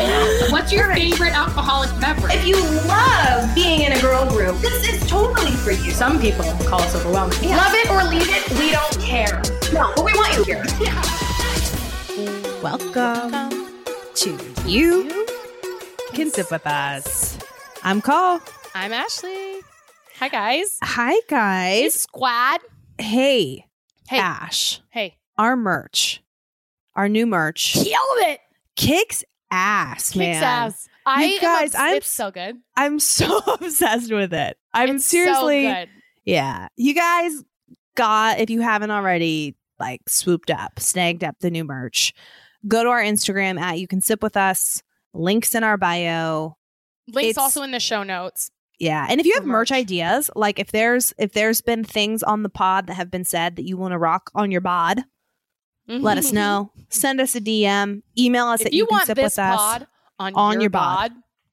I. 0.00 0.48
What's 0.50 0.72
your 0.72 0.92
favorite 0.94 1.32
alcoholic 1.36 1.90
beverage? 2.00 2.34
If 2.34 2.46
you 2.46 2.56
love 2.86 3.54
being 3.54 3.82
in 3.82 3.92
a 3.92 4.00
girl 4.00 4.28
group, 4.28 4.58
this 4.60 4.88
is 4.88 5.08
totally 5.08 5.52
for 5.52 5.72
you. 5.72 5.90
Some 5.90 6.20
people 6.20 6.44
call 6.66 6.80
us 6.80 6.94
overwhelming. 6.94 7.38
Love 7.50 7.72
it 7.74 7.90
or 7.90 8.04
leave 8.04 8.28
it, 8.28 8.48
we 8.58 8.70
don't 8.70 8.98
care. 9.00 9.42
No, 9.72 9.92
but 9.96 10.04
we 10.04 10.12
want 10.14 10.36
you 10.36 10.44
here. 10.44 10.64
Welcome 12.62 13.50
to 14.14 14.38
You 14.66 15.26
Can 16.12 16.30
Sip 16.30 16.50
With 16.50 16.66
Us. 16.66 17.38
I'm 17.82 18.00
Coll. 18.00 18.40
I'm 18.74 18.92
Ashley. 18.92 19.60
Hi, 20.18 20.28
guys. 20.28 20.78
Hi, 20.82 21.12
Hey, 21.12 21.20
guys. 21.28 21.94
squad. 21.94 22.60
Hey, 22.98 23.66
Hey, 24.08 24.18
Ash. 24.18 24.80
hey. 24.90 25.16
Our 25.36 25.54
merch, 25.56 26.20
our 26.96 27.08
new 27.08 27.26
merch, 27.26 27.74
Killed 27.74 28.18
it. 28.18 28.40
kicks 28.74 29.22
ass, 29.50 30.14
man. 30.16 30.34
Kicks 30.34 30.42
ass. 30.42 30.88
I 31.06 31.22
am 31.24 31.40
guys, 31.40 31.74
obs- 31.74 31.74
I'm 31.78 31.96
it's 31.96 32.08
so 32.10 32.30
good. 32.30 32.56
I'm 32.76 32.98
so 33.00 33.38
obsessed 33.54 34.12
with 34.12 34.32
it. 34.34 34.56
I'm 34.74 34.96
It's 34.96 35.04
seriously, 35.06 35.64
so 35.64 35.74
good. 35.74 35.88
yeah. 36.24 36.68
You 36.76 36.94
guys 36.94 37.32
got, 37.96 38.38
if 38.40 38.50
you 38.50 38.60
haven't 38.60 38.90
already, 38.90 39.56
like 39.78 40.02
swooped 40.08 40.50
up, 40.50 40.78
snagged 40.80 41.24
up 41.24 41.36
the 41.40 41.50
new 41.50 41.64
merch. 41.64 42.12
Go 42.66 42.82
to 42.82 42.90
our 42.90 43.00
Instagram 43.02 43.58
at 43.60 43.78
You 43.78 43.86
Can 43.86 44.00
Sip 44.00 44.22
With 44.22 44.36
Us. 44.36 44.82
Links 45.14 45.54
in 45.54 45.64
our 45.64 45.76
bio. 45.76 46.56
Links 47.10 47.30
It's- 47.30 47.38
also 47.42 47.62
in 47.62 47.70
the 47.70 47.80
show 47.80 48.02
notes. 48.02 48.50
Yeah. 48.78 49.06
And 49.08 49.18
if 49.20 49.26
you 49.26 49.34
have 49.34 49.44
merch 49.44 49.70
merch. 49.70 49.72
ideas, 49.72 50.30
like 50.36 50.60
if 50.60 50.70
there's 50.70 51.12
if 51.18 51.32
there's 51.32 51.60
been 51.60 51.82
things 51.82 52.22
on 52.22 52.44
the 52.44 52.48
pod 52.48 52.86
that 52.86 52.94
have 52.94 53.10
been 53.10 53.24
said 53.24 53.56
that 53.56 53.64
you 53.64 53.76
want 53.76 53.90
to 53.90 53.98
rock 53.98 54.30
on 54.36 54.52
your 54.52 54.60
bod, 54.60 55.02
let 55.88 56.18
us 56.18 56.32
know. 56.32 56.70
Send 56.90 57.20
us 57.20 57.34
a 57.34 57.40
DM. 57.40 58.02
Email 58.16 58.46
us 58.46 58.60
if 58.60 58.66
at 58.68 58.72
you, 58.72 58.84
you, 58.84 58.88
want 58.90 59.06
sip 59.06 59.16
this 59.16 59.24
with 59.24 59.38
us. 59.38 59.56
pod 59.56 59.86
on, 60.18 60.34
on 60.34 60.52
your, 60.54 60.62
your 60.62 60.70
bod. 60.70 61.12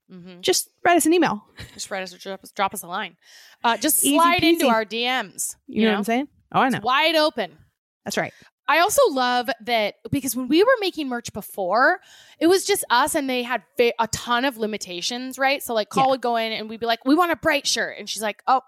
bod, 0.10 0.16
mhm, 0.18 0.42
Just 0.42 0.70
write 0.84 0.98
us 0.98 1.06
an 1.06 1.14
email. 1.14 1.44
just 1.74 1.90
write 1.92 2.04
us 2.04 2.14
or 2.14 2.18
drop 2.18 2.44
us, 2.44 2.52
drop 2.52 2.74
us 2.74 2.84
a 2.84 2.88
line. 2.88 3.16
Uh, 3.64 3.78
just 3.78 4.04
Easy 4.04 4.16
slide 4.18 4.44
into 4.44 4.68
our 4.68 4.86
DMs. 4.86 5.56
You, 5.68 5.86
know, 5.86 5.92
what 5.92 5.98
I'm 6.00 6.04
saying? 6.04 6.28
Oh, 6.52 6.60
I 6.62 6.70
know. 6.70 6.78
It's 6.78 6.86
wide 6.86 7.16
open. 7.16 7.58
That's 8.04 8.18
right. 8.18 8.34
I 8.68 8.80
also 8.80 9.02
love 9.12 9.48
that 9.62 9.96
because 10.12 10.36
when 10.36 10.48
we 10.48 10.64
were 10.64 10.70
making 10.80 11.08
merch 11.08 11.32
before, 11.34 12.00
it 12.40 12.48
was 12.48 12.66
just 12.66 12.84
us 12.90 13.14
and 13.14 13.30
they 13.30 13.44
had 13.44 13.62
fa- 13.78 13.94
a 14.00 14.08
ton 14.08 14.44
of 14.44 14.58
limitations, 14.58 15.38
right? 15.38 15.62
So 15.62 15.74
like 15.76 15.90
Coll 15.90 16.06
Yeah. 16.06 16.10
would 16.12 16.22
go 16.22 16.36
in 16.36 16.52
and 16.52 16.68
we'd 16.70 16.80
be 16.80 16.86
like, 16.88 17.06
we 17.06 17.14
want 17.14 17.32
a 17.32 17.36
bright 17.36 17.68
shirt. 17.68 17.98
And 18.00 18.10
she's 18.10 18.24
like, 18.24 18.42
oh, 18.48 18.62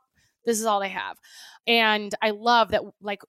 this 0.45 0.59
is 0.59 0.66
all 0.66 0.80
they 0.80 0.89
have. 0.89 1.17
And 1.66 2.13
I 2.22 2.30
love 2.30 2.69
that 2.72 2.84
like 3.02 3.22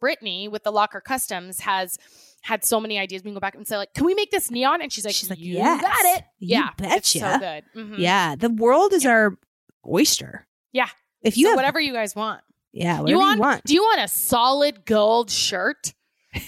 Brittany 0.00 0.48
with 0.48 0.64
the 0.64 0.72
Locker 0.72 1.00
Customs 1.00 1.60
has 1.60 1.98
had 2.42 2.64
so 2.64 2.80
many 2.80 2.98
ideas. 2.98 3.22
We 3.22 3.28
can 3.28 3.34
go 3.34 3.40
back 3.40 3.54
and 3.54 3.66
say 3.68 3.76
like, 3.76 3.92
can 3.94 4.06
we 4.06 4.14
make 4.14 4.30
this 4.30 4.50
neon? 4.50 4.80
And 4.82 4.90
she's 4.92 5.04
like, 5.04 5.14
She's 5.14 5.28
like, 5.30 5.38
you 5.38 5.54
yes. 5.54 5.80
got 5.82 6.16
it. 6.18 6.24
You 6.38 6.48
yeah. 6.56 6.68
It's 6.96 7.10
so 7.12 7.20
betcha. 7.20 7.62
good. 7.74 7.80
Mhm. 7.82 7.98
Yeah. 7.98 8.34
The 8.36 8.48
world 8.50 8.92
is 8.94 9.04
Yeah. 9.04 9.10
our 9.10 9.38
oyster. 9.86 10.46
Yeah. 10.72 10.88
If 11.22 11.36
you 11.36 11.44
So 11.44 11.50
have 11.50 11.56
whatever 11.56 11.78
you 11.80 11.92
guys 11.92 12.16
want. 12.16 12.40
Yeah, 12.72 13.00
whatever 13.00 13.08
You 13.08 13.14
you 13.16 13.18
want, 13.20 13.40
want. 13.40 13.64
Do 13.64 13.74
you 13.74 13.82
want 13.82 14.00
a 14.00 14.08
solid 14.08 14.84
gold 14.86 15.30
shirt? 15.30 15.92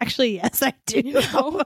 Actually, 0.00 0.36
yes, 0.36 0.62
I 0.62 0.74
do. 0.86 1.00
you 1.04 1.14
know? 1.14 1.62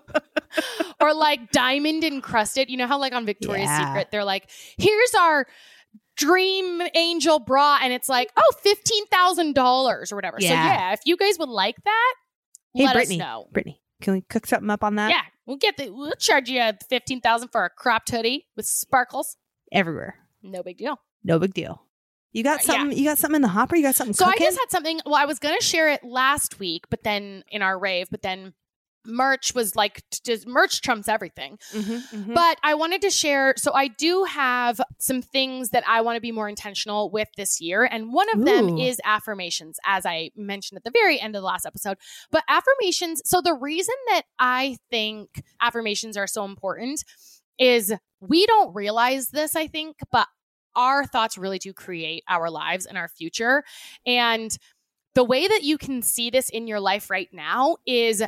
or 1.00 1.14
like 1.14 1.50
diamond 1.50 2.04
encrusted. 2.04 2.70
You 2.70 2.76
know 2.76 2.86
how 2.86 2.98
like 2.98 3.12
on 3.12 3.26
Victoria's 3.26 3.64
Yeah. 3.66 3.86
Secret, 3.88 4.08
they're 4.10 4.24
like, 4.24 4.50
here's 4.78 5.14
our 5.14 5.46
dream 6.18 6.82
angel 6.94 7.38
bra, 7.38 7.78
and 7.82 7.92
it's 7.94 8.08
like, 8.10 8.30
oh, 8.36 8.52
fifteen 8.60 9.06
thousand 9.06 9.54
dollars 9.54 10.12
or 10.12 10.16
whatever. 10.16 10.38
So 10.40 10.46
Yeah. 10.46 10.66
yeah, 10.66 10.92
if 10.92 11.00
you 11.06 11.16
guys 11.16 11.38
would 11.38 11.48
like 11.48 11.76
that, 11.84 12.14
hey, 12.74 12.84
let 12.84 12.94
Brittany. 12.94 13.16
us 13.16 13.18
know. 13.20 13.48
Brittany, 13.52 13.80
can 14.02 14.12
we 14.12 14.20
cook 14.20 14.46
something 14.46 14.68
up 14.68 14.84
on 14.84 14.96
that? 14.96 15.10
Yeah, 15.10 15.22
we'll 15.46 15.56
get 15.56 15.76
the 15.78 15.88
we'll 15.90 16.12
charge 16.18 16.50
you 16.50 16.62
fifteen 16.90 17.20
thousand 17.22 17.48
for 17.48 17.64
a 17.64 17.70
cropped 17.70 18.10
hoodie 18.10 18.46
with 18.56 18.66
sparkles. 18.66 19.36
Everywhere. 19.72 20.16
No 20.42 20.62
big 20.62 20.76
deal. 20.76 21.00
No 21.24 21.38
big 21.38 21.54
deal. 21.54 21.82
You 22.32 22.42
got 22.44 22.58
Uh, 22.60 22.62
yeah. 22.62 22.66
something 22.78 22.98
you 22.98 23.04
got 23.04 23.18
something 23.18 23.36
in 23.36 23.42
the 23.42 23.48
hopper? 23.48 23.76
You 23.76 23.82
got 23.82 23.94
something 23.94 24.12
So 24.14 24.26
cooking? 24.26 24.42
I 24.42 24.44
just 24.46 24.58
had 24.58 24.70
something. 24.70 25.00
Well, 25.06 25.14
I 25.14 25.24
was 25.24 25.38
gonna 25.38 25.60
share 25.62 25.88
it 25.90 26.04
last 26.04 26.58
week, 26.58 26.84
but 26.90 27.02
then 27.04 27.42
in 27.48 27.62
our 27.62 27.78
rave, 27.78 28.08
but 28.10 28.22
then 28.22 28.52
merch 29.04 29.54
was 29.54 29.74
like 29.74 30.02
just 30.24 30.46
merch 30.46 30.80
trumps 30.80 31.08
everything. 31.08 31.58
Mhm, 31.72 32.02
mhm. 32.10 32.34
But 32.34 32.58
I 32.62 32.74
wanted 32.74 33.02
to 33.02 33.10
share. 33.10 33.54
So 33.56 33.72
I 33.72 33.88
do 33.88 34.24
have 34.24 34.80
some 34.98 35.22
things 35.22 35.70
that 35.70 35.84
I 35.86 36.00
want 36.00 36.16
to 36.16 36.20
be 36.20 36.32
more 36.32 36.48
intentional 36.48 37.10
with 37.10 37.28
this 37.36 37.60
year. 37.60 37.84
And 37.90 38.12
one 38.12 38.28
of 38.34 38.44
them 38.44 38.78
is 38.78 39.00
affirmations, 39.04 39.78
as 39.86 40.04
I 40.04 40.30
mentioned 40.36 40.76
at 40.76 40.84
the 40.84 40.90
very 40.90 41.20
end 41.20 41.34
of 41.36 41.42
the 41.42 41.46
last 41.46 41.66
episode. 41.66 41.96
But 42.30 42.44
affirmations, 42.48 43.22
so 43.24 43.40
the 43.40 43.54
reason 43.54 43.94
that 44.08 44.22
I 44.38 44.76
think 44.90 45.42
affirmations 45.60 46.16
are 46.16 46.26
so 46.26 46.44
important 46.44 47.04
is 47.58 47.94
we 48.20 48.46
don't 48.46 48.74
realize 48.74 49.28
this, 49.28 49.56
I 49.56 49.66
think, 49.66 49.96
but 50.12 50.28
our 50.76 51.04
thoughts 51.04 51.38
really 51.38 51.58
do 51.58 51.72
create 51.72 52.22
our 52.28 52.50
lives 52.50 52.86
and 52.86 52.96
our 52.96 53.08
future. 53.08 53.64
And 54.06 54.56
the 55.14 55.24
way 55.24 55.48
that 55.48 55.64
you 55.64 55.78
can 55.78 56.02
see 56.02 56.30
this 56.30 56.48
in 56.48 56.68
your 56.68 56.78
life 56.78 57.10
right 57.10 57.28
now 57.32 57.76
is 57.86 58.22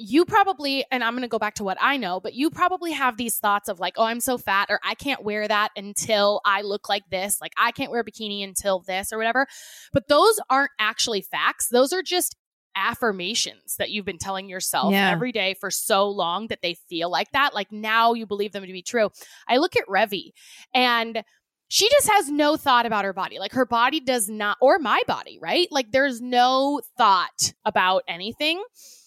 you 0.00 0.24
probably, 0.24 0.84
and 0.92 1.02
I'm 1.02 1.12
going 1.14 1.22
to 1.22 1.28
go 1.28 1.38
back 1.40 1.54
to 1.56 1.64
what 1.64 1.76
I 1.80 1.96
know, 1.96 2.20
but 2.20 2.32
you 2.34 2.50
probably 2.50 2.92
have 2.92 3.16
these 3.16 3.38
thoughts 3.38 3.68
of 3.68 3.80
like, 3.80 3.94
oh, 3.96 4.04
I'm 4.04 4.20
so 4.20 4.38
fat, 4.38 4.68
or 4.70 4.78
I 4.84 4.94
can't 4.94 5.24
wear 5.24 5.46
that 5.48 5.70
until 5.76 6.40
I 6.44 6.62
look 6.62 6.88
like 6.88 7.02
this. 7.10 7.40
Like, 7.40 7.52
I 7.58 7.72
can't 7.72 7.90
wear 7.90 8.00
a 8.00 8.04
bikini 8.04 8.44
until 8.44 8.80
this, 8.80 9.12
or 9.12 9.18
whatever. 9.18 9.46
But 9.92 10.08
those 10.08 10.38
aren't 10.48 10.70
actually 10.78 11.22
facts. 11.22 11.68
Those 11.68 11.92
are 11.92 12.02
just 12.02 12.36
affirmations 12.76 13.74
that 13.78 13.90
you've 13.90 14.04
been 14.04 14.18
telling 14.18 14.48
yourself 14.48 14.92
Yeah. 14.92 15.10
every 15.10 15.32
day 15.32 15.54
for 15.60 15.70
so 15.70 16.08
long 16.08 16.46
that 16.46 16.60
they 16.62 16.74
feel 16.88 17.10
like 17.10 17.30
that. 17.32 17.52
Like, 17.54 17.72
now 17.72 18.14
you 18.14 18.24
believe 18.26 18.52
them 18.52 18.64
to 18.64 18.72
be 18.72 18.82
true. 18.82 19.10
I 19.48 19.56
look 19.56 19.74
at 19.76 19.86
Revi 19.88 20.30
and 20.72 21.22
she 21.66 21.88
just 21.90 22.08
has 22.08 22.30
no 22.30 22.56
thought 22.56 22.86
about 22.86 23.04
her 23.04 23.12
body. 23.12 23.38
Like 23.38 23.52
her 23.52 23.66
body 23.66 24.00
does 24.00 24.28
not, 24.28 24.56
or 24.60 24.78
my 24.78 25.02
body, 25.06 25.38
right? 25.42 25.68
Like 25.70 25.90
there's 25.90 26.20
no 26.20 26.80
thought 26.96 27.52
about 27.64 28.04
anything, 28.08 28.62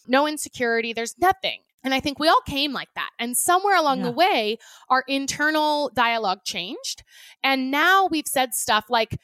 no 0.08 0.28
insecurity, 0.28 0.94
there's 0.94 1.16
nothing. 1.20 1.62
And 1.84 1.94
I 1.94 2.00
think 2.00 2.20
we 2.20 2.28
all 2.28 2.42
came 2.46 2.74
like 2.74 2.94
that. 2.96 3.10
And 3.18 3.36
somewhere 3.36 3.76
along 3.76 4.00
Yeah. 4.00 4.06
the 4.06 4.12
way, 4.12 4.58
our 4.90 5.04
internal 5.08 5.90
dialogue 5.96 6.44
changed. 6.44 7.04
And 7.44 7.72
now 7.72 8.08
we've 8.12 8.28
said 8.28 8.54
stuff 8.54 8.86
like, 8.90 9.18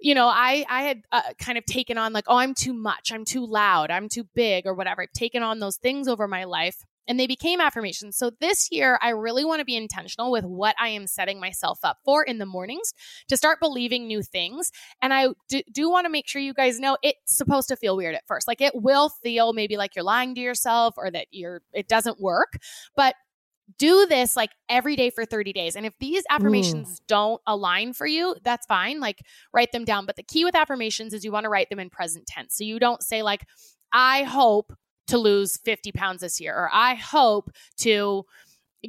you 0.00 0.14
know, 0.14 0.26
I 0.26 0.64
I 0.68 0.82
had 0.82 1.02
uh, 1.12 1.22
kind 1.38 1.56
of 1.58 1.64
taken 1.64 1.96
on 1.98 2.12
like, 2.12 2.24
oh, 2.26 2.38
I'm 2.38 2.54
too 2.54 2.72
much, 2.72 3.12
I'm 3.12 3.24
too 3.24 3.46
loud, 3.46 3.92
I'm 3.92 4.08
too 4.08 4.24
big, 4.34 4.66
or 4.66 4.74
whatever. 4.74 5.02
I've 5.02 5.12
taken 5.12 5.44
on 5.44 5.60
those 5.60 5.76
things 5.76 6.08
over 6.08 6.26
my 6.26 6.42
life, 6.42 6.84
and 7.08 7.18
they 7.18 7.26
became 7.26 7.60
affirmations. 7.60 8.16
So 8.16 8.30
this 8.40 8.68
year, 8.70 8.98
I 9.02 9.10
really 9.10 9.44
want 9.44 9.60
to 9.60 9.64
be 9.64 9.76
intentional 9.76 10.30
with 10.30 10.44
what 10.44 10.74
I 10.80 10.88
am 10.88 11.06
setting 11.06 11.40
myself 11.40 11.80
up 11.82 11.98
for 12.04 12.22
in 12.22 12.38
the 12.38 12.46
mornings 12.46 12.92
to 13.28 13.36
start 13.36 13.60
believing 13.60 14.06
new 14.06 14.22
things. 14.22 14.70
And 15.00 15.12
I 15.12 15.28
do, 15.48 15.62
do 15.70 15.90
want 15.90 16.06
to 16.06 16.10
make 16.10 16.28
sure 16.28 16.40
you 16.40 16.54
guys 16.54 16.78
know 16.78 16.96
it's 17.02 17.36
supposed 17.36 17.68
to 17.68 17.76
feel 17.76 17.96
weird 17.96 18.14
at 18.14 18.26
first. 18.26 18.46
Like 18.46 18.60
it 18.60 18.72
will 18.74 19.08
feel 19.08 19.52
maybe 19.52 19.76
like 19.76 19.96
you're 19.96 20.04
lying 20.04 20.34
to 20.34 20.40
yourself 20.40 20.94
or 20.96 21.10
that 21.10 21.26
you're 21.30 21.62
it 21.72 21.88
doesn't 21.88 22.20
work, 22.20 22.58
but 22.96 23.14
do 23.78 24.06
this 24.06 24.36
like 24.36 24.50
every 24.68 24.96
day 24.96 25.10
for 25.10 25.24
30 25.24 25.52
days. 25.52 25.76
And 25.76 25.86
if 25.86 25.94
these 25.98 26.24
affirmations 26.30 27.00
mm. 27.00 27.06
don't 27.06 27.40
align 27.46 27.92
for 27.92 28.06
you, 28.06 28.36
that's 28.42 28.66
fine. 28.66 29.00
Like 29.00 29.22
write 29.52 29.72
them 29.72 29.84
down. 29.84 30.06
But 30.06 30.16
the 30.16 30.22
key 30.22 30.44
with 30.44 30.54
affirmations 30.54 31.14
is 31.14 31.24
you 31.24 31.32
want 31.32 31.44
to 31.44 31.50
write 31.50 31.70
them 31.70 31.78
in 31.78 31.90
present 31.90 32.26
tense. 32.26 32.56
So 32.56 32.64
you 32.64 32.78
don't 32.78 33.02
say, 33.02 33.22
like, 33.22 33.44
I 33.92 34.24
hope 34.24 34.72
to 35.12 35.18
lose 35.18 35.58
50 35.58 35.92
pounds 35.92 36.22
this 36.22 36.40
year, 36.40 36.54
or 36.54 36.70
I 36.72 36.94
hope 36.94 37.50
to 37.78 38.24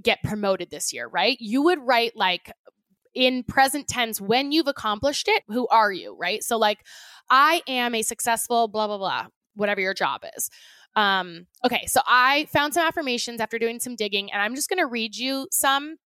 get 0.01 0.23
promoted 0.23 0.71
this 0.71 0.93
year, 0.93 1.07
right? 1.07 1.37
You 1.39 1.61
would 1.63 1.79
write 1.79 2.15
like 2.15 2.49
in 3.13 3.43
present 3.43 3.89
tense 3.89 4.21
when 4.21 4.53
you've 4.53 4.69
accomplished 4.69 5.27
it, 5.27 5.43
who 5.49 5.67
are 5.67 5.91
you, 5.91 6.15
right? 6.17 6.41
So, 6.41 6.57
like, 6.57 6.79
I 7.29 7.61
am 7.67 7.93
a 7.93 8.01
successful 8.01 8.69
blah, 8.69 8.87
blah, 8.87 8.97
blah, 8.97 9.27
whatever 9.55 9.81
your 9.81 9.93
job 9.93 10.21
is. 10.35 10.49
Um, 10.95 11.47
okay, 11.65 11.85
so 11.87 11.99
I 12.07 12.45
found 12.53 12.73
some 12.73 12.87
affirmations 12.87 13.41
after 13.41 13.59
doing 13.59 13.81
some 13.81 13.95
digging, 13.95 14.31
and 14.31 14.41
I'm 14.41 14.55
just 14.55 14.69
going 14.69 14.79
to 14.79 14.87
read 14.87 15.15
you 15.15 15.47
some, 15.51 15.97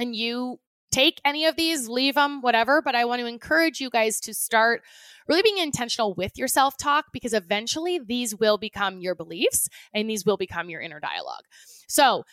and 0.00 0.16
you 0.16 0.58
take 0.90 1.20
any 1.24 1.46
of 1.46 1.56
these, 1.56 1.88
leave 1.88 2.14
them, 2.14 2.40
whatever. 2.40 2.82
But 2.82 2.94
I 2.94 3.04
want 3.04 3.20
to 3.20 3.26
encourage 3.26 3.80
you 3.80 3.90
guys 3.90 4.20
to 4.20 4.34
start 4.34 4.82
really 5.28 5.42
being 5.42 5.58
intentional 5.58 6.14
with 6.14 6.36
your 6.36 6.48
self 6.48 6.76
talk 6.76 7.06
because 7.12 7.32
eventually 7.32 7.98
these 7.98 8.34
will 8.34 8.58
become 8.58 9.00
your 9.00 9.14
beliefs 9.14 9.68
and 9.94 10.08
these 10.08 10.26
will 10.26 10.36
become 10.36 10.68
your 10.68 10.80
inner 10.80 11.00
dialogue. 11.00 11.44
So, 11.88 12.24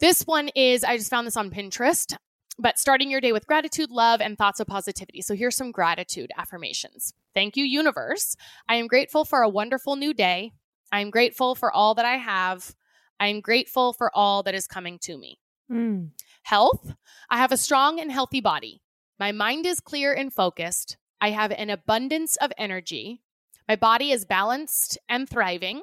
this 0.00 0.22
one 0.22 0.48
is 0.54 0.84
I 0.84 0.96
just 0.96 1.10
found 1.10 1.26
this 1.26 1.36
on 1.36 1.50
Pinterest, 1.50 2.16
but 2.58 2.78
starting 2.78 3.10
your 3.10 3.20
day 3.20 3.32
with 3.32 3.48
gratitude, 3.48 3.90
love, 3.90 4.20
and 4.20 4.38
thoughts 4.38 4.60
of 4.60 4.66
positivity. 4.66 5.22
So, 5.22 5.34
here's 5.34 5.56
some 5.56 5.72
gratitude 5.72 6.30
affirmations. 6.36 7.14
Thank 7.34 7.56
you, 7.56 7.64
universe. 7.64 8.36
I 8.68 8.76
am 8.76 8.86
grateful 8.86 9.24
for 9.24 9.42
a 9.42 9.48
wonderful 9.48 9.96
new 9.96 10.14
day. 10.14 10.52
I 10.90 11.00
am 11.00 11.10
grateful 11.10 11.54
for 11.54 11.72
all 11.72 11.94
that 11.94 12.06
I 12.06 12.16
have. 12.16 12.74
I 13.20 13.28
am 13.28 13.40
grateful 13.40 13.92
for 13.92 14.10
all 14.14 14.42
that 14.44 14.54
is 14.54 14.66
coming 14.66 14.98
to 15.00 15.18
me. 15.18 15.38
Mm. 15.70 16.10
Health. 16.42 16.94
I 17.30 17.38
have 17.38 17.52
a 17.52 17.56
strong 17.56 18.00
and 18.00 18.10
healthy 18.10 18.40
body. 18.40 18.82
My 19.18 19.32
mind 19.32 19.66
is 19.66 19.80
clear 19.80 20.12
and 20.12 20.32
focused. 20.32 20.96
I 21.20 21.30
have 21.30 21.50
an 21.52 21.70
abundance 21.70 22.36
of 22.36 22.52
energy. 22.56 23.20
My 23.68 23.76
body 23.76 24.12
is 24.12 24.24
balanced 24.24 24.98
and 25.08 25.28
thriving. 25.28 25.82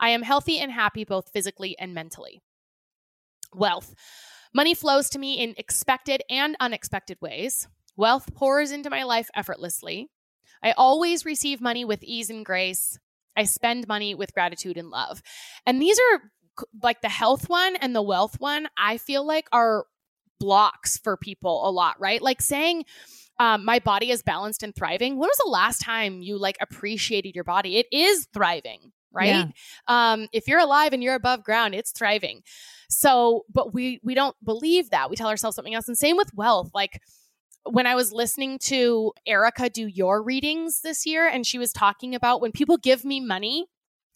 I 0.00 0.10
am 0.10 0.22
healthy 0.22 0.58
and 0.58 0.72
happy 0.72 1.04
both 1.04 1.30
physically 1.32 1.78
and 1.78 1.94
mentally. 1.94 2.42
Wealth. 3.54 3.94
Money 4.52 4.74
flows 4.74 5.10
to 5.10 5.18
me 5.18 5.34
in 5.34 5.54
expected 5.56 6.22
and 6.28 6.56
unexpected 6.58 7.18
ways. 7.20 7.68
Wealth 7.96 8.34
pours 8.34 8.72
into 8.72 8.90
my 8.90 9.02
life 9.02 9.30
effortlessly. 9.34 10.10
I 10.62 10.72
always 10.72 11.24
receive 11.24 11.60
money 11.60 11.84
with 11.84 12.02
ease 12.02 12.30
and 12.30 12.44
grace. 12.44 12.98
I 13.36 13.44
spend 13.44 13.86
money 13.86 14.14
with 14.14 14.34
gratitude 14.34 14.76
and 14.76 14.90
love. 14.90 15.22
And 15.66 15.80
these 15.80 15.98
are 15.98 16.30
like 16.82 17.00
the 17.00 17.08
health 17.08 17.48
one 17.48 17.76
and 17.76 17.94
the 17.94 18.02
wealth 18.02 18.40
one, 18.40 18.68
I 18.76 18.98
feel 18.98 19.24
like 19.26 19.48
are 19.52 19.86
blocks 20.38 20.98
for 20.98 21.16
people 21.16 21.68
a 21.68 21.70
lot, 21.70 22.00
right? 22.00 22.20
Like 22.20 22.40
saying, 22.40 22.84
um, 23.38 23.64
my 23.64 23.78
body 23.78 24.10
is 24.10 24.22
balanced 24.22 24.62
and 24.62 24.74
thriving. 24.74 25.16
When 25.16 25.28
was 25.28 25.38
the 25.42 25.50
last 25.50 25.80
time 25.80 26.20
you 26.20 26.38
like 26.38 26.56
appreciated 26.60 27.34
your 27.34 27.44
body? 27.44 27.78
It 27.78 27.86
is 27.90 28.28
thriving, 28.34 28.92
right? 29.12 29.26
Yeah. 29.28 29.44
Um, 29.88 30.28
if 30.32 30.46
you're 30.46 30.58
alive 30.58 30.92
and 30.92 31.02
you're 31.02 31.14
above 31.14 31.42
ground, 31.42 31.74
it's 31.74 31.92
thriving. 31.92 32.42
So, 32.90 33.44
but 33.50 33.72
we 33.72 34.00
we 34.02 34.14
don't 34.14 34.36
believe 34.44 34.90
that. 34.90 35.08
We 35.08 35.16
tell 35.16 35.28
ourselves 35.28 35.56
something 35.56 35.74
else. 35.74 35.88
And 35.88 35.96
same 35.96 36.16
with 36.16 36.34
wealth. 36.34 36.70
Like 36.74 37.00
when 37.64 37.86
I 37.86 37.94
was 37.94 38.12
listening 38.12 38.58
to 38.64 39.12
Erica 39.26 39.70
do 39.70 39.86
your 39.86 40.22
readings 40.22 40.80
this 40.82 41.06
year, 41.06 41.26
and 41.26 41.46
she 41.46 41.58
was 41.58 41.72
talking 41.72 42.14
about 42.14 42.40
when 42.40 42.52
people 42.52 42.76
give 42.76 43.04
me 43.04 43.20
money, 43.20 43.66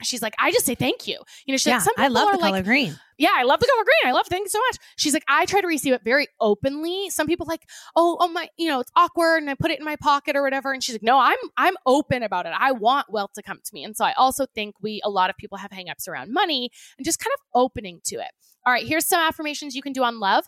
she's 0.02 0.22
like, 0.22 0.34
I 0.38 0.50
just 0.50 0.66
say 0.66 0.74
thank 0.74 1.06
you. 1.06 1.18
You 1.46 1.52
know, 1.52 1.56
she's 1.56 1.66
yeah, 1.66 1.74
like, 1.74 1.84
some 1.84 1.94
I 1.98 2.08
love 2.08 2.32
the 2.32 2.38
like, 2.38 2.50
color 2.50 2.62
green. 2.62 2.98
Yeah, 3.16 3.30
I 3.34 3.44
love 3.44 3.60
the 3.60 3.66
color 3.66 3.84
green. 3.84 4.10
I 4.10 4.12
love 4.12 4.26
thank 4.28 4.44
you 4.44 4.50
so 4.50 4.58
much. 4.58 4.78
She's 4.96 5.14
like, 5.14 5.24
I 5.28 5.46
try 5.46 5.60
to 5.60 5.66
receive 5.66 5.92
it 5.92 6.02
very 6.04 6.26
openly. 6.40 7.10
Some 7.10 7.26
people 7.26 7.46
like, 7.46 7.62
oh, 7.94 8.16
oh 8.20 8.28
my, 8.28 8.48
you 8.56 8.68
know, 8.68 8.80
it's 8.80 8.90
awkward 8.96 9.38
and 9.38 9.50
I 9.50 9.54
put 9.54 9.70
it 9.70 9.78
in 9.78 9.84
my 9.84 9.96
pocket 9.96 10.36
or 10.36 10.42
whatever. 10.42 10.72
And 10.72 10.82
she's 10.82 10.94
like, 10.94 11.02
no, 11.02 11.18
I'm 11.18 11.38
I'm 11.56 11.74
open 11.86 12.22
about 12.22 12.46
it. 12.46 12.52
I 12.58 12.72
want 12.72 13.10
wealth 13.10 13.32
to 13.34 13.42
come 13.42 13.60
to 13.64 13.70
me. 13.72 13.84
And 13.84 13.96
so 13.96 14.04
I 14.04 14.12
also 14.14 14.46
think 14.54 14.74
we 14.82 15.00
a 15.04 15.10
lot 15.10 15.30
of 15.30 15.36
people 15.36 15.58
have 15.58 15.70
hangups 15.70 16.08
around 16.08 16.32
money 16.32 16.70
and 16.98 17.04
just 17.04 17.20
kind 17.20 17.32
of 17.34 17.40
opening 17.54 18.00
to 18.06 18.16
it. 18.16 18.30
All 18.66 18.72
right, 18.72 18.86
here's 18.86 19.06
some 19.06 19.20
affirmations 19.20 19.74
you 19.76 19.82
can 19.82 19.92
do 19.92 20.02
on 20.02 20.18
love. 20.18 20.44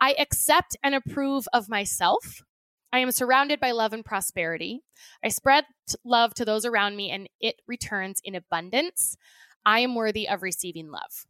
I 0.00 0.14
accept 0.18 0.76
and 0.82 0.94
approve 0.94 1.46
of 1.52 1.68
myself. 1.68 2.42
I 2.96 3.00
am 3.00 3.12
surrounded 3.12 3.60
by 3.60 3.72
love 3.72 3.92
and 3.92 4.02
prosperity. 4.02 4.82
I 5.22 5.28
spread 5.28 5.66
love 6.02 6.32
to 6.32 6.46
those 6.46 6.64
around 6.64 6.96
me 6.96 7.10
and 7.10 7.28
it 7.42 7.56
returns 7.66 8.22
in 8.24 8.34
abundance. 8.34 9.18
I 9.66 9.80
am 9.80 9.94
worthy 9.94 10.26
of 10.26 10.42
receiving 10.42 10.90
love. 10.90 11.26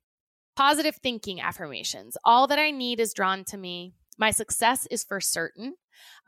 Positive 0.55 0.95
thinking 1.03 1.41
affirmations. 1.41 2.17
All 2.25 2.47
that 2.47 2.61
I 2.61 2.71
need 2.71 3.01
is 3.01 3.13
drawn 3.13 3.43
to 3.47 3.57
me. 3.57 3.95
My 4.17 4.31
success 4.31 4.87
is 4.93 5.03
for 5.03 5.21
certain. 5.21 5.75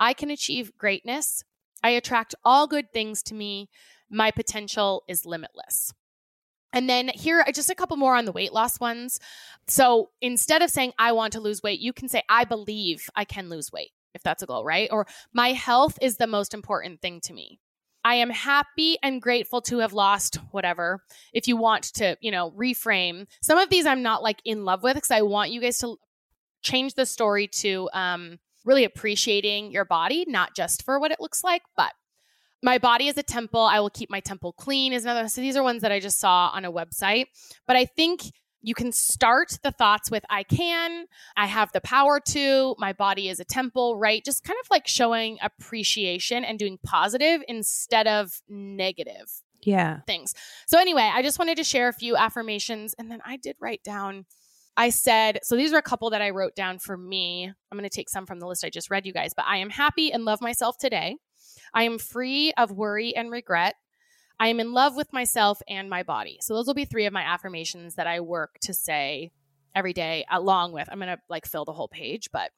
I 0.01 0.13
can 0.13 0.29
achieve 0.29 0.77
greatness. 0.77 1.45
I 1.85 1.91
attract 1.91 2.35
all 2.45 2.67
good 2.67 2.93
things 2.93 3.23
to 3.25 3.35
me. 3.35 3.71
My 4.11 4.33
potential 4.33 5.05
is 5.07 5.25
limitless. 5.25 5.95
And 6.73 6.91
then 6.91 7.13
here, 7.15 7.45
just 7.55 7.71
a 7.71 7.77
couple 7.77 7.97
more 7.97 8.17
on 8.17 8.25
the 8.25 8.33
weight 8.33 8.53
loss 8.53 8.81
ones. 8.81 9.21
So 9.69 10.11
instead 10.21 10.63
of 10.63 10.71
saying, 10.71 10.95
I 10.99 11.13
want 11.13 11.33
to 11.35 11.41
lose 11.41 11.63
weight, 11.63 11.79
you 11.79 11.93
can 11.93 12.09
say, 12.09 12.25
I 12.29 12.43
believe 12.43 13.09
I 13.15 13.25
can 13.25 13.49
lose 13.49 13.71
weight 13.71 13.93
if 14.15 14.23
that's 14.23 14.43
a 14.43 14.47
goal, 14.47 14.65
right? 14.65 14.89
Or 14.93 15.07
my 15.33 15.53
health 15.53 15.99
is 16.01 16.17
the 16.17 16.27
most 16.27 16.55
important 16.55 17.01
thing 17.01 17.21
to 17.23 17.33
me. 17.33 17.61
I 18.05 18.15
am 18.15 18.31
happy 18.31 18.97
and 19.03 19.21
grateful 19.21 19.61
to 19.63 19.79
have 19.79 19.93
lost 19.93 20.37
whatever. 20.51 21.03
If 21.33 21.49
you 21.49 21.57
want 21.57 21.85
to, 21.95 22.17
you 22.21 22.31
know, 22.31 22.53
reframe 22.53 23.27
some 23.43 23.59
of 23.59 23.69
these, 23.69 23.87
I'm 23.87 24.03
not 24.03 24.23
like 24.23 24.41
in 24.45 24.65
love 24.65 24.83
with 24.83 24.95
because 24.95 25.11
I 25.11 25.23
want 25.23 25.51
you 25.51 25.61
guys 25.61 25.79
to 25.79 25.97
change 26.63 26.95
the 26.95 27.07
story 27.07 27.49
to 27.49 27.89
um, 27.93 28.39
really 28.65 28.85
appreciating 28.85 29.73
your 29.73 29.85
body, 29.85 30.25
not 30.27 30.55
just 30.55 30.85
for 30.85 30.99
what 30.99 31.11
it 31.11 31.21
looks 31.21 31.45
like, 31.45 31.63
but 31.77 31.93
my 32.63 32.79
body 32.79 33.09
is 33.09 33.19
a 33.19 33.23
temple. 33.23 33.61
I 33.61 33.81
will 33.81 33.91
keep 33.91 34.11
my 34.11 34.21
temple 34.21 34.53
clean 34.53 34.93
is 34.93 35.05
another. 35.05 35.29
So 35.29 35.41
these 35.41 35.57
are 35.57 35.63
ones 35.63 35.83
that 35.83 35.93
I 35.93 36.01
just 36.01 36.19
saw 36.19 36.51
on 36.53 36.65
a 36.65 36.73
website. 36.73 37.27
But 37.67 37.77
I 37.77 37.85
think 37.85 38.23
you 38.63 38.75
can 38.75 38.93
start 38.93 39.59
the 39.63 39.71
thoughts 39.71 40.11
with 40.11 40.25
I 40.29 40.43
can, 40.43 41.07
I 41.37 41.47
have 41.47 41.73
the 41.73 41.81
power 41.81 42.21
to, 42.29 42.75
my 42.79 42.93
body 42.93 43.29
is 43.29 43.41
a 43.41 43.45
temple, 43.45 43.97
right? 43.97 44.25
Just 44.25 44.45
kind 44.45 44.59
of 44.63 44.69
like 44.71 44.87
showing 44.87 45.39
appreciation 45.43 46.45
and 46.45 46.59
doing 46.59 46.79
positive 46.85 47.43
instead 47.49 48.07
of 48.07 48.41
negative. 48.49 49.31
Yeah. 49.63 50.01
Things. 50.07 50.35
So 50.67 50.79
anyway, 50.79 51.11
I 51.13 51.23
just 51.23 51.39
wanted 51.39 51.57
to 51.59 51.65
share 51.65 51.89
a 51.89 51.93
few 51.93 52.17
affirmations 52.17 52.95
and 52.99 53.11
then 53.11 53.21
I 53.25 53.37
did 53.37 53.57
write 53.61 53.83
down 53.85 54.27
I 54.79 54.91
said, 54.91 55.41
so 55.43 55.57
these 55.57 55.73
are 55.73 55.79
a 55.79 55.83
couple 55.83 56.11
that 56.11 56.23
I 56.23 56.31
wrote 56.31 56.55
down 56.55 56.79
for 56.79 56.97
me. 56.97 57.47
I'm 57.47 57.77
going 57.77 57.91
to 57.91 57.95
take 57.95 58.09
some 58.09 58.27
from 58.27 58.39
the 58.39 58.47
list 58.47 58.65
I 58.65 58.71
just 58.71 58.91
read 58.91 59.07
you 59.07 59.13
guys, 59.13 59.35
but 59.35 59.45
I 59.49 59.57
am 59.57 59.71
happy 59.71 60.13
and 60.13 60.25
love 60.25 60.41
myself 60.41 60.79
today. 60.79 61.17
I 61.75 61.83
am 61.83 61.99
free 61.99 62.53
of 62.57 62.71
worry 62.71 63.15
and 63.15 63.29
regret. 63.29 63.75
I 64.41 64.49
am 64.49 64.61
in 64.61 64.73
love 64.73 64.97
with 64.97 65.13
myself 65.13 65.61
and 65.69 65.91
my 65.91 66.03
body. 66.03 66.39
So 66.41 66.55
those 66.55 66.67
will 66.67 66.75
be 66.75 66.85
three 66.85 67.07
of 67.07 67.13
my 67.13 67.23
affirmations 67.23 67.97
that 67.97 68.07
I 68.07 68.21
work 68.21 68.59
to 68.63 68.73
say 68.75 69.33
every 69.75 69.93
day 69.93 70.25
along 70.31 70.73
with 70.73 70.89
I'm 70.91 70.99
going 70.99 71.09
to 71.15 71.19
like 71.29 71.47
fill 71.47 71.65
the 71.65 71.73
whole 71.73 71.89
page, 71.89 72.31
but 72.33 72.51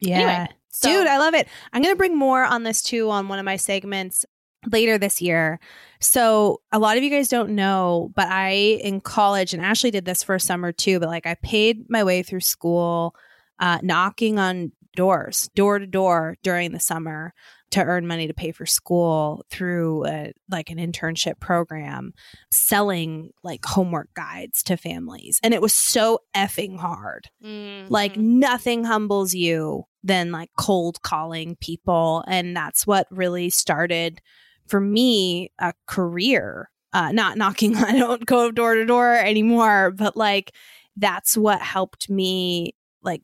yeah. 0.00 0.16
Anyway, 0.18 0.48
so- 0.72 0.88
Dude, 0.90 1.06
I 1.06 1.18
love 1.18 1.34
it. 1.34 1.48
I'm 1.72 1.82
going 1.82 1.94
to 1.94 1.98
bring 1.98 2.16
more 2.16 2.44
on 2.44 2.62
this 2.62 2.82
too 2.82 3.10
on 3.10 3.28
one 3.28 3.38
of 3.38 3.44
my 3.44 3.56
segments 3.56 4.24
later 4.70 4.98
this 4.98 5.20
year. 5.20 5.60
So, 6.00 6.60
a 6.72 6.78
lot 6.78 6.96
of 6.96 7.02
you 7.02 7.10
guys 7.10 7.28
don't 7.28 7.50
know, 7.50 8.10
but 8.14 8.28
I 8.28 8.50
in 8.82 9.00
college 9.00 9.54
and 9.54 9.62
Ashley 9.64 9.90
did 9.90 10.04
this 10.04 10.22
for 10.22 10.34
a 10.34 10.40
summer 10.40 10.72
too, 10.72 11.00
but 11.00 11.08
like 11.08 11.26
I 11.26 11.34
paid 11.34 11.88
my 11.88 12.04
way 12.04 12.22
through 12.22 12.40
school 12.40 13.14
uh 13.60 13.78
knocking 13.82 14.38
on 14.38 14.72
doors, 14.96 15.48
door 15.54 15.78
to 15.78 15.86
door 15.86 16.36
during 16.42 16.72
the 16.72 16.80
summer 16.80 17.34
to 17.70 17.82
earn 17.82 18.06
money 18.06 18.26
to 18.26 18.34
pay 18.34 18.52
for 18.52 18.66
school 18.66 19.44
through 19.50 20.06
a, 20.06 20.32
like 20.50 20.70
an 20.70 20.78
internship 20.78 21.38
program 21.40 22.12
selling 22.50 23.30
like 23.42 23.64
homework 23.64 24.08
guides 24.14 24.62
to 24.62 24.76
families. 24.76 25.38
And 25.42 25.52
it 25.52 25.60
was 25.60 25.74
so 25.74 26.20
effing 26.34 26.78
hard. 26.78 27.28
Mm-hmm. 27.44 27.92
like 27.92 28.16
nothing 28.16 28.84
humbles 28.84 29.34
you 29.34 29.84
than 30.02 30.32
like 30.32 30.50
cold 30.56 31.02
calling 31.02 31.56
people. 31.60 32.24
And 32.26 32.56
that's 32.56 32.86
what 32.86 33.06
really 33.10 33.50
started 33.50 34.20
for 34.66 34.80
me 34.80 35.52
a 35.58 35.72
career. 35.86 36.70
Uh 36.92 37.12
not 37.12 37.36
knocking 37.36 37.76
i 37.84 37.98
don't 37.98 38.24
go 38.24 38.50
door 38.50 38.74
to 38.74 38.86
door 38.86 39.14
anymore 39.14 39.90
but 39.90 40.16
like 40.16 40.52
that's 40.96 41.36
what 41.36 41.60
helped 41.60 42.08
me 42.08 42.74
like 43.02 43.22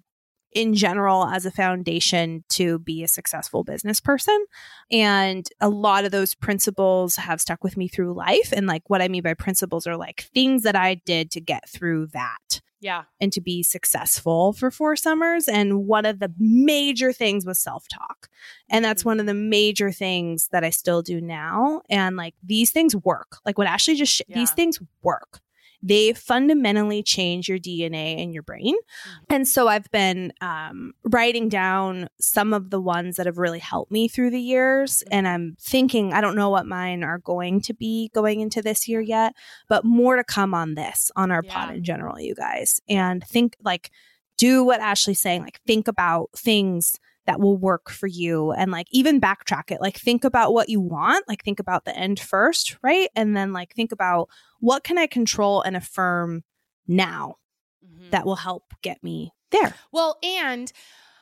in 0.55 0.75
general 0.75 1.27
as 1.27 1.45
a 1.45 1.51
foundation 1.51 2.45
to 2.49 2.79
be 2.79 3.03
a 3.03 3.09
successful 3.09 3.65
business 3.65 4.01
person. 4.01 4.47
And 4.91 5.47
a 5.61 5.69
lot 5.69 6.05
of 6.05 6.13
those 6.13 6.35
principles 6.35 7.17
have 7.17 7.41
stuck 7.41 7.65
with 7.65 7.77
me 7.77 7.89
through 7.89 8.15
life. 8.15 8.53
And 8.53 8.67
like 8.67 8.89
what 8.89 9.03
I 9.03 9.09
mean 9.09 9.23
by 9.23 9.35
principles 9.35 9.87
are 9.87 9.97
like 9.97 10.29
things 10.33 10.63
that 10.63 10.77
I 10.77 10.95
did 10.95 11.33
to 11.33 11.41
get 11.41 11.69
through 11.69 12.09
that. 12.09 12.61
Yeah. 12.81 13.05
And 13.19 13.33
to 13.33 13.41
be 13.41 13.63
successful 13.63 14.53
for 14.53 14.71
four 14.71 14.95
summers. 14.95 15.49
And 15.49 15.87
one 15.87 16.05
of 16.05 16.19
the 16.19 16.33
major 16.39 17.15
things 17.15 17.47
was 17.47 17.59
self 17.59 17.87
talk. 17.89 18.29
And 18.69 18.85
that's 18.85 19.01
mm-hmm. 19.03 19.11
one 19.11 19.21
of 19.21 19.27
the 19.27 19.35
major 19.35 19.91
things 19.91 20.49
that 20.53 20.65
I 20.65 20.71
still 20.71 21.01
do 21.01 21.19
now. 21.21 21.81
And 21.89 22.17
like 22.17 22.35
these 22.43 22.73
things 22.73 22.95
work. 22.95 23.39
Like 23.47 23.57
what 23.57 23.67
Ashley 23.67 23.95
just, 23.95 24.13
sh- 24.13 24.23
yeah. 24.29 24.35
these 24.37 24.51
things 24.51 24.81
work 25.03 25.41
they 25.85 26.15
fundamentally 26.15 27.03
change 27.03 27.47
your 27.47 27.59
DNA 27.59 28.23
and 28.23 28.33
your 28.33 28.43
brain. 28.43 28.75
Mm-hmm. 28.75 29.35
And 29.35 29.47
so 29.47 29.69
I've 29.69 29.91
been 29.91 30.33
um, 30.41 30.95
writing 31.05 31.51
down 31.51 32.09
some 32.19 32.55
of 32.55 32.71
the 32.71 32.81
ones 32.81 33.17
that 33.17 33.27
have 33.27 33.37
really 33.37 33.59
helped 33.59 33.93
me 33.93 34.09
through 34.09 34.31
the 34.31 34.41
years. 34.41 35.01
Mm-hmm. 35.01 35.15
And 35.15 35.29
I'm 35.29 35.57
thinking, 35.61 36.15
I 36.15 36.23
don't 36.23 36.37
know 36.37 36.49
what 36.49 36.67
mine 36.67 37.05
are 37.05 37.19
going 37.19 37.61
to 37.63 37.75
be 37.75 38.11
going 38.15 38.41
into 38.41 38.63
this 38.63 38.89
year 38.89 39.03
yet, 39.03 39.35
but 39.69 39.85
more 39.85 40.17
to 40.17 40.25
come 40.25 40.55
on 40.55 40.75
this, 40.75 41.11
on 41.17 41.31
our 41.31 41.43
yeah. 41.45 41.53
pod 41.55 41.75
in 41.75 41.85
general, 41.85 42.19
you 42.19 42.35
guys. 42.35 42.81
And 42.89 43.23
think 43.23 43.55
like, 43.63 43.91
do 44.39 44.65
what 44.65 44.81
Ashley's 44.81 45.21
saying, 45.21 45.43
like, 45.43 45.61
think 45.67 45.87
about 45.87 46.31
things 46.35 46.99
that 47.27 47.41
will 47.41 47.57
work 47.57 47.91
for 47.91 48.07
you 48.07 48.53
and 48.53 48.71
like 48.71 48.87
even 48.91 49.21
backtrack 49.21 49.71
it. 49.71 49.81
Like 49.81 49.97
think 49.99 50.25
about 50.25 50.53
what 50.53 50.69
you 50.69 50.81
want 50.81 51.27
like 51.29 51.43
think 51.45 51.61
about 51.61 51.85
the 51.85 51.97
end 51.97 52.21
first 52.21 52.77
right? 52.83 53.09
And 53.17 53.37
then 53.37 53.53
like 53.53 53.75
think 53.75 53.93
about 53.93 54.29
what 54.61 54.85
can 54.85 54.99
i 54.99 55.07
control 55.07 55.63
and 55.63 55.77
affirm 55.77 56.45
now 56.87 57.37
mm-hmm. 57.85 58.11
that 58.11 58.27
will 58.27 58.37
help 58.37 58.75
get 58.83 59.03
me 59.03 59.33
there? 59.51 59.75
Well 59.93 60.19
and 60.23 60.73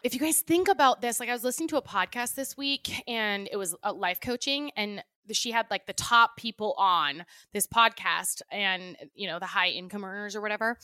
if 0.03 0.15
you 0.15 0.21
guys 0.21 0.41
think 0.41 0.69
about 0.69 1.01
this 1.01 1.21
like 1.21 1.29
i 1.29 1.33
was 1.33 1.45
listening 1.45 1.69
to 1.69 1.77
a 1.77 1.83
podcast 1.83 2.35
this 2.35 2.57
week 2.57 3.03
and 3.07 3.49
it 3.53 3.57
was 3.57 3.75
a 3.85 3.93
life 3.93 4.21
coaching 4.21 4.73
and 4.77 5.03
she 5.31 5.53
had 5.53 5.67
like 5.71 5.87
the 5.87 5.93
top 5.93 6.37
people 6.37 6.75
on 6.77 7.25
this 7.53 7.67
podcast 7.67 8.43
and 8.51 8.97
you 9.15 9.29
know 9.29 9.39
the 9.39 9.47
high 9.47 9.69
income 9.69 10.05
earners 10.05 10.35
or 10.35 10.41
whatever 10.41 10.77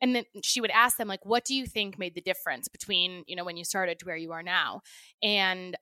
and 0.00 0.14
then 0.14 0.24
she 0.42 0.60
would 0.60 0.70
ask 0.70 0.96
them 0.96 1.08
like 1.08 1.24
what 1.24 1.44
do 1.44 1.54
you 1.54 1.66
think 1.66 1.98
made 1.98 2.14
the 2.14 2.20
difference 2.20 2.68
between 2.68 3.24
you 3.26 3.36
know 3.36 3.44
when 3.44 3.56
you 3.56 3.64
started 3.64 3.98
to 3.98 4.06
where 4.06 4.16
you 4.16 4.32
are 4.32 4.42
now? 4.42 4.82
And 5.22 5.76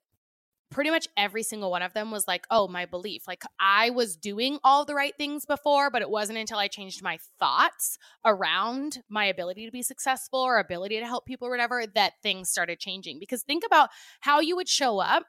pretty 0.70 0.90
much 0.90 1.08
every 1.16 1.42
single 1.42 1.70
one 1.70 1.80
of 1.80 1.94
them 1.94 2.10
was 2.10 2.28
like 2.28 2.46
oh 2.50 2.68
my 2.68 2.84
belief. 2.86 3.22
Like 3.26 3.44
i 3.58 3.90
was 3.90 4.16
doing 4.16 4.58
all 4.64 4.84
the 4.84 4.94
right 4.94 5.14
things 5.16 5.46
before 5.46 5.90
but 5.90 6.02
it 6.02 6.10
wasn't 6.10 6.38
until 6.38 6.58
i 6.58 6.68
changed 6.68 7.02
my 7.02 7.18
thoughts 7.38 7.96
around 8.24 8.98
my 9.08 9.24
ability 9.24 9.64
to 9.64 9.72
be 9.72 9.82
successful 9.82 10.40
or 10.40 10.58
ability 10.58 10.98
to 10.98 11.06
help 11.06 11.24
people 11.24 11.48
or 11.48 11.50
whatever 11.50 11.84
that 11.94 12.14
things 12.22 12.50
started 12.50 12.78
changing. 12.78 13.18
Because 13.18 13.42
think 13.42 13.64
about 13.64 13.88
how 14.20 14.40
you 14.40 14.56
would 14.56 14.68
show 14.68 14.98
up 14.98 15.24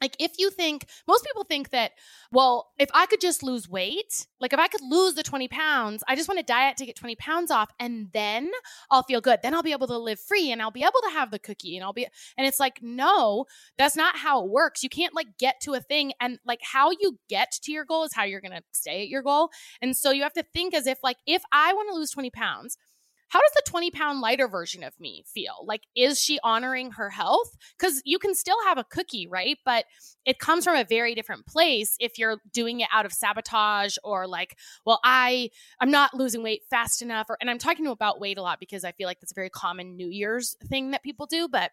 like 0.00 0.16
if 0.18 0.32
you 0.38 0.50
think 0.50 0.86
most 1.06 1.24
people 1.24 1.44
think 1.44 1.70
that 1.70 1.92
well 2.32 2.70
if 2.78 2.88
i 2.94 3.06
could 3.06 3.20
just 3.20 3.42
lose 3.42 3.68
weight 3.68 4.26
like 4.40 4.52
if 4.52 4.58
i 4.58 4.68
could 4.68 4.80
lose 4.82 5.14
the 5.14 5.22
20 5.22 5.48
pounds 5.48 6.02
i 6.08 6.14
just 6.14 6.28
want 6.28 6.38
to 6.38 6.44
diet 6.44 6.76
to 6.76 6.86
get 6.86 6.96
20 6.96 7.16
pounds 7.16 7.50
off 7.50 7.70
and 7.78 8.08
then 8.12 8.50
i'll 8.90 9.02
feel 9.02 9.20
good. 9.20 9.40
Then 9.42 9.54
i'll 9.54 9.62
be 9.62 9.72
able 9.72 9.86
to 9.88 9.98
live 9.98 10.20
free 10.20 10.50
and 10.50 10.60
i'll 10.62 10.70
be 10.70 10.82
able 10.82 11.00
to 11.04 11.10
have 11.10 11.30
the 11.30 11.38
cookie 11.38 11.76
and 11.76 11.84
i'll 11.84 11.92
be 11.92 12.06
and 12.36 12.46
it's 12.46 12.60
like 12.60 12.80
no 12.82 13.46
that's 13.78 13.96
not 13.96 14.16
how 14.16 14.44
it 14.44 14.50
works. 14.50 14.82
You 14.82 14.88
can't 14.88 15.14
like 15.14 15.38
get 15.38 15.60
to 15.62 15.74
a 15.74 15.80
thing 15.80 16.12
and 16.20 16.38
like 16.44 16.60
how 16.62 16.90
you 16.90 17.18
get 17.28 17.52
to 17.62 17.72
your 17.72 17.84
goal 17.84 18.04
is 18.04 18.14
how 18.14 18.24
you're 18.24 18.40
to 18.40 18.62
stay 18.72 19.02
at 19.02 19.08
your 19.08 19.22
goal. 19.22 19.50
And 19.80 19.96
so 19.96 20.10
you 20.10 20.22
have 20.22 20.32
to 20.34 20.42
think 20.42 20.74
as 20.74 20.86
if 20.86 20.98
like 21.02 21.18
if 21.26 21.42
i 21.52 21.72
want 21.72 21.88
to 21.90 21.94
lose 21.94 22.10
20 22.10 22.30
pounds 22.30 22.76
how 23.30 23.40
does 23.40 23.52
the 23.54 23.62
20 23.66 23.90
pound 23.92 24.20
lighter 24.20 24.48
version 24.48 24.82
of 24.82 24.98
me 25.00 25.24
feel? 25.26 25.64
Like, 25.64 25.82
is 25.96 26.20
she 26.20 26.38
honoring 26.42 26.92
her 26.92 27.10
health? 27.10 27.56
Because 27.78 28.02
you 28.04 28.18
can 28.18 28.34
still 28.34 28.56
have 28.66 28.76
a 28.76 28.84
cookie, 28.84 29.26
right? 29.28 29.56
But 29.64 29.84
it 30.26 30.38
comes 30.38 30.64
from 30.64 30.76
a 30.76 30.84
very 30.84 31.14
different 31.14 31.46
place 31.46 31.96
if 32.00 32.18
you're 32.18 32.38
doing 32.52 32.80
it 32.80 32.88
out 32.92 33.06
of 33.06 33.12
sabotage 33.12 33.96
or 34.04 34.26
like, 34.26 34.56
well, 34.84 35.00
I 35.04 35.50
I'm 35.80 35.90
not 35.90 36.12
losing 36.12 36.42
weight 36.42 36.62
fast 36.68 37.02
enough. 37.02 37.26
Or 37.30 37.38
and 37.40 37.48
I'm 37.48 37.58
talking 37.58 37.86
about 37.86 38.20
weight 38.20 38.36
a 38.36 38.42
lot 38.42 38.60
because 38.60 38.84
I 38.84 38.92
feel 38.92 39.06
like 39.06 39.20
that's 39.20 39.32
a 39.32 39.34
very 39.34 39.50
common 39.50 39.96
New 39.96 40.08
Year's 40.08 40.56
thing 40.68 40.90
that 40.90 41.02
people 41.02 41.26
do. 41.26 41.48
But 41.48 41.70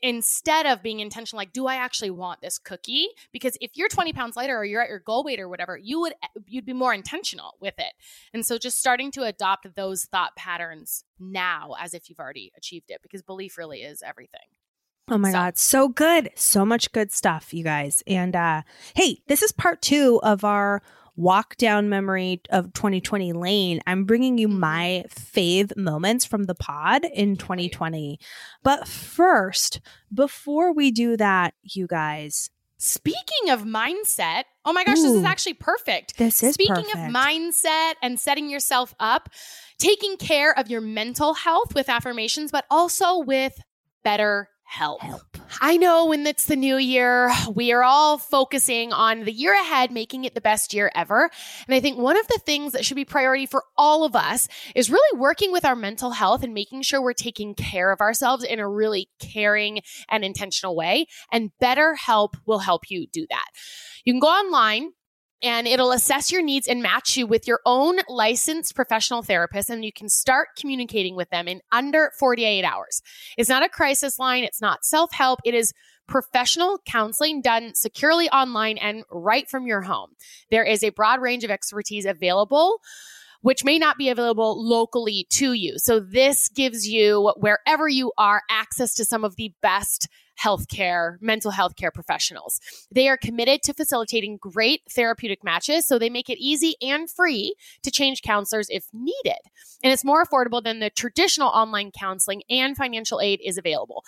instead 0.00 0.66
of 0.66 0.82
being 0.82 1.00
intentional 1.00 1.38
like 1.38 1.52
do 1.52 1.66
i 1.66 1.74
actually 1.74 2.10
want 2.10 2.40
this 2.40 2.58
cookie 2.58 3.08
because 3.32 3.56
if 3.60 3.72
you're 3.74 3.88
20 3.88 4.12
pounds 4.12 4.36
lighter 4.36 4.56
or 4.56 4.64
you're 4.64 4.82
at 4.82 4.88
your 4.88 5.00
goal 5.00 5.24
weight 5.24 5.40
or 5.40 5.48
whatever 5.48 5.76
you 5.76 6.00
would 6.00 6.12
eh, 6.22 6.40
you'd 6.46 6.66
be 6.66 6.72
more 6.72 6.94
intentional 6.94 7.56
with 7.60 7.74
it 7.78 7.92
and 8.32 8.46
so 8.46 8.58
just 8.58 8.78
starting 8.78 9.10
to 9.10 9.22
adopt 9.22 9.74
those 9.74 10.04
thought 10.04 10.36
patterns 10.36 11.04
now 11.18 11.74
as 11.80 11.94
if 11.94 12.08
you've 12.08 12.20
already 12.20 12.52
achieved 12.56 12.90
it 12.90 13.00
because 13.02 13.22
belief 13.22 13.58
really 13.58 13.82
is 13.82 14.02
everything 14.02 14.40
Oh 15.08 15.18
my 15.18 15.30
so. 15.30 15.36
God. 15.36 15.58
So 15.58 15.88
good. 15.88 16.30
So 16.36 16.64
much 16.64 16.92
good 16.92 17.10
stuff, 17.10 17.52
you 17.52 17.64
guys. 17.64 18.04
And 18.06 18.36
uh 18.36 18.62
hey, 18.94 19.18
this 19.26 19.42
is 19.42 19.50
part 19.50 19.82
two 19.82 20.20
of 20.22 20.44
our 20.44 20.80
walk 21.16 21.56
down 21.56 21.88
memory 21.88 22.40
of 22.50 22.72
2020 22.72 23.32
lane, 23.32 23.80
I'm 23.86 24.04
bringing 24.04 24.38
you 24.38 24.48
mm-hmm. 24.48 24.60
my 24.60 25.04
fave 25.08 25.76
moments 25.76 26.24
from 26.24 26.44
the 26.44 26.54
pod 26.54 27.04
in 27.04 27.36
2020. 27.36 28.18
But 28.62 28.88
first, 28.88 29.80
before 30.12 30.72
we 30.72 30.90
do 30.90 31.16
that, 31.16 31.54
you 31.62 31.86
guys, 31.86 32.50
Speaking 32.84 33.50
of 33.50 33.62
mindset, 33.62 34.42
oh 34.64 34.72
my 34.72 34.82
gosh, 34.82 34.98
Ooh, 34.98 35.02
this 35.02 35.12
is 35.12 35.22
actually 35.22 35.54
perfect. 35.54 36.18
This 36.18 36.42
is 36.42 36.54
Speaking 36.54 36.74
perfect. 36.74 36.96
of 36.96 37.14
mindset 37.14 37.92
and 38.02 38.18
setting 38.18 38.50
yourself 38.50 38.92
up, 38.98 39.28
taking 39.78 40.16
care 40.16 40.58
of 40.58 40.68
your 40.68 40.80
mental 40.80 41.34
health 41.34 41.76
with 41.76 41.88
affirmations, 41.88 42.50
but 42.50 42.64
also 42.72 43.18
with 43.18 43.56
better 44.02 44.48
help. 44.72 45.02
help. 45.02 45.22
I 45.60 45.76
know 45.76 46.06
when 46.06 46.26
it's 46.26 46.46
the 46.46 46.56
new 46.56 46.78
year, 46.78 47.30
we 47.54 47.72
are 47.72 47.84
all 47.84 48.16
focusing 48.16 48.92
on 48.92 49.24
the 49.24 49.32
year 49.32 49.52
ahead, 49.54 49.92
making 49.92 50.24
it 50.24 50.34
the 50.34 50.40
best 50.40 50.72
year 50.72 50.90
ever. 50.94 51.30
And 51.66 51.74
I 51.74 51.80
think 51.80 51.98
one 51.98 52.18
of 52.18 52.26
the 52.28 52.40
things 52.44 52.72
that 52.72 52.84
should 52.84 52.94
be 52.94 53.04
priority 53.04 53.44
for 53.44 53.64
all 53.76 54.04
of 54.04 54.16
us 54.16 54.48
is 54.74 54.90
really 54.90 55.18
working 55.18 55.52
with 55.52 55.66
our 55.66 55.76
mental 55.76 56.12
health 56.12 56.42
and 56.42 56.54
making 56.54 56.82
sure 56.82 57.02
we're 57.02 57.12
taking 57.12 57.54
care 57.54 57.92
of 57.92 58.00
ourselves 58.00 58.44
in 58.44 58.58
a 58.58 58.68
really 58.68 59.10
caring 59.20 59.80
and 60.08 60.24
intentional 60.24 60.74
way. 60.74 61.06
And 61.30 61.50
BetterHelp 61.62 62.34
will 62.46 62.60
help 62.60 62.90
you 62.90 63.06
do 63.12 63.26
that. 63.28 63.46
You 64.04 64.14
can 64.14 64.20
go 64.20 64.28
online 64.28 64.92
and 65.42 65.66
it'll 65.66 65.92
assess 65.92 66.30
your 66.30 66.42
needs 66.42 66.68
and 66.68 66.82
match 66.82 67.16
you 67.16 67.26
with 67.26 67.46
your 67.46 67.60
own 67.66 67.98
licensed 68.08 68.74
professional 68.74 69.22
therapist 69.22 69.70
and 69.70 69.84
you 69.84 69.92
can 69.92 70.08
start 70.08 70.48
communicating 70.58 71.16
with 71.16 71.30
them 71.30 71.48
in 71.48 71.60
under 71.72 72.12
48 72.18 72.64
hours. 72.64 73.02
It's 73.36 73.48
not 73.48 73.64
a 73.64 73.68
crisis 73.68 74.18
line, 74.18 74.44
it's 74.44 74.60
not 74.60 74.84
self-help, 74.84 75.40
it 75.44 75.54
is 75.54 75.72
professional 76.08 76.78
counseling 76.86 77.40
done 77.40 77.74
securely 77.74 78.28
online 78.30 78.76
and 78.78 79.04
right 79.10 79.48
from 79.48 79.66
your 79.66 79.82
home. 79.82 80.10
There 80.50 80.64
is 80.64 80.82
a 80.82 80.90
broad 80.90 81.20
range 81.20 81.44
of 81.44 81.50
expertise 81.50 82.04
available 82.04 82.80
which 83.42 83.64
may 83.64 83.78
not 83.78 83.98
be 83.98 84.08
available 84.08 84.64
locally 84.64 85.26
to 85.30 85.52
you. 85.52 85.74
So 85.76 86.00
this 86.00 86.48
gives 86.48 86.88
you 86.88 87.32
wherever 87.36 87.88
you 87.88 88.12
are 88.16 88.42
access 88.48 88.94
to 88.94 89.04
some 89.04 89.24
of 89.24 89.36
the 89.36 89.52
best 89.60 90.08
healthcare, 90.42 91.16
mental 91.20 91.50
health 91.50 91.76
care 91.76 91.90
professionals. 91.90 92.60
They 92.90 93.08
are 93.08 93.16
committed 93.16 93.62
to 93.62 93.74
facilitating 93.74 94.38
great 94.38 94.82
therapeutic 94.90 95.44
matches, 95.44 95.86
so 95.86 95.98
they 95.98 96.10
make 96.10 96.28
it 96.28 96.38
easy 96.38 96.74
and 96.82 97.10
free 97.10 97.54
to 97.82 97.90
change 97.90 98.22
counselors 98.22 98.66
if 98.70 98.86
needed. 98.92 99.38
And 99.82 99.92
it's 99.92 100.04
more 100.04 100.24
affordable 100.24 100.62
than 100.62 100.80
the 100.80 100.90
traditional 100.90 101.48
online 101.48 101.90
counseling, 101.98 102.42
and 102.48 102.76
financial 102.76 103.20
aid 103.20 103.40
is 103.44 103.58
available. 103.58 104.04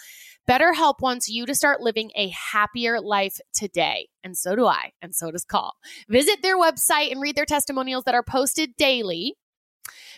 BetterHelp 0.48 1.00
wants 1.00 1.28
you 1.28 1.46
to 1.46 1.54
start 1.54 1.80
living 1.80 2.10
a 2.14 2.28
happier 2.28 3.00
life 3.00 3.40
today. 3.54 4.08
And 4.22 4.36
so 4.36 4.54
do 4.54 4.66
I, 4.66 4.92
and 5.00 5.14
so 5.14 5.30
does 5.30 5.44
Coll. 5.44 5.72
Visit 6.08 6.42
their 6.42 6.58
website 6.58 7.10
and 7.10 7.20
read 7.20 7.36
their 7.36 7.46
testimonials 7.46 8.04
that 8.04 8.14
are 8.14 8.22
posted 8.22 8.76
daily. 8.76 9.34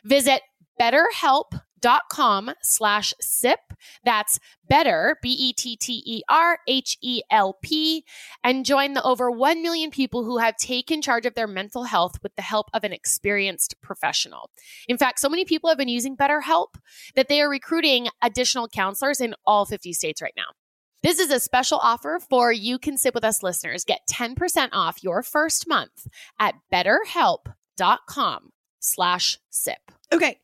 Visit 0.05 0.43
BetterHelp 0.81 1.61
dot 1.87 2.09
com 2.11 2.50
slash 2.64 3.14
sip. 3.21 3.61
That's 4.05 4.40
better, 4.69 5.19
B 5.23 5.31
E 5.31 5.52
T 5.52 5.76
T 5.76 6.02
E 6.05 6.23
R 6.28 6.59
H 6.66 6.99
E 7.00 7.23
L 7.31 7.57
P, 7.62 8.05
and 8.43 8.64
join 8.64 8.95
the 8.95 9.05
over 9.05 9.31
1 9.31 9.62
million 9.62 9.93
people 9.93 10.25
who 10.25 10.38
have 10.38 10.57
taken 10.57 11.00
charge 11.00 11.26
of 11.26 11.35
their 11.35 11.47
mental 11.47 11.85
health 11.85 12.21
with 12.25 12.35
the 12.35 12.43
help 12.43 12.66
of 12.75 12.83
an 12.83 12.93
experienced 12.93 13.81
professional. 13.83 14.50
In 14.88 14.99
fact, 14.99 15.21
so 15.21 15.28
many 15.28 15.45
people 15.45 15.69
have 15.71 15.78
been 15.78 15.87
using 15.87 16.16
BetterHelp 16.16 16.75
that 17.14 17.28
they 17.28 17.40
are 17.40 17.49
recruiting 17.49 18.09
additional 18.21 18.66
counselors 18.66 19.21
in 19.21 19.37
all 19.47 19.64
50 19.64 19.93
states 19.93 20.21
right 20.21 20.35
now. 20.37 20.57
This 21.05 21.21
is 21.21 21.31
a 21.31 21.38
special 21.38 21.78
offer 21.78 22.19
for 22.19 22.50
You 22.50 22.81
Can 22.81 22.99
Sip 22.99 23.14
With 23.14 23.23
Us 23.23 23.45
listeners. 23.45 23.85
Get 23.85 24.00
10% 24.11 24.71
off 24.73 25.05
your 25.05 25.23
first 25.23 25.69
month 25.69 26.09
at 26.40 26.57
betterhelp.com 26.73 28.50
slash 28.81 29.38
sip. 29.50 29.93
Okay. 30.12 30.40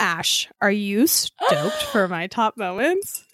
Ash, 0.00 0.48
are 0.60 0.70
you 0.70 1.06
stoked 1.06 1.82
for 1.90 2.08
my 2.08 2.26
top 2.28 2.56
moments? 2.56 3.24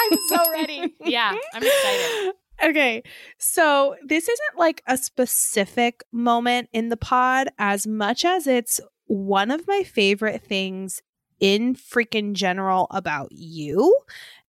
I'm 0.00 0.18
so 0.28 0.50
ready. 0.52 0.94
yeah, 1.00 1.34
I'm 1.54 1.62
excited. 1.62 2.32
Okay. 2.64 3.02
So, 3.36 3.96
this 4.02 4.30
isn't 4.30 4.58
like 4.58 4.82
a 4.86 4.96
specific 4.96 6.02
moment 6.10 6.70
in 6.72 6.88
the 6.88 6.96
pod 6.96 7.48
as 7.58 7.86
much 7.86 8.24
as 8.24 8.46
it's 8.46 8.80
one 9.08 9.50
of 9.50 9.68
my 9.68 9.82
favorite 9.82 10.40
things 10.40 11.02
in 11.38 11.74
freaking 11.74 12.32
general 12.32 12.86
about 12.90 13.28
you. 13.30 13.94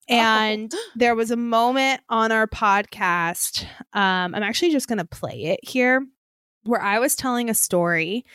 And 0.08 0.72
oh. 0.74 0.90
there 0.96 1.16
was 1.16 1.32
a 1.32 1.36
moment 1.36 2.02
on 2.08 2.32
our 2.32 2.48
podcast. 2.48 3.64
Um, 3.92 4.34
I'm 4.34 4.44
actually 4.44 4.72
just 4.72 4.88
going 4.88 5.00
to 5.00 5.06
play 5.06 5.44
it 5.44 5.60
here 5.64 6.06
where 6.64 6.82
I 6.82 7.00
was 7.00 7.16
telling 7.16 7.50
a 7.50 7.54
story 7.54 8.26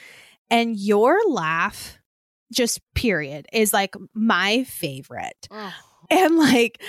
and 0.50 0.76
your 0.76 1.18
laugh 1.28 1.98
just 2.52 2.80
period 2.94 3.46
is 3.52 3.72
like 3.72 3.94
my 4.14 4.64
favorite. 4.64 5.48
Oh. 5.50 5.72
And 6.10 6.36
like 6.36 6.82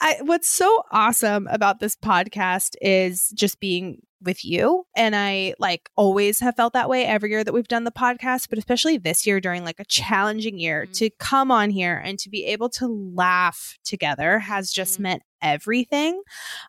I 0.00 0.18
what's 0.22 0.48
so 0.48 0.82
awesome 0.92 1.48
about 1.50 1.80
this 1.80 1.96
podcast 1.96 2.76
is 2.80 3.28
just 3.34 3.58
being 3.60 4.02
with 4.24 4.44
you 4.44 4.84
and 4.94 5.16
I 5.16 5.54
like 5.58 5.90
always 5.96 6.38
have 6.40 6.54
felt 6.54 6.74
that 6.74 6.88
way 6.88 7.04
every 7.04 7.30
year 7.30 7.42
that 7.42 7.52
we've 7.52 7.66
done 7.66 7.82
the 7.82 7.90
podcast 7.90 8.48
but 8.48 8.58
especially 8.58 8.98
this 8.98 9.26
year 9.26 9.40
during 9.40 9.64
like 9.64 9.80
a 9.80 9.84
challenging 9.84 10.60
year 10.60 10.84
mm-hmm. 10.84 10.92
to 10.92 11.10
come 11.18 11.50
on 11.50 11.70
here 11.70 12.00
and 12.04 12.20
to 12.20 12.30
be 12.30 12.44
able 12.44 12.68
to 12.70 12.86
laugh 12.86 13.78
together 13.84 14.38
has 14.38 14.70
just 14.70 14.94
mm-hmm. 14.94 15.02
meant 15.04 15.22
everything. 15.40 16.22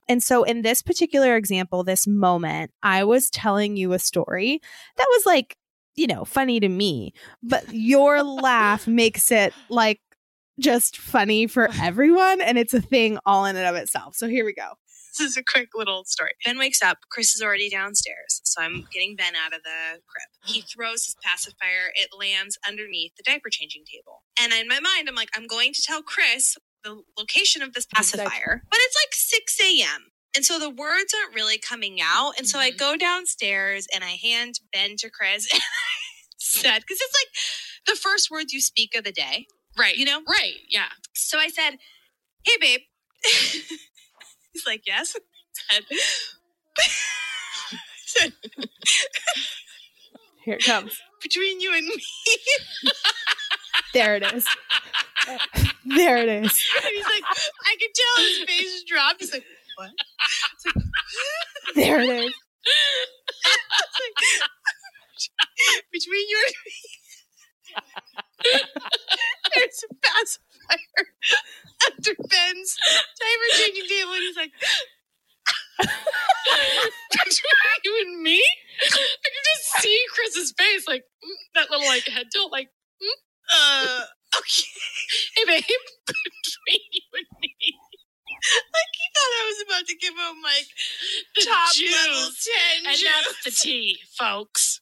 And 0.07 0.23
so 0.23 0.43
in 0.43 0.63
this 0.63 0.81
particular 0.81 1.35
example 1.35 1.83
this 1.83 2.07
moment 2.07 2.71
I 2.81 3.03
was 3.03 3.29
telling 3.29 3.77
you 3.77 3.93
a 3.93 3.99
story 3.99 4.59
that 4.97 5.07
was 5.11 5.25
like 5.27 5.57
you 5.95 6.07
know, 6.07 6.25
funny 6.25 6.59
to 6.59 6.69
me, 6.69 7.13
but 7.41 7.65
your 7.71 8.23
laugh 8.23 8.87
makes 8.87 9.31
it 9.31 9.53
like 9.69 9.99
just 10.59 10.97
funny 10.97 11.47
for 11.47 11.69
everyone. 11.81 12.41
And 12.41 12.57
it's 12.57 12.73
a 12.73 12.81
thing 12.81 13.17
all 13.25 13.45
in 13.45 13.55
and 13.55 13.65
of 13.65 13.75
itself. 13.75 14.15
So 14.15 14.27
here 14.27 14.45
we 14.45 14.53
go. 14.53 14.73
This 15.17 15.29
is 15.29 15.37
a 15.37 15.43
quick 15.43 15.69
little 15.75 16.05
story. 16.05 16.31
Ben 16.43 16.57
wakes 16.57 16.81
up. 16.81 16.97
Chris 17.11 17.35
is 17.35 17.41
already 17.41 17.69
downstairs. 17.69 18.41
So 18.43 18.63
I'm 18.63 18.87
getting 18.91 19.15
Ben 19.15 19.35
out 19.35 19.53
of 19.53 19.61
the 19.61 19.99
crib. 20.07 20.27
He 20.45 20.61
throws 20.61 21.05
his 21.05 21.15
pacifier. 21.23 21.91
It 21.93 22.09
lands 22.17 22.57
underneath 22.67 23.11
the 23.15 23.23
diaper 23.23 23.49
changing 23.51 23.83
table. 23.85 24.23
And 24.41 24.51
in 24.53 24.67
my 24.67 24.79
mind, 24.79 25.07
I'm 25.07 25.15
like, 25.15 25.29
I'm 25.35 25.45
going 25.45 25.73
to 25.73 25.83
tell 25.83 26.01
Chris 26.01 26.57
the 26.83 27.03
location 27.17 27.61
of 27.61 27.73
this 27.73 27.85
pacifier. 27.85 28.63
But 28.69 28.79
it's 28.81 28.97
like 29.05 29.13
6 29.13 29.59
a.m. 29.61 30.12
And 30.35 30.43
so 30.43 30.57
the 30.57 30.69
words 30.69 31.13
aren't 31.13 31.35
really 31.35 31.57
coming 31.57 31.99
out. 32.01 32.33
And 32.37 32.47
so 32.47 32.57
mm-hmm. 32.57 32.73
I 32.73 32.77
go 32.77 32.97
downstairs 32.97 33.87
and 33.93 34.03
I 34.03 34.17
hand 34.21 34.59
Ben 34.71 34.95
to 34.97 35.09
Chris 35.09 35.47
and 35.53 35.61
I 35.61 36.35
said, 36.37 36.79
because 36.79 36.99
it's 37.01 37.13
like 37.21 37.95
the 37.95 37.99
first 37.99 38.31
words 38.31 38.53
you 38.53 38.61
speak 38.61 38.95
of 38.95 39.03
the 39.03 39.11
day. 39.11 39.47
Right. 39.77 39.95
You 39.95 40.05
know? 40.05 40.21
Right. 40.27 40.55
Yeah. 40.69 40.89
So 41.13 41.37
I 41.39 41.47
said, 41.47 41.77
Hey, 42.43 42.53
babe. 42.59 42.81
He's 44.53 44.65
like, 44.65 44.83
Yes. 44.85 45.15
I 45.71 45.81
said, 48.05 48.33
Here 50.43 50.55
it 50.55 50.63
comes. 50.63 50.99
Between 51.21 51.61
you 51.61 51.73
and 51.73 51.87
me. 51.87 52.03
there 53.93 54.15
it 54.15 54.23
is. 54.33 54.45
There 55.85 56.17
it 56.17 56.27
is. 56.27 56.65
And 56.83 56.93
he's 56.93 57.05
like, 57.05 57.23
I 57.23 57.75
can 57.79 57.89
tell 57.95 58.25
his 58.25 58.43
face 58.45 58.83
dropped. 58.83 59.21
He's 59.21 59.31
like, 59.31 59.45
what? 59.77 59.91
There 61.75 62.01
it 62.01 62.09
is. 62.09 62.33
Between 65.91 66.29
you 66.29 66.37
and 66.47 66.55
me, 66.65 66.73
there's 69.55 69.83
a 69.89 69.93
pacifier 69.95 71.07
under 71.87 72.15
Ben's 72.29 72.77
diaper 73.19 73.49
changing 73.57 73.87
table, 73.89 74.13
and 74.13 74.21
he's 74.23 74.37
like, 74.37 74.51
between 77.11 77.81
you 77.83 77.93
and 78.07 78.21
me, 78.23 78.41
I 78.83 78.87
can 78.89 79.43
just 79.55 79.83
see 79.83 79.99
Chris's 80.13 80.53
face, 80.57 80.87
like 80.87 81.03
mm, 81.23 81.29
that 81.55 81.69
little 81.71 81.87
like 81.87 82.03
head 82.07 82.27
tilt, 82.31 82.51
like, 82.51 82.69
mm, 83.01 83.17
uh, 83.53 84.01
okay, 84.37 84.67
hey 85.37 85.45
babe, 85.45 85.63
between 86.07 86.81
you 86.91 87.01
and 87.15 87.27
me. 87.41 87.53
Like 88.43 88.93
he 88.93 89.07
thought 89.15 89.39
I 89.39 89.45
was 89.47 89.63
about 89.67 89.87
to 89.87 89.95
give 89.97 90.13
him 90.13 90.35
like 90.43 90.67
the 91.35 91.45
top 91.45 91.73
level 91.79 92.29
ten, 92.43 92.85
And 92.87 92.97
juice. 92.97 93.09
that's 93.09 93.43
the 93.45 93.51
tea, 93.51 93.99
folks. 94.19 94.81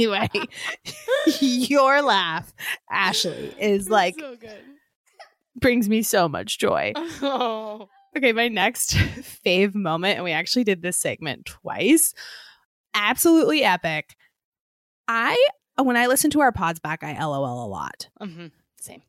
Anyway, 0.00 0.28
your 1.40 2.02
laugh, 2.02 2.52
Ashley, 2.90 3.54
is 3.58 3.88
like 3.90 4.14
so 4.18 4.36
good. 4.36 4.62
brings 5.56 5.88
me 5.88 6.02
so 6.02 6.28
much 6.28 6.58
joy. 6.58 6.92
Oh. 7.22 7.88
Okay, 8.16 8.32
my 8.32 8.48
next 8.48 8.94
fave 8.94 9.72
moment, 9.74 10.16
and 10.16 10.24
we 10.24 10.32
actually 10.32 10.64
did 10.64 10.82
this 10.82 10.96
segment 10.96 11.44
twice. 11.46 12.12
Absolutely 12.92 13.62
epic. 13.62 14.16
I 15.06 15.36
when 15.76 15.96
I 15.96 16.06
listen 16.08 16.30
to 16.32 16.40
our 16.40 16.50
pods 16.50 16.80
back, 16.80 17.04
I 17.04 17.12
LOL 17.24 17.64
a 17.64 17.68
lot. 17.68 18.08
hmm 18.20 18.46
Same. 18.80 19.02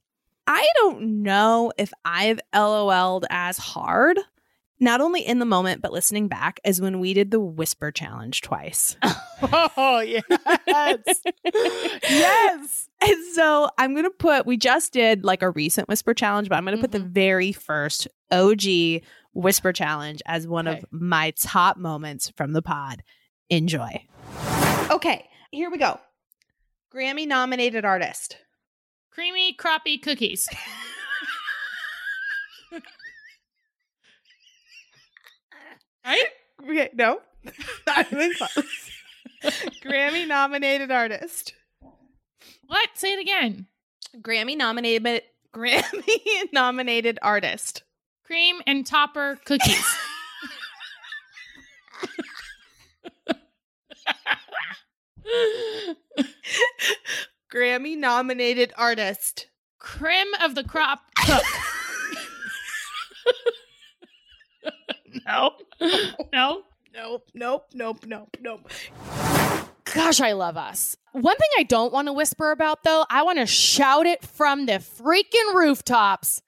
I 0.45 0.67
don't 0.77 1.23
know 1.23 1.71
if 1.77 1.91
I've 2.05 2.39
LOL'd 2.53 3.25
as 3.31 3.57
hard, 3.57 4.19
not 4.81 4.99
only 4.99 5.25
in 5.25 5.39
the 5.39 5.45
moment, 5.45 5.81
but 5.81 5.93
listening 5.93 6.27
back, 6.27 6.59
as 6.65 6.81
when 6.81 6.99
we 6.99 7.13
did 7.13 7.31
the 7.31 7.39
whisper 7.39 7.91
challenge 7.91 8.41
twice. 8.41 8.97
Oh 9.43 10.01
yes. 10.01 10.21
yes. 10.67 12.89
And 13.01 13.25
so 13.33 13.69
I'm 13.79 13.93
going 13.93 14.03
to 14.03 14.11
put, 14.11 14.45
we 14.45 14.55
just 14.55 14.93
did 14.93 15.25
like 15.25 15.41
a 15.41 15.49
recent 15.49 15.89
whisper 15.89 16.13
challenge, 16.13 16.47
but 16.47 16.59
I'm 16.59 16.63
going 16.63 16.77
to 16.77 16.81
put 16.81 16.91
the 16.91 16.99
mm-hmm. 16.99 17.11
very 17.11 17.51
first 17.51 18.07
OG 18.31 19.01
whisper 19.33 19.73
challenge 19.73 20.21
as 20.27 20.47
one 20.47 20.67
Okay. 20.67 20.77
of 20.77 20.85
my 20.91 21.31
top 21.31 21.77
moments 21.77 22.31
from 22.37 22.53
the 22.53 22.61
pod. 22.61 23.01
Enjoy. 23.49 24.05
Okay, 24.91 25.27
here 25.49 25.71
we 25.71 25.79
go. 25.79 25.99
Grammy 26.93 27.27
nominated 27.27 27.83
artist. 27.83 28.37
Creamy 29.09 29.55
crappie 29.55 29.99
cookies. 29.99 30.47
Right? 36.05 36.25
Okay, 36.63 36.89
no. 36.93 37.19
Grammy 39.83 40.27
nominated 40.27 40.91
artist. 40.91 41.55
What? 42.67 42.89
Say 42.93 43.13
it 43.13 43.19
again. 43.19 43.65
Grammy 44.17 44.55
nominated 44.55 45.23
Grammy 45.51 46.53
nominated 46.53 47.17
artist. 47.23 47.81
Cream 48.23 48.61
and 48.67 48.85
topper 48.85 49.39
cookies. 49.43 49.83
Grammy 57.51 57.97
nominated 57.97 58.71
artist. 58.77 59.47
Crim 59.79 60.27
of 60.43 60.53
the 60.53 60.63
crop 60.63 60.99
cook. 61.25 61.43
no. 65.27 65.51
No. 66.33 66.63
Nope, 66.93 67.29
nope, 67.33 67.67
nope, 67.73 68.05
nope, 68.05 68.37
nope. 68.41 68.69
Gosh, 69.93 70.19
I 70.19 70.33
love 70.33 70.57
us. 70.57 70.97
One 71.13 71.37
thing 71.37 71.49
I 71.57 71.63
don't 71.63 71.93
want 71.93 72.07
to 72.07 72.13
whisper 72.13 72.51
about 72.51 72.83
though, 72.83 73.05
I 73.09 73.23
want 73.23 73.39
to 73.39 73.45
shout 73.45 74.05
it 74.05 74.25
from 74.25 74.65
the 74.65 74.73
freaking 74.73 75.53
rooftops. 75.53 76.41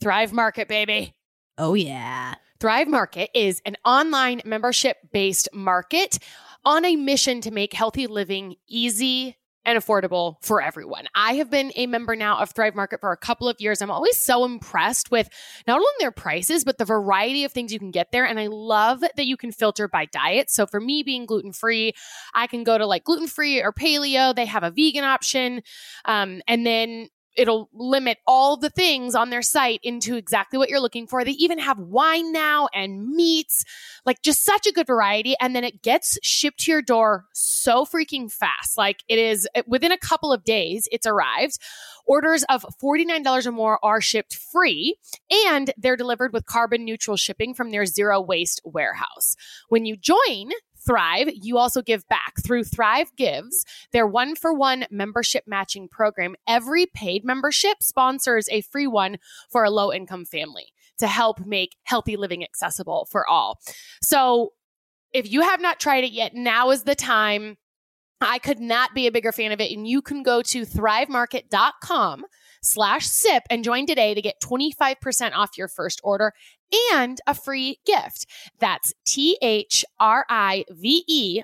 Thrive 0.00 0.32
Market, 0.32 0.68
baby. 0.68 1.14
Oh 1.56 1.74
yeah. 1.74 2.34
Thrive 2.60 2.88
Market 2.88 3.30
is 3.34 3.60
an 3.64 3.76
online 3.84 4.40
membership 4.44 4.98
based 5.12 5.48
market 5.52 6.18
on 6.64 6.84
a 6.84 6.94
mission 6.96 7.40
to 7.40 7.50
make 7.50 7.72
healthy 7.72 8.06
living 8.06 8.56
easy 8.68 9.36
and 9.64 9.78
affordable 9.78 10.36
for 10.40 10.62
everyone. 10.62 11.06
I 11.14 11.34
have 11.34 11.50
been 11.50 11.72
a 11.76 11.86
member 11.86 12.16
now 12.16 12.38
of 12.38 12.50
Thrive 12.50 12.74
Market 12.74 13.00
for 13.00 13.12
a 13.12 13.16
couple 13.16 13.48
of 13.48 13.60
years. 13.60 13.82
I'm 13.82 13.90
always 13.90 14.16
so 14.16 14.44
impressed 14.44 15.10
with 15.10 15.28
not 15.66 15.76
only 15.76 15.88
their 15.98 16.10
prices, 16.10 16.64
but 16.64 16.78
the 16.78 16.84
variety 16.84 17.44
of 17.44 17.52
things 17.52 17.72
you 17.72 17.78
can 17.78 17.90
get 17.90 18.10
there. 18.12 18.24
And 18.24 18.40
I 18.40 18.46
love 18.46 19.00
that 19.00 19.26
you 19.26 19.36
can 19.36 19.52
filter 19.52 19.86
by 19.86 20.06
diet. 20.06 20.50
So 20.50 20.66
for 20.66 20.80
me 20.80 21.02
being 21.02 21.26
gluten 21.26 21.52
free, 21.52 21.92
I 22.34 22.46
can 22.46 22.64
go 22.64 22.78
to 22.78 22.86
like 22.86 23.04
gluten 23.04 23.26
free 23.26 23.60
or 23.62 23.72
paleo. 23.72 24.34
They 24.34 24.46
have 24.46 24.62
a 24.62 24.70
vegan 24.70 25.04
option. 25.04 25.62
Um, 26.04 26.40
and 26.48 26.66
then 26.66 27.08
it'll 27.38 27.70
limit 27.72 28.18
all 28.26 28.56
the 28.56 28.68
things 28.68 29.14
on 29.14 29.30
their 29.30 29.42
site 29.42 29.80
into 29.82 30.16
exactly 30.16 30.58
what 30.58 30.68
you're 30.68 30.80
looking 30.80 31.06
for. 31.06 31.24
They 31.24 31.30
even 31.32 31.58
have 31.58 31.78
wine 31.78 32.32
now 32.32 32.68
and 32.74 33.08
meats, 33.08 33.64
like 34.04 34.20
just 34.22 34.44
such 34.44 34.66
a 34.66 34.72
good 34.72 34.86
variety. 34.86 35.34
And 35.40 35.54
then 35.54 35.64
it 35.64 35.82
gets 35.82 36.18
shipped 36.22 36.60
to 36.60 36.72
your 36.72 36.82
door 36.82 37.26
so 37.32 37.84
freaking 37.84 38.30
fast. 38.30 38.76
Like 38.76 39.04
it 39.08 39.18
is 39.18 39.48
within 39.66 39.92
a 39.92 39.98
couple 39.98 40.32
of 40.32 40.44
days, 40.44 40.88
it's 40.90 41.06
arrived. 41.06 41.58
Orders 42.06 42.42
of 42.48 42.64
$49 42.82 43.46
or 43.46 43.52
more 43.52 43.78
are 43.84 44.00
shipped 44.00 44.34
free 44.34 44.96
and 45.46 45.72
they're 45.76 45.96
delivered 45.96 46.32
with 46.32 46.46
carbon 46.46 46.84
neutral 46.84 47.16
shipping 47.16 47.54
from 47.54 47.70
their 47.70 47.86
zero 47.86 48.20
waste 48.20 48.60
warehouse. 48.64 49.36
When 49.68 49.84
you 49.84 49.96
join, 49.96 50.50
Thrive, 50.88 51.28
you 51.34 51.58
also 51.58 51.82
give 51.82 52.08
back 52.08 52.32
through 52.42 52.64
Thrive 52.64 53.14
Gives, 53.14 53.66
their 53.92 54.06
one 54.06 54.34
for 54.34 54.54
one 54.54 54.86
membership 54.90 55.44
matching 55.46 55.86
program. 55.86 56.34
Every 56.46 56.86
paid 56.86 57.24
membership 57.24 57.82
sponsors 57.82 58.48
a 58.50 58.62
free 58.62 58.86
one 58.86 59.18
for 59.50 59.64
a 59.64 59.70
low 59.70 59.92
income 59.92 60.24
family 60.24 60.72
to 60.98 61.06
help 61.06 61.44
make 61.44 61.76
healthy 61.84 62.16
living 62.16 62.42
accessible 62.42 63.06
for 63.10 63.28
all. 63.28 63.58
So 64.02 64.52
if 65.12 65.30
you 65.30 65.42
have 65.42 65.60
not 65.60 65.78
tried 65.78 66.04
it 66.04 66.12
yet, 66.12 66.34
now 66.34 66.70
is 66.70 66.84
the 66.84 66.94
time. 66.94 67.58
I 68.20 68.38
could 68.38 68.58
not 68.58 68.94
be 68.94 69.06
a 69.06 69.12
bigger 69.12 69.30
fan 69.30 69.52
of 69.52 69.60
it. 69.60 69.70
And 69.70 69.86
you 69.86 70.00
can 70.02 70.22
go 70.22 70.42
to 70.42 70.62
thrivemarket.com 70.62 72.24
slash 72.62 73.06
sip 73.06 73.44
and 73.50 73.62
join 73.62 73.86
today 73.86 74.14
to 74.14 74.22
get 74.22 74.40
25% 74.42 75.32
off 75.34 75.56
your 75.56 75.68
first 75.68 76.00
order 76.02 76.32
and 76.92 77.20
a 77.26 77.34
free 77.34 77.78
gift. 77.84 78.26
That's 78.58 78.92
T 79.04 79.38
H 79.42 79.84
R 79.98 80.24
I 80.28 80.64
V 80.70 81.04
E 81.06 81.42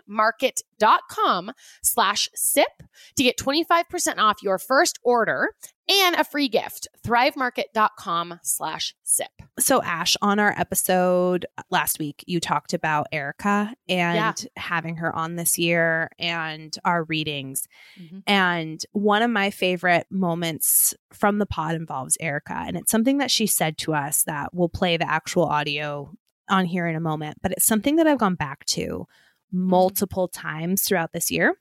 market.com 0.84 1.52
slash 1.82 2.28
sip 2.34 2.82
to 3.16 3.22
get 3.22 3.36
25% 3.38 4.18
off 4.18 4.42
your 4.42 4.58
first 4.58 4.98
order 5.02 5.50
and 5.88 6.16
a 6.16 6.24
free 6.24 6.48
gift. 6.48 6.88
Thrivemarket.com 7.06 8.40
slash 8.42 8.94
sip. 9.02 9.28
So 9.58 9.82
Ash, 9.82 10.16
on 10.22 10.38
our 10.38 10.54
episode 10.58 11.46
last 11.70 11.98
week, 11.98 12.24
you 12.26 12.40
talked 12.40 12.72
about 12.72 13.06
Erica 13.12 13.74
and 13.88 14.16
Yeah. 14.16 14.32
having 14.56 14.96
her 14.96 15.14
on 15.14 15.36
this 15.36 15.58
year 15.58 16.10
and 16.18 16.74
our 16.84 17.04
readings. 17.04 17.66
Mhm. 18.00 18.22
And 18.26 18.80
one 18.92 19.22
of 19.22 19.30
my 19.30 19.50
favorite 19.50 20.06
moments 20.10 20.94
from 21.12 21.38
the 21.38 21.46
pod 21.46 21.74
involves 21.74 22.16
Erica. 22.20 22.54
And 22.66 22.76
it's 22.76 22.90
something 22.90 23.18
that 23.18 23.30
she 23.30 23.46
said 23.46 23.76
to 23.78 23.94
us 23.94 24.22
that 24.24 24.54
we'll 24.54 24.68
play 24.70 24.96
the 24.96 25.08
actual 25.10 25.44
audio 25.44 26.12
on 26.50 26.64
here 26.66 26.86
in 26.86 26.94
a 26.96 27.00
moment, 27.00 27.38
but 27.42 27.52
it's 27.52 27.66
something 27.66 27.96
that 27.96 28.06
I've 28.06 28.18
gone 28.18 28.34
back 28.34 28.64
to 28.66 29.06
multiple 29.54 30.28
times 30.28 30.82
throughout 30.82 31.12
this 31.12 31.30
year. 31.30 31.54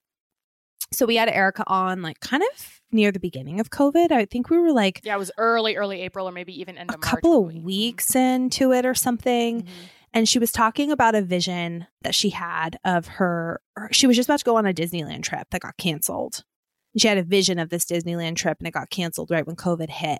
So 0.91 1.06
we 1.06 1.15
had 1.15 1.29
Erica 1.29 1.63
on 1.67 2.01
like 2.01 2.19
kind 2.19 2.43
of 2.53 2.82
near 2.91 3.12
the 3.12 3.19
beginning 3.19 3.60
of 3.60 3.69
COVID. 3.71 4.12
I 4.12 4.25
think 4.25 4.49
we 4.49 4.60
were 4.60 4.71
like 4.73 5.01
Yeah, 5.03 5.15
it 5.15 5.19
was 5.19 5.32
early, 5.38 5.75
early 5.75 6.01
April 6.01 6.27
or 6.27 6.32
maybe 6.32 6.60
even 6.60 6.77
end 6.77 6.91
a 6.91 6.95
of 6.95 6.99
March. 7.01 7.10
couple 7.10 7.39
of 7.47 7.53
we- 7.53 7.60
weeks 7.62 8.15
into 8.15 8.71
it 8.73 8.86
or 8.86 8.93
something. 8.93 9.63
Mhm. 9.63 9.67
And 10.15 10.29
she 10.29 10.38
was 10.38 10.51
talking 10.51 10.91
about 10.91 11.15
a 11.15 11.23
vision 11.23 11.88
that 12.03 12.13
she 12.13 12.29
had 12.29 12.77
of 12.86 13.08
her, 13.08 13.62
she 13.91 14.06
was 14.06 14.15
just 14.15 14.27
about 14.29 14.39
to 14.39 14.45
go 14.45 14.58
on 14.58 14.67
a 14.67 14.73
Disneyland 14.73 15.23
trip 15.23 15.47
that 15.49 15.62
got 15.62 15.77
canceled. 15.77 16.43
She 16.95 17.08
had 17.08 17.17
a 17.17 17.23
vision 17.23 17.58
of 17.58 17.69
this 17.69 17.86
Disneyland 17.86 18.36
trip 18.36 18.60
and 18.60 18.67
it 18.67 18.71
got 18.75 18.91
canceled 18.91 19.32
right 19.32 19.47
when 19.47 19.56
COVID 19.56 19.89
hit. 19.89 20.19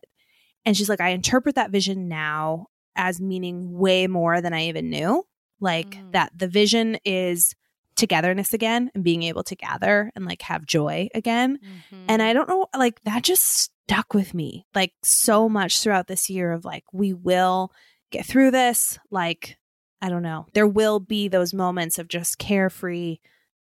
And 0.66 0.76
she's 0.76 0.90
like, 0.90 1.02
I 1.02 1.10
interpret 1.10 1.54
that 1.56 1.70
vision 1.70 2.08
now 2.08 2.68
as 2.96 3.22
meaning 3.22 3.72
way 3.78 4.08
more 4.08 4.42
than 4.42 4.54
I 4.54 4.68
even 4.70 4.90
knew. 4.90 5.24
Like 5.60 5.92
Mm. 5.98 6.12
that 6.14 6.32
the 6.36 6.48
vision 6.48 6.98
is 7.06 7.54
togetherness 7.96 8.54
again 8.54 8.90
and 8.94 9.04
being 9.04 9.24
able 9.24 9.44
to 9.44 9.56
gather 9.56 10.12
and 10.16 10.26
like 10.26 10.42
have 10.44 10.66
joy 10.66 11.10
again. 11.14 11.60
Mhm. 11.92 12.06
And 12.08 12.22
I 12.22 12.34
don't 12.34 12.50
know, 12.50 12.68
like 12.78 13.02
that 13.04 13.24
just 13.24 13.44
stuck 13.44 14.14
with 14.14 14.34
me 14.34 14.66
like 14.74 14.94
so 15.04 15.48
much 15.50 15.82
throughout 15.82 16.08
this 16.08 16.30
year 16.30 16.52
of 16.52 16.66
like, 16.66 16.84
we 16.94 17.14
will 17.14 17.72
get 18.12 18.26
through 18.26 18.52
this. 18.52 19.00
Like, 19.12 19.58
I 20.02 20.10
don't 20.10 20.24
know, 20.24 20.48
there 20.54 20.68
will 20.68 21.00
be 21.00 21.28
those 21.28 21.54
moments 21.54 21.98
of 22.00 22.08
just 22.08 22.38
carefree 22.38 23.18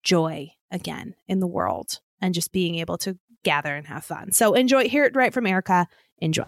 joy 0.04 0.50
again 0.72 1.16
in 1.28 1.40
the 1.40 1.48
world 1.48 2.00
and 2.22 2.34
just 2.34 2.52
being 2.52 2.76
able 2.76 2.98
to 3.00 3.18
gather 3.44 3.76
and 3.76 3.88
have 3.88 4.06
fun. 4.06 4.32
So 4.32 4.54
enjoy, 4.54 4.88
hear 4.88 5.04
it 5.04 5.16
right 5.16 5.34
from 5.34 5.46
Erica. 5.46 5.88
Enjoy. 6.20 6.46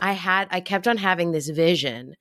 I 0.00 0.12
had 0.12 0.48
I 0.50 0.60
kept 0.60 0.88
on 0.88 0.96
having 0.96 1.32
this 1.32 1.48
vision 1.48 2.14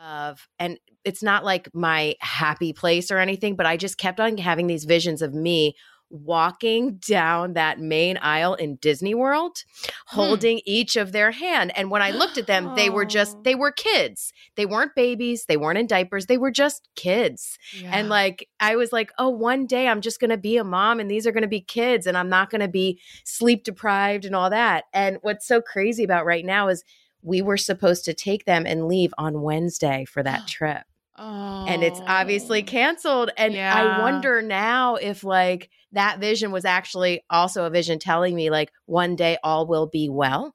of 0.00 0.48
and 0.58 0.78
it's 1.04 1.22
not 1.22 1.44
like 1.44 1.68
my 1.74 2.14
happy 2.20 2.72
place 2.72 3.10
or 3.10 3.18
anything, 3.18 3.56
but 3.56 3.66
I 3.66 3.76
just 3.76 3.98
kept 3.98 4.20
on 4.20 4.36
having 4.38 4.66
these 4.66 4.84
visions 4.84 5.22
of 5.22 5.34
me 5.34 5.74
walking 6.12 6.96
down 6.96 7.52
that 7.52 7.78
main 7.78 8.16
aisle 8.16 8.54
in 8.54 8.74
Disney 8.76 9.14
World, 9.14 9.62
hmm. 10.08 10.16
holding 10.16 10.60
each 10.66 10.96
of 10.96 11.12
their 11.12 11.30
hand. 11.30 11.72
And 11.76 11.88
when 11.90 12.02
I 12.02 12.10
looked 12.10 12.36
at 12.36 12.48
them, 12.48 12.74
they 12.74 12.90
were 12.90 13.04
just, 13.04 13.36
Oh. 13.36 13.42
they 13.44 13.54
were 13.54 13.70
kids. 13.70 14.32
They 14.56 14.66
weren't 14.66 14.96
babies. 14.96 15.44
They 15.46 15.56
weren't 15.56 15.78
in 15.78 15.86
diapers. 15.86 16.26
They 16.26 16.36
were 16.36 16.50
just 16.50 16.88
kids. 16.96 17.58
And 17.84 18.08
like, 18.08 18.48
I 18.58 18.74
was 18.74 18.92
like, 18.92 19.12
oh, 19.18 19.28
one 19.28 19.66
day 19.66 19.86
I'm 19.86 20.00
just 20.00 20.18
going 20.18 20.30
to 20.30 20.36
be 20.36 20.56
a 20.56 20.64
mom 20.64 20.98
and 20.98 21.08
these 21.08 21.28
are 21.28 21.32
going 21.32 21.42
to 21.42 21.48
be 21.48 21.60
kids 21.60 22.08
and 22.08 22.18
I'm 22.18 22.28
not 22.28 22.50
going 22.50 22.60
to 22.60 22.68
be 22.68 23.00
sleep 23.24 23.62
deprived 23.62 24.24
and 24.24 24.34
all 24.34 24.50
that. 24.50 24.84
And 24.92 25.18
what's 25.22 25.46
so 25.46 25.62
crazy 25.62 26.02
about 26.02 26.26
right 26.26 26.44
now 26.44 26.68
is 26.68 26.82
we 27.22 27.42
were 27.42 27.56
supposed 27.56 28.04
to 28.06 28.14
take 28.14 28.44
them 28.44 28.66
and 28.66 28.88
leave 28.88 29.12
on 29.18 29.42
Wednesday 29.42 30.04
for 30.04 30.22
that 30.22 30.46
trip 30.48 30.82
oh. 31.16 31.66
and 31.68 31.82
it's 31.82 32.00
obviously 32.06 32.62
canceled 32.62 33.30
and 33.36 33.54
Yeah. 33.54 33.74
i 33.74 34.00
wonder 34.02 34.40
now 34.42 34.96
if 34.96 35.22
like 35.22 35.68
that 35.92 36.18
vision 36.20 36.50
was 36.52 36.64
actually 36.64 37.22
also 37.28 37.64
a 37.64 37.70
vision 37.70 37.98
telling 37.98 38.34
me 38.34 38.48
like 38.50 38.72
one 38.86 39.16
day 39.16 39.36
all 39.44 39.66
will 39.66 39.86
be 39.86 40.08
well 40.08 40.54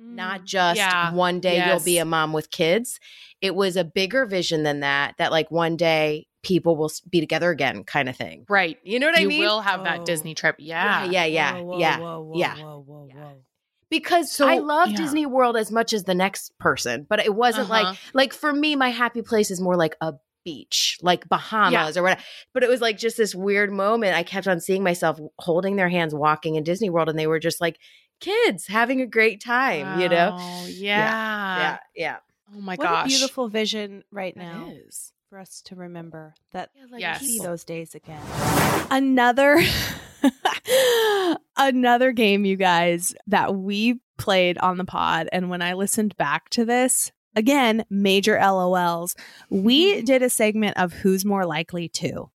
not 0.00 0.44
just 0.44 0.80
Mm. 0.80 0.84
Yeah. 0.84 1.12
one 1.12 1.40
day 1.40 1.66
you'll 1.66 1.80
be 1.84 1.98
a 1.98 2.04
mom 2.04 2.32
with 2.32 2.50
kids 2.50 3.00
it 3.40 3.54
was 3.54 3.76
a 3.76 3.84
bigger 3.84 4.26
vision 4.26 4.62
than 4.62 4.80
that 4.80 5.14
that 5.18 5.32
like 5.32 5.50
one 5.50 5.76
day 5.76 6.26
people 6.44 6.76
will 6.76 6.90
be 7.10 7.18
together 7.20 7.50
again 7.50 7.82
kind 7.82 8.08
of 8.08 8.16
thing 8.16 8.44
right. 8.48 8.78
you 8.84 9.00
know 9.00 9.08
what 9.08 9.18
you 9.18 9.24
i 9.26 9.28
mean 9.28 9.40
We 9.40 9.46
will 9.46 9.60
have 9.60 9.80
Whoa. 9.80 9.84
that 9.84 10.04
Disney 10.04 10.34
trip. 10.36 10.54
Yeah. 10.60 11.04
yeah 11.06 11.24
yeah 11.24 11.54
Whoa, 11.54 11.62
whoa, 11.64 11.78
yeah 11.80 11.98
whoa, 11.98 12.20
whoa, 12.20 12.38
yeah. 12.38 12.54
whoa, 12.56 12.84
whoa, 12.86 13.08
whoa. 13.12 13.42
Because 13.90 14.30
So- 14.32 14.46
I 14.48 14.58
love 14.58 14.90
yeah. 14.90 14.96
Disney 14.96 15.26
World 15.26 15.56
as 15.56 15.70
much 15.72 15.92
as 15.92 16.04
the 16.04 16.14
next 16.14 16.56
person, 16.58 17.06
but 17.08 17.18
it 17.20 17.34
wasn't 17.34 17.70
Uh-huh. 17.70 17.84
like 17.84 17.98
like 18.14 18.32
for 18.32 18.52
me, 18.52 18.76
my 18.76 18.90
happy 18.90 19.22
place 19.22 19.50
is 19.50 19.60
more 19.60 19.76
like 19.76 19.96
a 20.00 20.14
beach, 20.44 20.98
like 21.02 21.28
Bahamas 21.28 21.96
or 21.96 22.02
whatever. 22.02 22.22
But 22.54 22.62
it 22.62 22.70
was 22.70 22.80
like 22.80 22.96
just 22.96 23.16
this 23.16 23.34
weird 23.34 23.70
moment. 23.70 24.14
I 24.16 24.22
kept 24.22 24.48
on 24.48 24.60
seeing 24.60 24.82
myself 24.82 25.20
holding 25.38 25.76
their 25.76 25.88
hands, 25.90 26.14
walking 26.14 26.54
in 26.54 26.64
Disney 26.64 26.88
World, 26.90 27.08
and 27.08 27.18
they 27.18 27.26
were 27.26 27.38
just 27.40 27.60
like 27.60 27.76
kids 28.20 28.66
having 28.66 29.00
a 29.00 29.06
great 29.06 29.42
time, 29.42 30.00
you 30.00 30.08
know? 30.08 30.30
Wow, 30.36 30.64
Yeah. 30.66 31.58
yeah, 31.58 31.78
yeah. 31.94 32.16
Oh 32.56 32.60
my 32.60 32.76
What 32.76 32.86
gosh. 32.86 33.04
a 33.04 33.08
beautiful 33.08 33.48
vision 33.48 34.04
right 34.10 34.34
That 34.34 34.42
now 34.42 34.72
is. 34.86 35.12
for 35.28 35.38
us 35.38 35.60
to 35.66 35.74
remember 35.76 36.34
that 36.52 36.70
Yes. 36.96 37.20
see 37.20 37.38
those 37.40 37.62
days 37.64 37.94
again. 37.94 38.22
Another 38.90 39.60
another 41.56 42.12
game 42.12 42.44
you 42.44 42.56
guys 42.56 43.14
that 43.26 43.54
we 43.54 44.00
played 44.16 44.58
on 44.58 44.76
the 44.76 44.84
pod 44.84 45.28
and 45.32 45.48
when 45.48 45.62
I 45.62 45.74
listened 45.74 46.16
back 46.16 46.50
to 46.50 46.64
this, 46.64 47.12
again, 47.36 47.84
major 47.88 48.36
LOLs. 48.36 49.14
We 49.50 49.94
mm-hmm. 49.94 50.04
did 50.04 50.22
a 50.22 50.30
segment 50.30 50.76
of 50.76 50.92
who's 50.92 51.24
more 51.24 51.46
likely 51.46 51.88
to. 51.90 52.30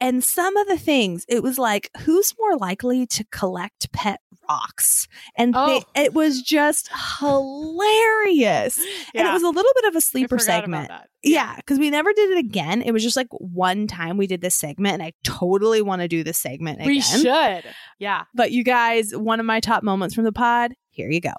And 0.00 0.22
some 0.22 0.56
of 0.56 0.68
the 0.68 0.78
things, 0.78 1.24
it 1.28 1.42
was 1.42 1.58
like, 1.58 1.90
who's 2.02 2.32
more 2.38 2.56
likely 2.56 3.04
to 3.08 3.24
collect 3.32 3.90
pet 3.92 4.20
rocks? 4.48 5.08
And 5.36 5.54
they- 5.54 5.58
Oh. 5.58 5.82
it 5.96 6.14
was 6.14 6.40
just 6.42 6.88
hilarious. 7.18 8.78
And 9.14 9.26
it 9.26 9.32
was 9.32 9.42
a 9.42 9.48
little 9.48 9.72
bit 9.74 9.84
of 9.86 9.96
a 9.96 10.00
sleeper 10.00 10.36
segment. 10.38 10.90
Yeah, 11.24 11.56
because 11.56 11.78
we 11.80 11.90
never 11.90 12.12
did 12.12 12.30
it 12.30 12.38
again. 12.38 12.80
It 12.82 12.92
was 12.92 13.02
just 13.02 13.16
like 13.16 13.26
one 13.32 13.86
time 13.88 14.16
we 14.16 14.26
did 14.28 14.40
this 14.40 14.54
segment, 14.54 14.94
and 14.94 15.02
I 15.02 15.12
totally 15.24 15.82
want 15.82 16.02
to 16.02 16.08
do 16.08 16.22
this 16.22 16.38
segment 16.38 16.76
again. 16.78 16.86
We 16.88 17.00
should. 17.00 17.64
Yeah. 17.98 18.24
But 18.34 18.52
you 18.52 18.62
guys, 18.62 19.10
one 19.16 19.40
of 19.40 19.46
my 19.46 19.58
top 19.60 19.82
moments 19.82 20.14
from 20.14 20.24
the 20.24 20.32
pod, 20.32 20.74
here 20.90 21.10
you 21.10 21.20
go. 21.20 21.32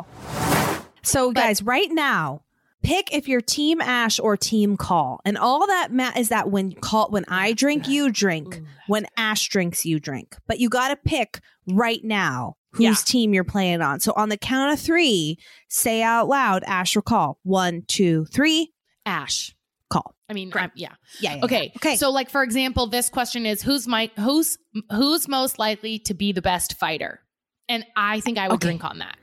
So, 1.02 1.32
guys, 1.32 1.62
right 1.64 1.88
now, 1.92 2.42
pick 2.84 3.14
if 3.14 3.28
you're 3.28 3.42
team 3.42 3.82
Ash 3.82 4.20
or 4.20 4.38
team 4.38 4.78
Coll. 4.78 5.20
And 5.26 5.38
all 5.38 5.68
that 5.68 5.92
ma- 5.92 6.12
is 6.16 6.30
that 6.30 6.50
when 6.50 6.74
Coll 6.74 7.08
when 7.10 7.26
I 7.28 7.54
drink, 7.54 7.88
you 7.88 8.12
drink. 8.12 8.62
When 8.88 9.06
Ash 9.18 9.48
drinks, 9.50 9.86
you 9.86 10.00
drink. 10.00 10.36
But 10.48 10.60
you 10.60 10.70
got 10.70 10.90
to 10.90 10.96
pick 10.96 11.40
right 11.68 12.04
now 12.04 12.56
whose 12.72 12.84
Yeah. 12.84 12.94
team 13.06 13.34
you're 13.34 13.44
playing 13.44 13.82
on. 13.82 14.00
So 14.00 14.14
on 14.16 14.30
the 14.30 14.38
count 14.38 14.74
of 14.74 14.80
three, 14.80 15.38
say 15.70 16.02
out 16.04 16.28
loud, 16.28 16.64
Ash 16.66 16.96
or 16.96 17.02
Coll. 17.02 17.40
One, 17.44 17.84
two, 17.88 18.26
three, 18.26 18.72
Ash. 19.06 19.56
Coll. 19.90 20.14
I 20.30 20.34
mean, 20.34 20.52
yeah. 20.56 20.68
Yeah. 20.76 20.90
yeah, 21.20 21.40
Okay. 21.44 21.64
yeah. 21.66 21.72
Okay. 21.78 21.96
So, 21.96 22.12
like 22.12 22.30
for 22.30 22.44
example, 22.44 22.86
this 22.86 23.10
question 23.10 23.48
is 23.48 23.64
who's 23.64 23.88
my 23.88 24.12
who's 24.18 24.58
who's 24.92 25.28
most 25.28 25.58
likely 25.58 25.98
to 26.00 26.14
be 26.14 26.32
the 26.32 26.44
best 26.44 26.78
fighter? 26.78 27.22
And 27.68 27.84
I 27.96 28.20
think 28.20 28.38
I 28.38 28.48
would 28.48 28.56
Okay. 28.56 28.68
drink 28.68 28.84
on 28.86 29.00
that. 29.00 29.18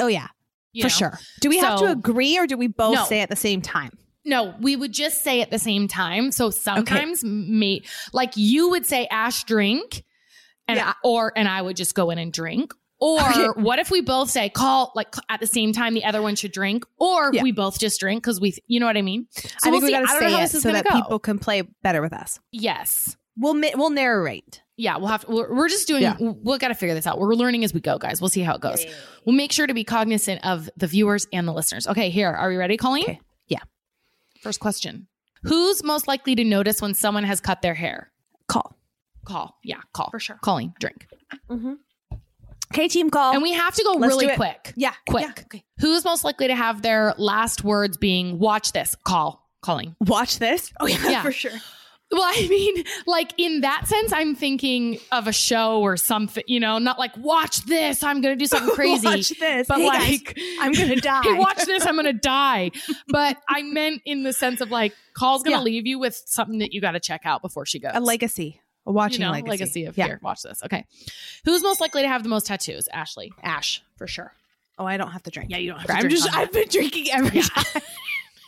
oh 0.00 0.08
yeah, 0.08 0.26
for 0.74 0.82
know? 0.84 0.88
sure. 0.88 1.18
Do 1.40 1.48
we 1.48 1.58
have 1.58 1.78
to 1.80 1.86
agree 1.90 2.38
or 2.38 2.46
do 2.46 2.56
we 2.56 2.66
both 2.68 2.94
No. 2.94 3.04
say 3.04 3.20
at 3.20 3.28
the 3.30 3.36
same 3.36 3.60
time? 3.62 3.96
No, 4.24 4.54
we 4.60 4.76
would 4.76 4.92
just 4.92 5.22
say 5.24 5.40
at 5.40 5.50
the 5.50 5.58
same 5.58 5.88
time. 5.88 6.32
So 6.32 6.50
sometimes 6.50 7.24
me 7.24 7.82
like 8.12 8.32
you 8.36 8.68
would 8.70 8.84
say 8.86 9.06
Ash 9.10 9.44
drink, 9.44 10.04
and 10.66 10.76
Yeah. 10.76 10.90
I, 10.90 10.94
or 11.02 11.32
and 11.34 11.48
I 11.48 11.62
would 11.62 11.76
just 11.76 11.94
go 11.94 12.10
in 12.10 12.18
and 12.18 12.32
drink. 12.32 12.72
Or 13.00 13.20
Okay. 13.20 13.46
what 13.60 13.78
if 13.78 13.90
we 13.90 14.00
both 14.02 14.28
say 14.28 14.48
Coll 14.50 14.90
like 14.96 15.14
at 15.30 15.40
the 15.40 15.46
same 15.46 15.72
time 15.72 15.94
the 15.94 16.04
other 16.04 16.20
one 16.20 16.34
should 16.34 16.52
drink, 16.52 16.84
or 16.98 17.30
Yeah. 17.32 17.42
we 17.42 17.52
both 17.52 17.78
just 17.78 18.00
drink 18.00 18.22
because 18.22 18.40
we 18.40 18.54
you 18.66 18.80
know 18.80 18.86
what 18.86 18.96
I 18.98 19.02
mean. 19.02 19.28
So 19.32 19.48
I 19.64 19.70
we'll 19.70 19.80
think 19.80 19.84
we 19.84 19.90
got 19.92 20.00
to 20.06 20.10
I 20.10 20.20
don't 20.20 20.30
know 20.32 20.36
say 20.46 20.58
it 20.58 20.62
so 20.62 20.72
that 20.72 20.84
go. 20.84 20.90
people 20.94 21.18
can 21.20 21.38
play 21.38 21.62
better 21.82 22.02
with 22.02 22.12
us. 22.12 22.38
yes. 22.52 23.16
We'll 23.38 23.54
we'll 23.76 23.90
narrate. 23.90 24.62
Yeah, 24.76 24.96
we'll 24.96 25.08
have 25.08 25.24
to. 25.24 25.30
We're, 25.30 25.54
we're 25.54 25.68
just 25.68 25.86
doing. 25.88 26.02
Yeah. 26.02 26.16
We'll 26.18 26.58
got 26.58 26.68
to 26.68 26.74
figure 26.74 26.94
this 26.94 27.06
out. 27.06 27.18
We're 27.18 27.34
learning 27.34 27.64
as 27.64 27.74
we 27.74 27.80
go, 27.80 27.98
guys. 27.98 28.20
We'll 28.20 28.28
see 28.30 28.42
how 28.42 28.54
it 28.54 28.60
goes. 28.60 28.84
We'll 29.24 29.34
make 29.36 29.50
sure 29.52 29.66
to 29.66 29.74
be 29.74 29.84
cognizant 29.84 30.44
of 30.46 30.68
the 30.76 30.86
viewers 30.86 31.26
and 31.32 31.46
the 31.48 31.52
listeners. 31.52 31.86
Okay, 31.86 32.10
here. 32.10 32.30
Are 32.30 32.48
we 32.48 32.56
ready, 32.56 32.76
Colleen? 32.76 33.02
Okay. 33.04 33.20
Yeah. 33.48 33.58
First 34.40 34.60
question: 34.60 35.08
Who's 35.42 35.82
most 35.82 36.06
likely 36.06 36.34
to 36.36 36.44
notice 36.44 36.80
when 36.80 36.94
someone 36.94 37.24
has 37.24 37.40
cut 37.40 37.60
their 37.62 37.74
hair? 37.74 38.12
Coll. 38.48 38.76
Coll. 39.24 39.54
Yeah, 39.62 39.80
Coll 39.92 40.08
For 40.10 40.20
sure. 40.20 40.38
Colleen, 40.42 40.72
drink. 40.80 41.06
Mm-hmm. 41.50 41.74
Okay, 42.72 42.88
team 42.88 43.10
Coll. 43.10 43.32
And 43.32 43.42
we 43.42 43.52
have 43.52 43.74
to 43.74 43.82
go 43.82 43.92
Let's 43.92 44.10
really 44.14 44.34
quick. 44.36 44.72
yeah, 44.76 44.92
Quick. 45.08 45.24
yeah, 45.24 45.32
okay. 45.44 45.64
Who's 45.80 46.04
most 46.04 46.22
likely 46.24 46.48
to 46.48 46.54
have 46.54 46.82
their 46.82 47.14
last 47.18 47.64
words 47.64 47.96
being 47.96 48.38
"Watch 48.38 48.72
this"? 48.72 48.94
Coll. 49.04 49.40
Calling. 49.60 49.96
Watch 50.00 50.38
this. 50.38 50.72
Oh 50.78 50.86
yeah, 50.86 51.08
Yeah. 51.08 51.22
for 51.24 51.32
sure. 51.32 51.50
Well, 52.10 52.22
I 52.24 52.48
mean, 52.48 52.84
like 53.06 53.34
in 53.36 53.60
that 53.60 53.86
sense, 53.86 54.12
I'm 54.14 54.34
thinking 54.34 54.98
of 55.12 55.26
a 55.26 55.32
show 55.32 55.80
or 55.82 55.96
something, 55.98 56.42
you 56.46 56.58
know, 56.58 56.78
not 56.78 56.98
like 56.98 57.14
watch 57.18 57.62
this, 57.66 58.02
I'm 58.02 58.20
going 58.22 58.36
to 58.36 58.38
do 58.42 58.46
something 58.48 58.74
crazy. 58.74 59.06
Watch 59.06 59.28
this. 59.38 59.66
But 59.68 59.78
Hey, 59.78 59.86
guys, 59.86 60.10
like, 60.26 60.38
I'm 60.60 60.72
gonna 60.72 60.96
die. 61.00 61.22
hey, 61.22 61.34
watch 61.34 61.64
this, 61.66 61.84
I'm 61.86 61.94
going 61.96 62.06
to 62.12 62.12
die. 62.14 62.70
But 63.08 63.36
I 63.48 63.62
meant 63.62 64.00
in 64.06 64.22
the 64.22 64.32
sense 64.32 64.60
of 64.62 64.70
like, 64.70 64.94
Coll's 65.12 65.42
going 65.42 65.52
to 65.54 65.58
Yeah. 65.58 65.64
leave 65.64 65.86
you 65.86 65.98
with 65.98 66.14
something 66.26 66.60
that 66.60 66.72
you 66.72 66.80
got 66.80 66.92
to 66.92 67.00
check 67.00 67.22
out 67.26 67.42
before 67.42 67.66
she 67.66 67.78
goes. 67.78 67.92
a 67.94 68.00
legacy. 68.00 68.60
A 68.86 68.92
watching 68.92 69.20
you 69.20 69.26
know, 69.26 69.32
legacy. 69.32 69.50
legacy 69.50 69.84
of 69.84 69.98
yeah. 69.98 70.06
here. 70.06 70.20
Watch 70.22 70.40
this. 70.42 70.62
Okay. 70.64 70.86
Who's 71.44 71.62
most 71.62 71.78
likely 71.80 72.00
to 72.02 72.08
have 72.08 72.22
the 72.22 72.30
most 72.30 72.46
tattoos? 72.46 72.88
Ashley. 72.90 73.32
Ash, 73.42 73.82
for 73.96 74.06
sure. 74.06 74.32
Oh, 74.78 74.86
I 74.86 74.96
don't 74.96 75.10
have 75.10 75.24
to 75.24 75.30
drink. 75.30 75.50
Yeah, 75.50 75.58
you 75.58 75.70
don't 75.72 75.80
have 75.80 75.88
to 75.88 75.92
I'm 75.92 76.00
drink 76.00 76.14
just. 76.16 76.26
on 76.28 76.32
that. 76.32 76.40
I've 76.40 76.52
been 76.52 76.68
drinking 76.68 77.08
every 77.12 77.42
time. 77.42 77.82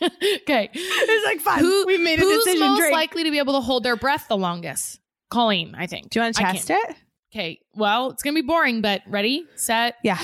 okay. 0.41 0.69
It's 0.73 1.25
like 1.25 1.39
fine. 1.41 1.59
Who, 1.59 1.85
we 1.85 1.97
made 1.97 2.19
a 2.19 2.21
who's 2.23 2.43
decision. 2.45 2.67
most 2.67 2.79
drink. 2.79 2.93
likely 2.93 3.23
to 3.23 3.31
be 3.31 3.37
able 3.37 3.53
to 3.53 3.61
hold 3.61 3.83
their 3.83 3.95
breath 3.95 4.27
the 4.27 4.37
longest? 4.37 4.99
Colleen, 5.29 5.75
I 5.77 5.87
think. 5.87 6.09
Do 6.09 6.19
you 6.19 6.23
want 6.23 6.35
to 6.35 6.41
test 6.41 6.69
it? 6.69 6.95
Okay. 7.33 7.59
Well, 7.75 8.09
it's 8.11 8.23
going 8.23 8.35
to 8.35 8.41
be 8.41 8.45
boring, 8.47 8.81
but 8.81 9.01
ready, 9.07 9.45
set. 9.55 9.95
Yeah. 10.03 10.19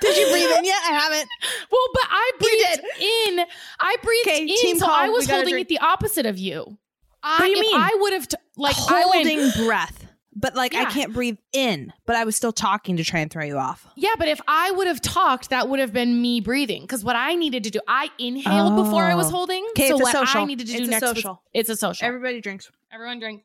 Did 0.00 0.16
you 0.18 0.30
breathe 0.30 0.58
in 0.58 0.64
yet? 0.64 0.80
I 0.84 0.92
haven't. 0.92 1.28
Well, 1.70 1.88
but 1.94 2.02
I 2.10 2.30
breathed 2.38 2.84
in. 3.00 3.44
I 3.80 3.96
breathed 4.02 4.28
Okay, 4.28 4.70
in, 4.70 4.78
so. 4.78 4.86
I 4.86 5.08
was 5.08 5.28
holding 5.28 5.50
drink. 5.54 5.66
it 5.66 5.68
the 5.68 5.78
opposite 5.78 6.26
of 6.26 6.38
you. 6.38 6.76
I, 7.22 7.38
do 7.38 7.46
you 7.46 7.60
mean? 7.60 7.74
I 7.74 7.96
would 8.00 8.12
have 8.12 8.28
t- 8.28 8.36
like 8.58 8.76
I 8.76 9.02
holding 9.02 9.38
went, 9.38 9.56
breath, 9.56 10.03
but 10.36 10.54
like 10.54 10.74
I 10.74 10.84
can't 10.86 11.12
breathe 11.12 11.38
in. 11.52 11.92
But 12.06 12.16
I 12.16 12.24
was 12.24 12.36
still 12.36 12.52
talking 12.52 12.96
to 12.96 13.04
try 13.04 13.20
and 13.20 13.30
throw 13.30 13.44
you 13.44 13.56
off. 13.56 13.86
yeah, 13.96 14.14
but 14.18 14.28
if 14.28 14.40
I 14.48 14.70
would 14.72 14.86
have 14.86 15.00
talked, 15.00 15.50
that 15.50 15.68
would 15.68 15.80
have 15.80 15.92
been 15.92 16.20
me 16.20 16.40
breathing. 16.40 16.82
Because 16.82 17.04
what 17.04 17.16
I 17.16 17.34
needed 17.34 17.64
to 17.64 17.70
do, 17.70 17.80
I 17.88 18.10
inhaled 18.18 18.76
before 18.76 19.04
I 19.04 19.14
was 19.14 19.26
oh. 19.26 19.30
holding. 19.30 19.62
holding. 19.62 19.74
'Kay, 19.74 19.88
so 19.88 19.94
it's 19.94 20.00
a 20.00 20.04
what 20.04 20.12
social. 20.12 20.40
I 20.40 20.44
needed 20.44 20.66
to 20.68 20.72
do 20.72 20.78
It's 20.78 20.88
a 20.88 20.90
next 20.90 21.02
was- 21.02 21.10
social. 21.10 21.42
it's 21.52 21.68
a 21.68 21.76
social. 21.76 22.06
Everybody 22.06 22.40
drinks. 22.40 22.70
Everyone 22.92 23.18
drink. 23.18 23.42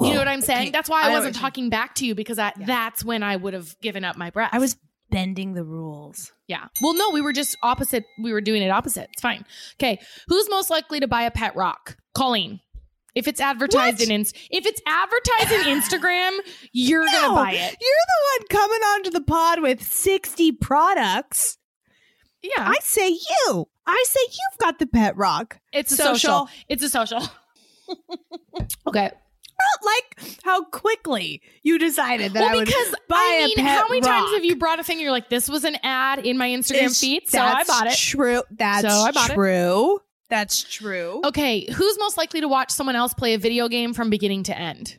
You 0.00 0.12
know 0.12 0.18
what 0.18 0.28
I'm 0.28 0.42
saying? 0.42 0.60
Okay. 0.62 0.70
That's 0.70 0.88
why 0.90 1.02
I 1.02 1.06
I, 1.06 1.08
wasn't 1.08 1.24
you're 1.24 1.32
saying. 1.34 1.42
talking 1.42 1.70
back 1.70 1.94
to 1.96 2.06
you 2.06 2.14
because 2.14 2.38
I, 2.38 2.52
Yeah. 2.58 2.66
that's 2.66 3.04
when 3.04 3.22
I 3.22 3.36
would 3.36 3.54
have 3.54 3.78
given 3.80 4.04
up 4.04 4.16
my 4.16 4.30
breath. 4.30 4.50
I 4.52 4.58
was 4.58 4.76
bending 5.10 5.54
the 5.54 5.64
rules. 5.64 6.32
Yeah. 6.46 6.68
Well, 6.82 6.94
no, 6.94 7.10
we 7.10 7.20
were 7.20 7.32
just 7.32 7.56
opposite. 7.62 8.04
We 8.22 8.32
were 8.32 8.40
doing 8.40 8.62
it 8.62 8.68
opposite. 8.70 9.08
It's 9.12 9.22
fine. 9.22 9.44
Okay. 9.80 9.98
Who's 10.28 10.48
most 10.50 10.70
likely 10.70 11.00
to 11.00 11.08
buy 11.08 11.22
a 11.22 11.30
pet 11.30 11.56
rock? 11.56 11.96
Colleen. 12.14 12.60
If 13.14 13.26
it's 13.28 13.40
advertised 13.40 14.00
What? 14.00 14.08
in 14.10 14.20
if 14.22 14.66
it's 14.66 14.80
advertised 14.86 15.52
in 15.66 15.78
Instagram, 15.80 16.38
you're 16.72 17.04
No, 17.04 17.12
gonna 17.12 17.34
buy 17.34 17.52
it. 17.52 17.76
You're 17.80 18.06
the 18.06 18.38
one 18.38 18.46
coming 18.48 18.80
onto 18.80 19.10
the 19.10 19.20
pod 19.22 19.60
with 19.62 19.82
60 19.82 20.52
products. 20.52 21.58
Yeah. 22.42 22.50
I 22.58 22.76
say 22.82 23.08
you. 23.08 23.68
I 23.86 24.04
say 24.08 24.20
you've 24.26 24.58
got 24.58 24.78
the 24.78 24.86
pet 24.86 25.16
rock. 25.16 25.58
it's 25.72 25.92
a 25.92 25.96
social. 25.96 26.14
social. 26.14 26.48
It's 26.68 26.82
a 26.82 26.88
social. 26.88 27.20
okay. 28.86 29.10
don't 29.10 29.84
like 29.84 30.38
how 30.44 30.64
quickly 30.64 31.42
you 31.62 31.78
decided 31.78 32.32
that 32.32 32.40
well, 32.40 32.52
I 32.52 32.56
would 32.56 32.66
because 32.66 32.94
buy 33.08 33.16
I 33.16 33.40
a 33.42 33.46
mean, 33.46 33.56
pet 33.56 33.66
how 33.66 33.88
many 33.88 34.00
times 34.00 34.32
have 34.32 34.44
you 34.44 34.56
brought 34.56 34.78
a 34.80 34.84
thing? 34.84 35.00
You're 35.00 35.10
like, 35.10 35.28
this 35.28 35.48
was 35.48 35.64
an 35.64 35.76
ad 35.82 36.20
in 36.24 36.38
my 36.38 36.48
Instagram 36.48 36.74
It's- 36.76 37.00
feed, 37.00 37.28
so 37.28 37.40
I 37.40 37.64
bought 37.64 37.88
it. 37.88 37.96
True. 37.96 38.42
That's 38.50 38.82
So 38.82 38.88
I 38.88 39.10
bought 39.12 39.30
it. 39.30 39.34
True. 40.30 40.36
That's 40.36 40.62
true. 40.62 41.20
Okay, 41.24 41.66
who's 41.72 41.98
most 41.98 42.16
likely 42.16 42.40
to 42.40 42.48
watch 42.48 42.70
someone 42.70 42.96
else 42.96 43.12
play 43.14 43.34
a 43.34 43.38
video 43.38 43.68
game 43.68 43.92
from 43.94 44.10
beginning 44.10 44.44
to 44.44 44.58
end? 44.58 44.98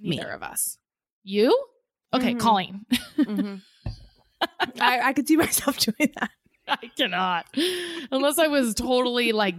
Me. 0.00 0.16
Neither 0.16 0.30
of 0.30 0.42
us. 0.42 0.78
You? 1.24 1.56
Okay, 2.14 2.34
Mhm. 2.34 2.40
Colleen. 2.40 2.86
Mhm. 3.16 3.62
I, 4.80 5.00
I 5.08 5.12
could 5.12 5.26
see 5.26 5.36
myself 5.36 5.76
doing 5.78 6.12
that. 6.18 6.30
I 6.68 6.90
cannot, 6.96 7.46
unless 8.10 8.38
I 8.38 8.48
was 8.48 8.74
totally 8.74 9.32
like 9.32 9.54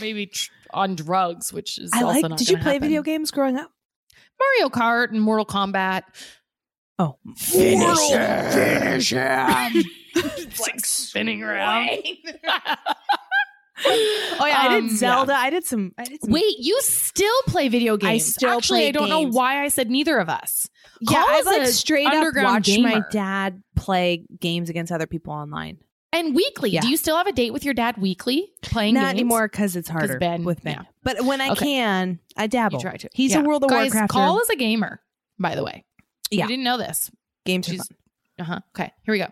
maybe 0.00 0.26
tr- 0.26 0.50
on 0.72 0.94
drugs, 0.96 1.52
which 1.52 1.78
is 1.78 1.90
I 1.92 2.02
also 2.02 2.20
like. 2.22 2.30
not 2.30 2.38
Did 2.38 2.48
you 2.48 2.56
play 2.56 2.74
happen. 2.74 2.88
video 2.88 3.02
games 3.02 3.30
growing 3.30 3.56
up? 3.58 3.70
Mario 4.40 4.70
Kart 4.70 5.10
and 5.10 5.20
Mortal 5.20 5.44
Kombat? 5.44 6.02
Oh, 6.98 7.16
Finish 7.36 8.08
him. 8.10 8.50
Finish 8.50 9.10
him. 9.12 9.84
it's 10.16 10.60
like 10.60 10.84
spinning 10.86 11.42
around. 11.42 11.90
Oh 13.86 14.46
yeah, 14.46 14.58
I 14.60 14.76
Um, 14.78 14.88
did 14.88 14.96
Zelda. 14.96 15.34
I 15.34 15.50
did 15.50 15.64
some. 15.64 15.92
I 15.98 16.04
did 16.04 16.20
some. 16.22 16.32
Wait, 16.32 16.56
you 16.58 16.80
still 16.82 17.34
play 17.46 17.68
video 17.68 17.96
games? 17.96 18.26
still 18.26 18.56
Actually, 18.58 18.80
play 18.80 18.88
I 18.88 18.92
don't 18.92 19.08
know 19.08 19.20
why 19.28 19.64
I 19.64 19.68
said 19.68 19.90
neither 19.90 20.18
of 20.18 20.28
us. 20.28 20.68
yeah, 21.00 21.22
Coll 21.22 21.30
I 21.30 21.40
like 21.42 21.62
a 21.62 21.66
straight 21.68 22.06
up 22.06 22.34
watched 22.36 22.78
my 22.80 23.02
dad 23.10 23.62
play 23.76 24.24
games 24.40 24.68
against 24.70 24.90
other 24.92 25.06
people 25.06 25.32
online. 25.32 25.78
And 26.12 26.34
weekly, 26.34 26.70
Yeah. 26.70 26.80
do 26.80 26.88
you 26.88 26.96
still 26.96 27.16
have 27.16 27.26
a 27.26 27.32
date 27.32 27.52
with 27.52 27.64
your 27.64 27.74
dad 27.74 27.98
weekly 27.98 28.50
playing 28.62 28.94
Not 28.94 29.00
games? 29.00 29.10
anymore 29.10 29.46
because 29.48 29.76
it's 29.76 29.88
harder 29.90 30.18
Ben- 30.18 30.42
with 30.42 30.62
Ben. 30.64 30.74
yeah. 30.74 30.82
But 31.04 31.24
when 31.24 31.40
I 31.40 31.50
Okay. 31.50 31.66
can, 31.66 32.18
I 32.36 32.44
You 32.44 32.48
dabble. 32.48 32.80
try 32.80 32.96
to. 32.96 33.08
He's 33.12 33.32
Yeah. 33.32 33.40
a 33.40 33.42
World 33.44 33.62
of 33.64 33.70
Guys, 33.70 33.92
Warcraft. 33.92 34.10
Coll 34.12 34.40
is 34.40 34.48
a 34.48 34.56
gamer, 34.56 35.00
by 35.38 35.54
the 35.54 35.62
way. 35.62 35.84
Yeah. 36.30 36.44
You 36.44 36.48
didn't 36.48 36.64
know 36.64 36.78
this. 36.78 37.10
games. 37.44 37.68
Are 37.68 37.72
She's- 37.72 37.86
fun. 37.88 37.96
Uh 38.40 38.44
huh. 38.44 38.60
Okay, 38.74 38.92
here 39.04 39.12
we 39.12 39.18
go. 39.18 39.28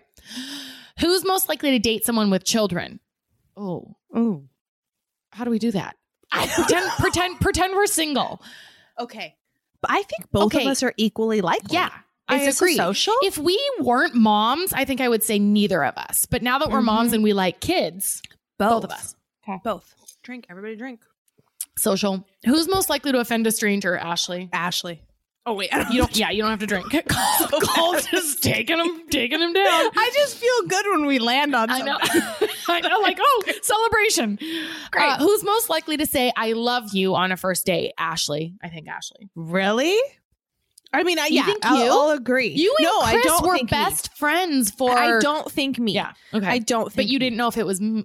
Who's 1.01 1.25
most 1.25 1.49
likely 1.49 1.71
to 1.73 1.79
date 1.79 2.05
someone 2.05 2.31
with 2.31 2.45
children? 2.45 3.01
Oh, 3.57 3.97
oh, 4.15 4.45
how 5.31 5.45
do 5.45 5.51
we 5.51 5.59
do 5.59 5.71
that? 5.73 5.97
pretend, 6.33 6.91
pretend, 6.99 7.41
pretend 7.41 7.75
we're 7.75 7.87
single. 7.87 8.43
Okay. 8.99 9.35
But 9.81 9.91
I 9.91 10.03
think 10.03 10.31
both 10.33 10.55
Okay. 10.55 10.65
of 10.65 10.71
us 10.71 10.83
are 10.83 10.93
equally 10.97 11.41
likely. 11.41 11.75
Yeah, 11.75 11.91
I 12.29 12.37
Is 12.37 12.47
this 12.47 12.57
agree. 12.59 12.77
social? 12.77 13.15
If 13.23 13.39
we 13.39 13.61
weren't 13.81 14.15
moms, 14.15 14.73
I 14.73 14.85
think 14.85 15.01
I 15.01 15.09
would 15.09 15.23
say 15.23 15.39
neither 15.39 15.85
of 15.85 15.97
us. 15.97 16.27
But 16.27 16.43
now 16.43 16.59
that 16.59 16.71
we're 16.71 16.79
mm-hmm. 16.79 16.87
moms 16.87 17.13
and 17.13 17.23
we 17.23 17.33
like 17.33 17.61
kids, 17.61 18.23
both, 18.59 18.85
of 18.85 18.91
us. 18.91 19.15
Okay. 19.47 19.61
Both. 19.63 19.95
Drink. 20.23 20.47
Everybody 20.51 20.77
drink. 20.77 21.01
Social. 21.79 22.27
Who's 22.45 22.69
most 22.69 22.89
likely 22.91 23.13
to 23.13 23.19
offend 23.19 23.47
a 23.47 23.53
stranger? 23.53 23.97
Ashley. 23.97 24.49
Ashley. 24.53 25.03
Oh 25.49 25.55
wait. 25.55 25.71
You 25.93 25.99
don't. 25.99 26.17
Yeah, 26.17 26.31
you 26.31 26.43
don't 26.43 26.51
have 26.51 26.59
to 26.59 26.67
drink. 26.67 26.87
Cole, 27.09 27.61
Cole's 27.63 28.05
just 28.07 28.43
taking 28.43 28.79
him, 28.79 29.03
taking 29.11 29.41
him 29.41 29.53
down. 29.53 29.65
I 29.97 30.11
just 30.15 30.37
feel 30.39 30.63
good 30.69 30.85
when 30.91 31.07
we 31.07 31.21
land 31.21 31.55
on 31.55 31.71
I 31.71 31.79
something. 31.79 32.21
know. 32.21 32.49
I 32.69 32.81
know. 32.81 32.99
Like, 33.01 33.19
oh, 33.21 33.43
celebration. 33.63 34.39
Great. 34.91 35.05
Uh, 35.05 35.19
who's 35.19 35.45
most 35.45 35.71
likely 35.71 35.97
to 35.99 36.07
say 36.07 36.33
"I 36.37 36.53
love 36.53 36.93
you" 36.95 37.15
on 37.15 37.31
a 37.31 37.37
first 37.37 37.65
date? 37.65 37.93
Ashley. 37.97 38.55
I 38.63 38.69
think 38.69 38.89
Ashley. 38.89 39.31
Really? 39.37 39.97
I 40.93 41.03
mean, 41.03 41.19
I, 41.19 41.27
You 41.27 41.37
yeah, 41.37 41.45
think 41.47 41.65
I'll, 41.67 41.77
you? 41.85 41.91
I'll 41.91 42.11
agree. 42.11 42.49
You 42.49 42.75
and 42.79 42.85
no, 42.85 43.01
Chris 43.03 43.15
I 43.15 43.23
don't 43.23 43.47
were 43.47 43.55
think 43.57 43.71
me. 43.71 43.77
best 43.77 44.17
friends 44.17 44.71
for. 44.71 44.91
I 44.91 45.19
don't 45.21 45.51
think 45.51 45.79
me. 45.79 45.93
Yeah. 45.93 46.13
Okay. 46.35 46.47
I 46.47 46.59
don't. 46.59 46.85
Think 46.87 46.97
but 46.97 47.07
you 47.07 47.15
me. 47.15 47.19
didn't 47.27 47.37
know 47.37 47.49
if 47.49 47.57
it 47.57 47.67
was. 47.67 47.79
If 47.81 47.85
you 47.85 47.99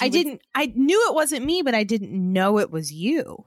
I 0.00 0.04
would- 0.06 0.12
didn't. 0.12 0.40
I 0.54 0.72
knew 0.74 1.06
it 1.08 1.14
wasn't 1.14 1.44
me, 1.44 1.62
but 1.62 1.74
I 1.74 1.84
didn't 1.84 2.12
know 2.12 2.58
it 2.58 2.70
was 2.70 2.92
you. 2.92 3.44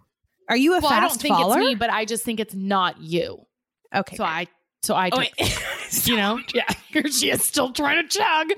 Are 0.49 0.57
you 0.57 0.75
a 0.75 0.79
Well, 0.79 0.91
I 0.93 0.99
don't 1.01 1.19
think 1.19 1.35
follower? 1.35 1.57
it's 1.59 1.65
me, 1.67 1.75
but 1.75 1.89
I 1.89 2.05
just 2.05 2.23
think 2.23 2.39
it's 2.39 2.53
not 2.55 2.99
you. 3.01 3.45
okay. 3.93 4.15
So 4.15 4.23
I. 4.23 4.47
So 4.83 4.93
I. 4.93 5.09
Oh, 5.11 5.21
Took, 5.23 5.27
you 6.07 6.15
know. 6.17 6.39
Yeah. 6.53 6.65
Here 6.89 7.07
she 7.11 7.29
is, 7.31 7.43
still 7.43 7.73
trying 7.73 8.07
to 8.07 8.07
chug. 8.07 8.51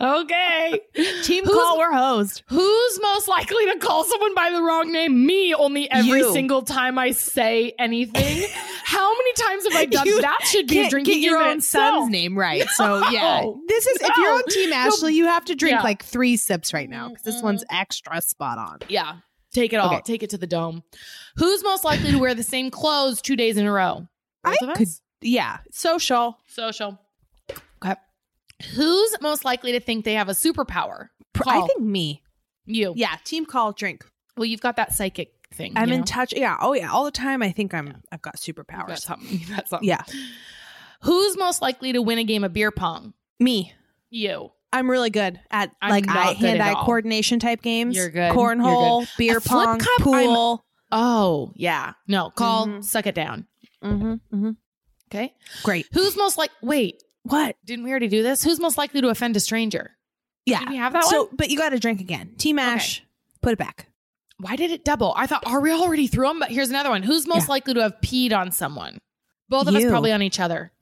Okay. 0.00 0.80
Team 1.24 1.44
Who's- 1.44 1.56
Coll. 1.56 1.78
We're 1.78 1.92
hosed. 1.92 2.42
Who's 2.48 3.00
most 3.02 3.28
likely 3.28 3.66
to 3.72 3.78
call 3.78 4.04
someone 4.04 4.34
by 4.34 4.50
the 4.50 4.62
wrong 4.62 4.90
name? 4.92 5.26
Me, 5.26 5.52
only 5.54 5.90
every 5.90 6.20
You. 6.20 6.32
single 6.32 6.62
time 6.62 6.98
I 6.98 7.10
say 7.10 7.74
anything. 7.78 8.48
How 8.84 9.10
many 9.14 9.32
times 9.34 9.64
have 9.64 9.74
I 9.74 9.84
done 9.86 10.06
You 10.06 10.20
that? 10.22 10.38
Should 10.44 10.68
be 10.68 10.88
drinking 10.88 11.14
get 11.20 11.20
your 11.22 11.38
own 11.42 11.60
son's 11.60 12.08
name 12.10 12.38
right. 12.38 12.66
So 12.70 13.08
yeah, 13.10 13.40
No. 13.42 13.60
this 13.68 13.86
is 13.86 13.98
if 14.00 14.16
you're 14.16 14.32
on 14.32 14.42
Team 14.48 14.72
Ashley, 14.72 15.14
you 15.14 15.26
have 15.26 15.44
to 15.46 15.54
drink 15.54 15.76
Yeah. 15.78 15.82
like 15.82 16.02
three 16.04 16.36
sips 16.36 16.72
right 16.72 16.88
now 16.88 17.08
because 17.08 17.22
this 17.24 17.36
Mm-mm. 17.36 17.44
one's 17.44 17.64
extra 17.70 18.20
spot 18.22 18.58
on. 18.58 18.78
Yeah. 18.88 19.16
Take 19.52 19.72
it 19.72 19.76
all. 19.76 19.92
Okay. 19.92 20.02
Take 20.04 20.22
it 20.22 20.30
to 20.30 20.38
the 20.38 20.46
dome. 20.46 20.82
Who's 21.36 21.62
most 21.64 21.84
likely 21.84 22.12
to 22.12 22.18
wear 22.18 22.34
the 22.34 22.42
same 22.42 22.70
clothes 22.70 23.20
two 23.20 23.36
days 23.36 23.56
in 23.56 23.66
a 23.66 23.72
row? 23.72 24.06
Both 24.44 24.56
I 24.62 24.66
of 24.66 24.76
could- 24.76 24.86
us? 24.86 25.02
Yeah, 25.22 25.58
social. 25.70 26.38
Social. 26.46 26.98
Okay. 27.84 27.94
Who's 28.74 29.16
most 29.20 29.44
likely 29.44 29.72
to 29.72 29.80
think 29.80 30.04
they 30.04 30.14
have 30.14 30.28
a 30.28 30.32
superpower? 30.32 31.08
Coll. 31.34 31.64
I 31.64 31.66
think 31.66 31.80
me. 31.80 32.22
You. 32.64 32.92
Yeah, 32.96 33.16
team 33.24 33.44
Coll. 33.44 33.72
Drink. 33.72 34.06
Well, 34.36 34.46
you've 34.46 34.60
got 34.60 34.76
that 34.76 34.94
psychic 34.94 35.32
thing. 35.52 35.72
I'm 35.76 35.90
in 35.92 36.00
know? 36.00 36.04
touch. 36.06 36.32
Yeah. 36.34 36.56
Oh 36.60 36.72
yeah. 36.72 36.90
All 36.90 37.04
the 37.04 37.10
time. 37.10 37.42
I 37.42 37.50
think 37.52 37.74
I'm. 37.74 37.88
Yeah. 37.88 37.92
I've 38.12 38.22
got 38.22 38.36
superpowers. 38.36 39.00
something. 39.00 39.40
Something. 39.66 39.88
Yeah. 39.88 40.02
Who's 41.02 41.36
most 41.36 41.60
likely 41.62 41.92
to 41.92 42.00
win 42.02 42.18
a 42.18 42.24
game 42.24 42.44
of 42.44 42.52
beer 42.52 42.70
pong? 42.70 43.14
Me. 43.38 43.72
You. 44.10 44.52
I'm 44.72 44.90
really 44.90 45.10
good 45.10 45.40
at 45.50 45.74
I'm 45.82 45.90
like 45.90 46.08
eye, 46.08 46.34
good 46.34 46.44
at 46.44 46.50
hand-eye 46.60 46.72
all. 46.74 46.84
coordination 46.84 47.38
type 47.40 47.60
games. 47.62 47.96
You're 47.96 48.08
good. 48.10 48.32
Cornhole, 48.32 49.06
beer 49.18 49.38
A 49.38 49.40
pong, 49.40 49.78
cup, 49.78 49.88
I'm- 50.06 50.26
pool. 50.26 50.64
Oh, 50.92 51.52
yeah. 51.54 51.92
No, 52.08 52.30
Coll, 52.30 52.66
Mhm. 52.66 52.84
suck 52.84 53.06
it 53.06 53.14
down. 53.14 53.46
Mm-hmm, 53.82 54.12
mm-hmm. 54.34 54.50
Okay. 55.08 55.32
Great. 55.62 55.86
Who's 55.92 56.16
most 56.16 56.36
like, 56.38 56.50
wait, 56.62 57.02
What? 57.22 57.56
didn't 57.64 57.84
we 57.84 57.90
already 57.90 58.08
do 58.08 58.22
this? 58.22 58.42
Who's 58.42 58.58
most 58.60 58.76
likely 58.78 59.00
to 59.00 59.08
offend 59.08 59.36
a 59.36 59.40
stranger? 59.40 59.96
Yeah. 60.46 60.60
Did 60.60 60.70
we 60.70 60.76
have 60.76 60.92
that 60.94 61.04
so, 61.04 61.24
one? 61.24 61.36
but 61.36 61.50
you 61.50 61.56
got 61.56 61.70
to 61.70 61.78
drink 61.78 62.00
again. 62.00 62.34
Team 62.38 62.58
Ash, 62.58 63.02
put 63.40 63.52
it 63.52 63.58
back. 63.58 63.86
Why 64.38 64.56
did 64.56 64.70
it 64.70 64.84
double? 64.84 65.12
I 65.16 65.26
thought, 65.26 65.44
are 65.46 65.60
we 65.60 65.70
already 65.70 66.06
through 66.06 66.26
them? 66.28 66.38
But 66.40 66.50
here's 66.50 66.70
another 66.70 66.90
one. 66.90 67.02
Who's 67.02 67.26
most 67.26 67.44
Yeah. 67.46 67.50
likely 67.50 67.74
to 67.74 67.82
have 67.82 67.94
peed 68.02 68.32
on 68.32 68.50
someone? 68.52 68.98
Both 69.48 69.68
of 69.68 69.74
us 69.74 69.84
probably 69.84 70.12
on 70.12 70.22
each 70.22 70.40
other. 70.40 70.72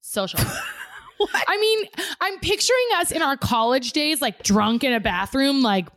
Social. 0.00 0.40
I 1.48 1.58
mean, 1.58 2.06
I'm 2.20 2.38
picturing 2.40 2.86
us 2.96 3.10
in 3.10 3.22
our 3.22 3.36
college 3.36 3.92
days, 3.92 4.20
like 4.20 4.42
drunk 4.42 4.84
in 4.84 4.92
a 4.92 5.00
bathroom, 5.00 5.62
like, 5.62 5.88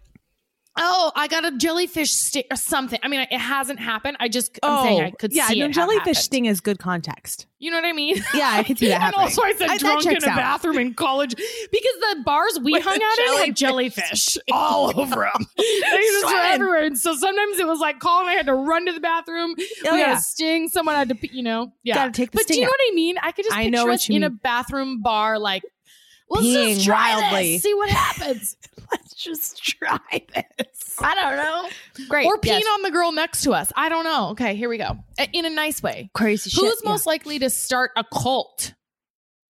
oh, 0.77 1.11
I 1.15 1.27
got 1.27 1.45
a 1.45 1.55
jellyfish 1.57 2.11
stick 2.11 2.47
or 2.49 2.55
something. 2.57 2.99
I 3.03 3.07
mean, 3.07 3.21
it 3.29 3.37
hasn't 3.37 3.79
happened. 3.79 4.17
I 4.19 4.27
just, 4.27 4.57
I'm 4.63 4.83
saying 4.83 5.01
oh, 5.01 5.05
I 5.05 5.11
could 5.11 5.31
Oh, 5.31 5.35
yeah, 5.35 5.47
see 5.47 5.59
no, 5.59 5.67
jellyfish 5.69 6.17
sting 6.17 6.45
is 6.45 6.61
good 6.61 6.79
context. 6.79 7.45
You 7.59 7.69
know 7.71 7.77
what 7.77 7.85
I 7.85 7.93
mean? 7.93 8.17
Yeah, 8.33 8.49
I 8.53 8.63
could 8.63 8.77
see 8.79 8.87
that 8.89 9.01
and 9.01 9.13
also, 9.15 9.41
I 9.43 9.53
said 9.53 9.69
I- 9.69 9.77
drunk 9.77 10.05
in 10.05 10.11
a 10.23 10.27
out. 10.29 10.35
bathroom 10.35 10.77
in 10.79 10.93
college 10.95 11.35
because 11.35 11.93
the 11.99 12.23
bars 12.25 12.59
we 12.63 12.73
With 12.73 12.83
hung 12.83 12.99
out 13.01 13.39
in 13.41 13.45
had 13.47 13.55
jellyfish. 13.55 14.37
all 14.51 14.89
over 14.99 15.29
them. 15.33 15.45
they 15.57 15.63
just 15.81 16.25
were 16.25 16.39
everywhere. 16.41 16.83
And 16.83 16.97
so 16.97 17.15
sometimes 17.15 17.59
it 17.59 17.67
was 17.67 17.79
like 17.79 17.99
Colin 17.99 18.23
and 18.23 18.29
I 18.31 18.33
had 18.33 18.45
to 18.47 18.55
run 18.55 18.85
to 18.87 18.91
the 18.93 18.99
bathroom. 18.99 19.55
Oh, 19.85 19.93
we 19.93 19.99
yeah. 19.99 20.17
a 20.17 20.19
sting. 20.19 20.69
Someone 20.69 20.95
had 20.95 21.09
to, 21.09 21.35
you 21.35 21.43
know, 21.43 21.71
yeah. 21.83 21.95
Gotta 21.95 22.11
take 22.11 22.31
the 22.31 22.37
but 22.37 22.47
do 22.47 22.53
sting 22.53 22.57
you 22.57 22.61
know 22.63 22.67
out. 22.69 22.75
what 22.79 22.91
I 22.91 22.95
mean? 22.95 23.15
I 23.21 23.31
could 23.31 23.45
just 23.45 23.55
I 23.55 23.63
picture 23.65 23.71
know 23.85 23.91
us 23.91 24.09
in 24.09 24.23
a 24.23 24.29
bathroom 24.29 25.01
bar, 25.01 25.37
like, 25.39 25.63
let's 26.29 26.45
Peeing 26.47 26.73
just 26.75 26.85
try 26.85 27.15
wildly. 27.15 27.53
this, 27.53 27.63
see 27.63 27.73
what 27.75 27.89
happens. 27.89 28.57
Just 29.17 29.63
try 29.63 29.99
this. 30.33 30.95
I 31.01 31.15
don't 31.15 31.37
know. 31.37 32.05
Great. 32.09 32.25
Or 32.25 32.37
peeing 32.37 32.59
Yes. 32.59 32.65
on 32.73 32.81
the 32.83 32.91
girl 32.91 33.11
next 33.11 33.43
to 33.43 33.51
us. 33.53 33.71
I 33.75 33.89
don't 33.89 34.03
know. 34.03 34.29
Okay, 34.29 34.55
here 34.55 34.69
we 34.69 34.77
go. 34.77 34.97
In 35.33 35.45
a 35.45 35.49
nice 35.49 35.81
way. 35.83 36.09
crazy 36.13 36.49
shit. 36.49 36.63
Who's 36.63 36.81
yeah. 36.83 36.89
most 36.89 37.05
likely 37.05 37.39
to 37.39 37.49
start 37.49 37.91
a 37.95 38.03
cult? 38.03 38.73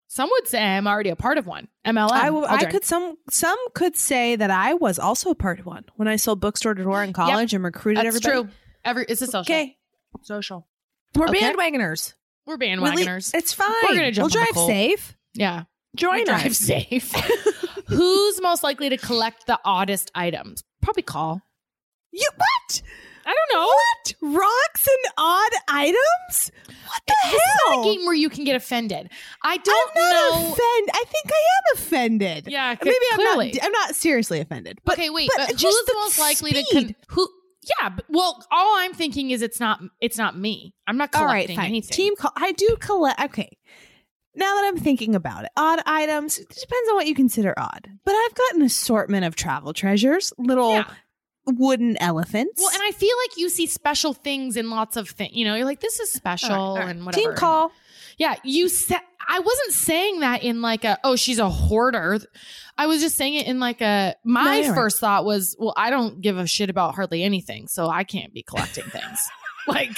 Some 0.08 0.30
would 0.32 0.48
say 0.48 0.62
I'm 0.64 0.86
already 0.88 1.10
a 1.10 1.16
part 1.16 1.38
of 1.40 1.48
one. 1.48 1.68
MLM. 1.86 2.12
I, 2.12 2.28
I'll 2.28 2.46
I 2.46 2.66
could 2.66 2.86
some 2.86 3.16
some 3.32 3.58
could 3.74 3.96
say 3.96 4.36
that 4.36 4.52
I 4.52 4.76
was 4.76 5.00
also 5.00 5.32
a 5.32 5.36
part 5.36 5.60
of 5.60 5.66
one 5.66 5.86
when 5.96 6.08
I 6.08 6.18
sold 6.18 6.40
bookstore 6.40 6.76
to 6.76 6.84
door 6.84 7.04
in 7.04 7.14
college 7.14 7.54
and 7.56 7.64
recruited 7.64 8.06
That's 8.06 8.18
everybody. 8.18 8.44
true. 8.44 8.50
Every 8.86 9.06
it's 9.10 9.24
a 9.24 9.28
social. 9.28 9.42
Okay, 9.54 9.76
social. 10.22 10.68
We're 11.16 11.30
Okay. 11.30 11.40
bandwagoners. 11.52 12.14
We're 12.46 12.58
bandwagoners. 12.58 13.34
It's 13.34 13.54
fine. 13.54 13.74
We're 13.90 13.96
gonna 13.96 14.12
jump 14.12 14.32
We'll 14.34 14.44
drive 14.44 14.68
safe. 14.68 15.18
yeah. 15.34 15.64
Join 15.96 16.26
drive 16.26 16.48
us. 16.48 16.58
safe. 16.58 17.12
Who's 17.88 18.42
most 18.42 18.64
likely 18.64 18.90
to 18.90 18.98
collect 18.98 19.46
the 19.48 19.60
oddest 19.66 20.12
items? 20.16 20.64
Probably 20.82 21.04
Coll. 21.04 21.42
You 22.12 22.28
what? 22.36 22.82
I 23.26 23.34
don't 23.34 23.60
know. 23.62 23.68
What 23.68 24.40
rocks 24.40 24.88
and 24.88 25.14
odd 25.18 25.52
items? 25.70 26.52
What 26.68 27.02
the 27.08 27.14
This 27.24 27.34
is 27.36 27.42
hell? 27.66 27.78
not 27.78 27.86
a 27.88 27.96
game 27.96 28.06
where 28.06 28.14
you 28.16 28.30
can 28.30 28.44
get 28.44 28.56
offended. 28.56 29.10
I 29.44 29.58
don't 29.58 29.92
I'm 29.96 30.04
not 30.04 30.12
know. 30.12 30.38
offended. 30.54 30.90
I 30.94 31.04
think 31.08 31.26
I 31.28 31.38
am 31.38 31.78
offended. 31.78 32.48
yeah, 32.50 32.76
Maybe 32.84 32.96
I'm 33.14 33.18
clearly. 33.18 33.52
not. 33.54 33.64
I'm 33.66 33.72
not 33.72 33.96
seriously 33.96 34.40
offended. 34.42 34.80
But 34.84 34.94
okay, 35.00 35.10
wait. 35.10 35.30
but 35.38 35.48
But, 35.48 35.62
who's 35.62 35.86
the 35.86 35.94
most 36.02 36.20
likely 36.20 36.52
to 36.54 36.64
con- 36.74 36.96
who? 37.10 37.30
Yeah, 37.82 37.90
but, 37.90 38.04
well, 38.10 38.46
all 38.52 38.76
I'm 38.78 38.94
thinking 38.94 39.32
is 39.32 39.42
it's 39.42 39.60
not 39.62 39.80
it's 40.02 40.18
not 40.18 40.38
me. 40.38 40.74
I'm 40.86 40.98
not 40.98 41.16
all 41.16 41.22
collecting 41.22 41.56
right, 41.58 41.64
fine. 41.64 41.70
anything. 41.70 41.96
Team 41.96 42.16
Coll. 42.18 42.32
I 42.36 42.52
do 42.52 42.76
collect. 42.82 43.22
Okay. 43.22 43.58
Now 44.36 44.56
that 44.56 44.66
I'm 44.68 44.78
thinking 44.78 45.16
about 45.16 45.46
it, 45.46 45.52
odd 45.56 45.80
items. 45.86 46.38
It 46.40 46.50
depends 46.50 46.90
on 46.90 46.96
what 46.96 47.08
you 47.08 47.16
consider 47.16 47.54
odd. 47.58 47.88
But 48.04 48.14
I've 48.14 48.34
got 48.36 48.56
an 48.56 48.62
assortment 48.64 49.26
of 49.26 49.36
travel 49.36 49.74
treasures, 49.74 50.34
little 50.38 50.74
Yeah. 50.74 50.86
wooden 51.46 51.98
elephants. 51.98 52.60
Well, 52.62 52.72
and 52.74 52.82
I 52.84 52.92
feel 52.92 53.16
like 53.24 53.38
you 53.38 53.50
see 53.50 53.68
special 53.68 54.14
things 54.14 54.58
in 54.58 54.70
lots 54.70 54.98
of 54.98 55.10
things. 55.10 55.36
You 55.36 55.46
know, 55.46 55.56
you're 55.56 55.66
like, 55.66 55.82
this 55.82 56.00
is 56.00 56.12
special 56.12 56.52
All 56.52 56.76
right, 56.76 56.82
all 56.82 56.88
right. 56.88 56.96
and 56.96 57.06
whatever. 57.06 57.22
Team 57.22 57.34
Coll. 57.36 57.72
Yeah, 58.18 58.36
you 58.44 58.70
said 58.70 59.00
I 59.28 59.40
wasn't 59.40 59.72
saying 59.74 60.20
that 60.20 60.44
in 60.44 60.62
like 60.62 60.84
a 60.84 61.00
oh 61.04 61.16
she's 61.16 61.40
a 61.40 61.50
hoarder. 61.50 62.20
I 62.78 62.88
was 62.88 63.02
just 63.02 63.16
saying 63.16 63.36
it 63.36 63.48
in 63.48 63.60
like 63.60 63.82
a 63.82 64.16
my 64.24 64.62
right. 64.62 64.76
first 64.76 65.00
thought 65.00 65.26
was 65.26 65.56
well 65.58 65.74
I 65.78 65.90
don't 65.90 66.22
give 66.22 66.38
a 66.38 66.46
shit 66.46 66.70
about 66.70 66.96
hardly 66.96 67.24
anything, 67.24 67.68
so 67.68 67.88
I 67.90 68.04
can't 68.04 68.34
be 68.34 68.44
collecting 68.44 68.84
things. 68.86 69.20
like 69.68 69.98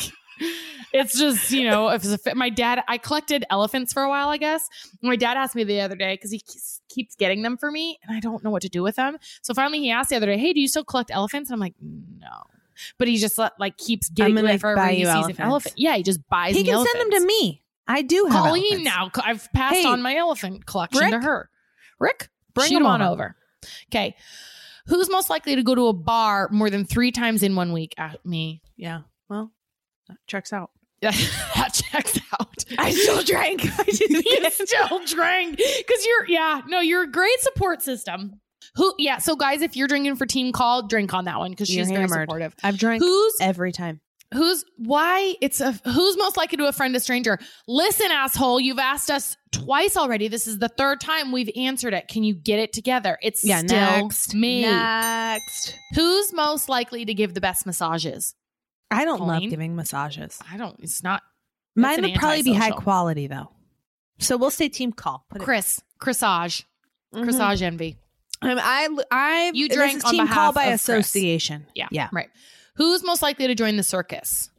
it's 0.95 1.17
just 1.19 1.51
you 1.51 1.69
know 1.69 1.89
if 1.89 2.03
it's 2.03 2.25
a, 2.27 2.35
my 2.35 2.49
dad 2.49 2.83
I 2.87 2.97
collected 2.97 3.45
elephants 3.49 3.93
for 3.93 4.03
a 4.03 4.09
while 4.09 4.29
I 4.29 4.37
guess. 4.37 4.67
My 5.01 5.15
dad 5.15 5.37
asked 5.37 5.55
me 5.55 5.63
the 5.63 5.81
other 5.81 5.95
day 5.95 6.13
because 6.15 6.31
he 6.31 6.39
keeps- 6.39 6.81
getting 7.17 7.41
them 7.41 7.57
for 7.57 7.69
me 7.71 7.99
and 8.03 8.15
I 8.15 8.19
don't 8.21 8.41
know 8.43 8.49
what 8.49 8.61
to 8.61 8.69
do 8.69 8.81
with 8.81 8.95
them. 8.95 9.17
So 9.41 9.53
finally 9.53 9.79
he 9.79 9.91
asked 9.91 10.09
the 10.09 10.15
other 10.15 10.27
day, 10.27 10.37
hey, 10.37 10.53
do 10.53 10.61
you 10.61 10.67
still 10.69 10.85
collect 10.85 11.11
elephants? 11.11 11.49
And 11.49 11.55
I'm 11.55 11.59
like 11.59 11.75
no. 11.81 12.43
But 12.97 13.07
he 13.09 13.17
just 13.17 13.37
like 13.37 13.77
keeps 13.77 14.09
getting 14.09 14.35
them 14.35 14.59
for 14.59 14.75
buy 14.75 14.83
every 14.85 14.99
you 14.99 15.05
season 15.05 15.17
elephants. 15.17 15.39
elephant. 15.41 15.73
Yeah, 15.77 15.95
he 15.95 16.03
just 16.03 16.25
buys 16.29 16.53
them. 16.53 16.57
he 16.59 16.63
can 16.65 16.73
elephants. 16.75 16.97
send 16.99 17.11
them 17.13 17.19
to 17.21 17.25
me. 17.27 17.63
I 17.87 18.01
do 18.01 18.25
have 18.31 18.43
Colleen 18.45 18.87
elephants. 18.87 19.17
now. 19.17 19.23
I've 19.23 19.51
passed 19.53 19.75
Hey, 19.75 19.85
on 19.85 20.01
my 20.01 20.15
elephant 20.15 20.65
collection 20.65 21.11
to 21.11 21.19
her. 21.19 21.49
Rick, 21.99 22.29
bring 22.53 22.73
them 22.73 22.83
him 22.83 22.87
on 22.87 23.01
on. 23.01 23.11
over. 23.13 23.35
Okay. 23.89 24.15
Who's 24.87 25.09
most 25.09 25.29
likely 25.29 25.55
to 25.55 25.63
go 25.63 25.73
to 25.75 25.87
a 25.87 25.93
bar 25.93 26.47
more 26.51 26.69
than 26.69 26.85
three 26.85 27.11
times 27.11 27.43
in 27.43 27.55
one 27.55 27.73
week? 27.73 27.93
Uh, 27.97 28.11
me. 28.23 28.61
Yeah. 28.77 29.01
Well, 29.29 29.51
that 30.07 30.17
checks 30.27 30.51
out. 30.53 30.71
that 31.55 31.73
checks 31.73 32.19
out. 32.39 32.63
I 32.77 32.91
still 32.91 33.21
drank. 33.23 33.61
I 33.79 33.83
didn't 33.83 34.25
you 34.25 34.49
still 34.51 35.05
drank 35.05 35.57
because 35.57 36.05
you're 36.05 36.27
yeah 36.27 36.61
no 36.67 36.79
you're 36.79 37.03
a 37.03 37.11
great 37.11 37.39
support 37.39 37.81
system. 37.81 38.39
Who 38.75 38.93
yeah 38.97 39.19
so 39.19 39.35
guys 39.35 39.61
if 39.61 39.75
you're 39.75 39.87
drinking 39.87 40.15
for 40.17 40.25
Team 40.25 40.51
Coll 40.51 40.83
drink 40.83 41.13
on 41.13 41.25
that 41.25 41.39
one 41.39 41.51
because 41.51 41.67
she's 41.67 41.89
very 41.89 42.07
supportive. 42.07 42.55
I've 42.63 42.77
drank 42.77 43.01
Who's 43.03 43.35
every 43.39 43.71
time. 43.71 44.01
Who's 44.33 44.65
why 44.77 45.35
it's 45.39 45.61
a 45.61 45.71
who's 45.85 46.17
most 46.17 46.35
likely 46.35 46.57
to 46.57 46.67
offend 46.67 46.95
a 46.95 46.99
stranger? 46.99 47.37
Listen, 47.67 48.07
asshole, 48.11 48.59
you've 48.59 48.79
asked 48.79 49.11
us 49.11 49.37
twice 49.51 49.95
already. 49.95 50.27
This 50.27 50.47
is 50.47 50.57
the 50.57 50.67
third 50.67 50.99
time 50.99 51.31
we've 51.31 51.49
answered 51.55 51.93
it. 51.93 52.07
Can 52.07 52.23
you 52.23 52.33
get 52.33 52.59
it 52.59 52.73
together? 52.73 53.17
It's 53.21 53.45
Yeah, 53.45 53.59
still 53.59 53.77
next. 53.77 54.33
me. 54.33 54.63
Next. 54.63 55.75
Who's 55.93 56.33
most 56.33 56.67
likely 56.67 57.05
to 57.05 57.13
give 57.13 57.33
the 57.35 57.39
best 57.39 57.65
massages? 57.67 58.33
I 58.91 59.03
don't 59.05 59.21
love 59.21 59.41
giving 59.49 59.75
massages. 59.75 60.39
I 60.51 60.57
don't. 60.57 60.75
It's 60.81 61.03
not 61.03 61.23
Mine 61.75 61.99
an 61.99 62.11
would 62.11 62.15
probably 62.19 62.43
be 62.43 62.53
high 62.53 62.71
quality 62.71 63.27
though. 63.27 63.51
So 64.19 64.37
we'll 64.37 64.51
say 64.51 64.69
team 64.69 64.93
Coll. 64.93 65.25
Put 65.29 65.41
it- 65.41 65.45
Chris. 65.45 65.81
Chrisage. 65.99 66.65
Mhm. 67.13 67.23
Chrisage 67.23 67.61
envy. 67.63 67.97
Um, 68.41 68.59
I, 68.61 68.87
I, 69.11 69.51
You 69.53 69.67
this 69.67 69.77
drank 69.77 69.97
is 69.97 70.03
on 70.03 70.11
team 70.11 70.27
Coll 70.27 70.51
by 70.51 70.63
of 70.65 70.69
Chris. 70.71 70.81
association. 71.07 71.65
Yeah. 71.73 71.87
yeah, 71.91 72.09
Right. 72.13 72.29
Who's 72.75 73.03
most 73.03 73.21
likely 73.21 73.47
to 73.47 73.55
join 73.55 73.77
the 73.77 73.83
circus? 73.83 74.49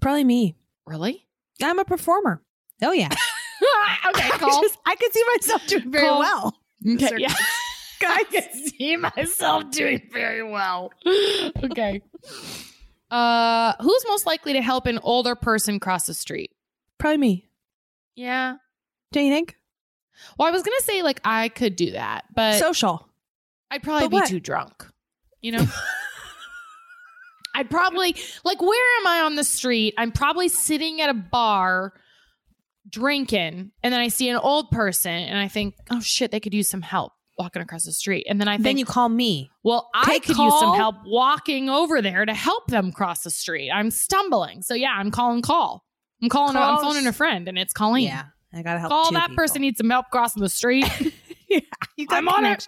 probably 0.00 0.24
me. 0.24 0.56
Really? 0.86 1.26
I'm 1.62 1.78
a 1.78 1.84
performer. 1.84 2.42
Oh 2.82 2.92
yeah, 2.92 3.06
okay, 4.08 4.28
I, 4.32 4.36
Coll. 4.38 4.62
just- 4.62 4.78
I 4.84 4.96
can 4.96 5.12
see 5.12 5.24
myself 5.36 5.66
doing 5.66 5.90
very 5.90 6.08
Coll. 6.08 6.18
well. 6.18 6.54
Okay, 6.86 7.10
yeah. 7.18 7.34
I 8.06 8.24
can 8.24 8.42
see 8.52 8.96
myself 8.96 9.70
doing 9.70 10.08
very 10.12 10.42
well. 10.42 10.90
Okay. 11.62 12.02
Uh, 13.10 13.74
who's 13.80 14.04
most 14.08 14.26
likely 14.26 14.54
to 14.54 14.62
help 14.62 14.86
an 14.86 14.98
older 15.02 15.34
person 15.34 15.78
cross 15.78 16.06
the 16.06 16.14
street? 16.14 16.50
Probably 16.98 17.18
me. 17.18 17.48
Yeah. 18.16 18.56
Don't 19.12 19.24
you 19.24 19.32
think? 19.32 19.56
Well, 20.38 20.48
I 20.48 20.50
was 20.50 20.62
gonna 20.62 20.80
say 20.80 21.02
like 21.02 21.20
I 21.24 21.48
could 21.48 21.76
do 21.76 21.92
that, 21.92 22.24
but 22.34 22.58
Social. 22.58 23.08
I'd 23.70 23.82
probably 23.82 24.06
but 24.06 24.10
be 24.10 24.14
what? 24.16 24.28
too 24.28 24.40
drunk. 24.40 24.86
You 25.40 25.52
know. 25.52 25.66
I'd 27.54 27.70
probably 27.70 28.16
like 28.44 28.60
where 28.60 28.98
am 29.00 29.06
I 29.06 29.20
on 29.20 29.36
the 29.36 29.44
street? 29.44 29.94
I'm 29.96 30.12
probably 30.12 30.48
sitting 30.48 31.00
at 31.00 31.10
a 31.10 31.14
bar 31.14 31.92
drinking 32.88 33.70
and 33.82 33.92
then 33.92 34.00
I 34.00 34.08
see 34.08 34.28
an 34.28 34.36
old 34.36 34.70
person 34.70 35.12
and 35.12 35.38
I 35.38 35.48
think, 35.48 35.74
"Oh 35.90 36.00
shit, 36.00 36.30
they 36.30 36.40
could 36.40 36.54
use 36.54 36.68
some 36.68 36.82
help 36.82 37.12
walking 37.38 37.62
across 37.62 37.84
the 37.84 37.92
street." 37.92 38.26
And 38.28 38.40
then 38.40 38.48
I 38.48 38.54
think 38.54 38.64
Then 38.64 38.78
you 38.78 38.84
Coll 38.84 39.08
me. 39.08 39.50
Well, 39.62 39.90
I 39.94 40.18
could 40.18 40.36
use 40.36 40.58
some 40.58 40.76
help 40.76 40.96
walking 41.06 41.68
over 41.68 42.00
there 42.02 42.24
to 42.24 42.34
help 42.34 42.66
them 42.68 42.92
cross 42.92 43.22
the 43.22 43.30
street. 43.30 43.70
I'm 43.70 43.90
stumbling. 43.90 44.62
So 44.62 44.74
yeah, 44.74 44.92
I'm 44.96 45.10
calling 45.10 45.42
call. 45.42 45.84
I'm 46.22 46.28
calling 46.28 46.56
I'm 46.56 46.80
phoning 46.80 47.06
a 47.06 47.12
friend 47.12 47.48
and 47.48 47.58
it's 47.58 47.72
Colleen. 47.72 48.06
Yeah, 48.06 48.24
I 48.52 48.62
gotta 48.62 48.80
help. 48.80 48.90
Coll 48.90 49.10
that 49.12 49.28
people. 49.28 49.36
person 49.36 49.60
needs 49.62 49.78
some 49.78 49.90
help 49.90 50.06
crossing 50.10 50.42
the 50.42 50.48
street. 50.48 50.86
yeah, 51.48 51.60
you 51.96 52.06
got 52.06 52.16
I'm 52.16 52.28
on 52.28 52.46
it. 52.46 52.66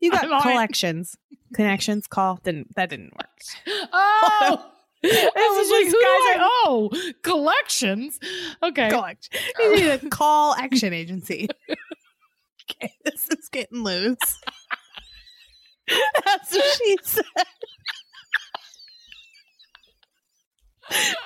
You 0.00 0.10
got 0.10 0.24
I'm 0.24 0.42
collections. 0.42 1.16
Connections. 1.54 2.06
Coll 2.06 2.38
didn't 2.42 2.74
that 2.76 2.90
didn't 2.90 3.12
work. 3.12 3.28
oh. 3.92 4.70
I 5.06 5.56
was 5.58 5.70
like, 5.70 5.84
who 5.84 5.92
do 5.92 6.00
guys 6.00 6.40
I 6.40 6.62
owe? 6.64 6.90
Collections. 7.22 8.18
Okay. 8.62 8.88
Collect. 8.88 9.28
You 9.58 9.76
need 9.76 9.86
a 9.86 9.98
call 10.08 10.54
action 10.54 10.94
agency. 10.94 11.48
Okay, 12.70 12.92
this 13.04 13.28
is 13.28 13.48
getting 13.50 13.82
loose. 13.84 14.40
That's 16.24 16.52
what 16.54 16.78
she 16.78 16.96
said. 17.02 17.24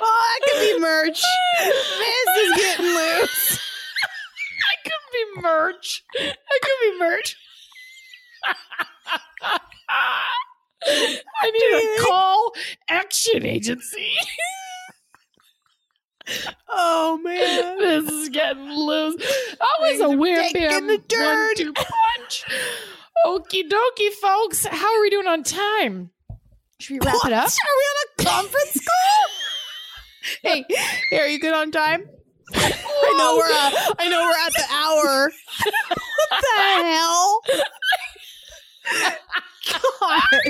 Oh, 0.00 0.38
that 0.40 0.52
could 0.52 0.60
be 0.60 0.80
merch. 0.80 1.20
This 1.58 2.36
is 2.38 2.56
getting 2.56 2.86
loose. 2.86 3.58
That 4.60 4.84
could 4.84 4.92
be 5.12 5.42
merch. 5.42 6.04
That 6.14 6.60
could 6.62 6.80
be 6.92 6.98
merch. 7.00 7.36
I 11.42 11.50
need 11.50 11.98
a 11.98 12.04
call 12.06 12.52
action 12.88 13.44
agency. 13.44 14.12
Oh 16.68 17.18
man. 17.22 17.78
this 18.04 18.12
is 18.12 18.28
getting 18.28 18.70
loose. 18.70 19.16
That 19.16 19.68
was 19.80 20.00
a 20.00 20.08
taking 20.42 20.68
bam 20.70 20.86
one 20.86 21.54
two 21.56 21.72
punch. 21.74 22.44
Okie 23.26 23.68
dokie, 23.68 24.12
folks. 24.20 24.66
How 24.66 24.96
are 24.96 25.00
we 25.00 25.10
doing 25.10 25.26
on 25.26 25.42
time? 25.42 26.10
Should 26.78 26.94
we 26.94 27.00
wrap 27.06 27.16
it 27.24 27.32
up? 27.32 27.48
Are 27.48 27.76
we 27.76 27.84
on 27.84 27.96
a 28.06 28.24
conference 28.24 28.86
call? 28.86 29.28
hey, 30.42 30.64
hey, 31.10 31.18
are 31.18 31.26
you 31.26 31.40
good 31.40 31.52
on 31.52 31.72
time? 31.72 32.08
I 32.54 33.14
know 33.18 33.36
we're 33.36 33.52
uh, 33.52 33.68
at, 33.68 33.96
I 33.98 34.08
know 34.08 34.20
we're 34.20 34.46
at 34.46 34.52
the 34.54 34.64
hour. 34.72 35.32
what 36.30 36.42
the 36.42 36.56
hell? 36.84 37.42
God. 40.00 40.42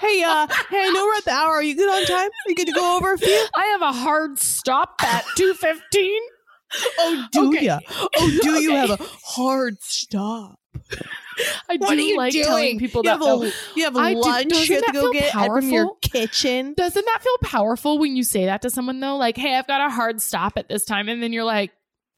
hey, 0.00 0.21
uh, 0.32 0.46
hey, 0.70 0.86
I 0.86 0.90
know 0.90 1.04
we're 1.04 1.16
at 1.16 1.24
the 1.24 1.30
hour. 1.32 1.52
Are 1.54 1.62
you 1.62 1.76
good 1.76 1.88
on 1.88 2.04
time? 2.04 2.28
Are 2.28 2.48
you 2.48 2.54
good 2.54 2.66
to 2.66 2.72
go 2.72 2.96
over 2.96 3.12
a 3.12 3.18
few? 3.18 3.46
I 3.54 3.64
have 3.66 3.82
a 3.82 3.92
hard 3.92 4.38
stop 4.38 4.94
at 5.02 5.24
two 5.36 5.54
fifteen. 5.54 6.20
Oh, 6.98 7.28
do 7.32 7.48
Okay. 7.48 7.66
ya? 7.66 7.78
Oh, 8.16 8.30
do 8.40 8.62
you 8.62 8.70
have 8.72 8.90
a 8.90 8.98
hard 9.24 9.76
stop? 9.82 10.58
I 11.68 11.76
What 11.76 11.96
do 11.96 12.02
are 12.02 12.06
you 12.06 12.16
like 12.16 12.32
doing? 12.32 12.44
telling 12.44 12.78
people 12.78 13.02
you 13.02 13.10
that 13.10 13.20
have 13.22 13.42
a, 13.42 13.52
you 13.76 13.84
have 13.84 13.96
a 13.96 13.98
I 13.98 14.12
lunch 14.12 14.48
doesn't 14.48 14.68
you 14.68 14.76
have 14.76 14.86
to 14.86 14.92
go 14.92 15.12
get 15.12 15.32
from 15.32 15.70
your 15.70 15.94
kitchen. 16.02 16.74
Doesn't 16.74 17.04
that 17.04 17.18
feel 17.22 17.38
powerful 17.42 17.98
when 17.98 18.16
you 18.16 18.22
say 18.22 18.46
that 18.46 18.62
to 18.62 18.70
someone 18.70 19.00
though? 19.00 19.16
Like, 19.16 19.36
hey, 19.36 19.56
I've 19.56 19.66
got 19.66 19.86
a 19.86 19.90
hard 19.90 20.20
stop 20.20 20.54
at 20.56 20.68
this 20.68 20.84
time, 20.84 21.08
and 21.08 21.22
then 21.22 21.32
you're 21.32 21.44
like, 21.44 21.72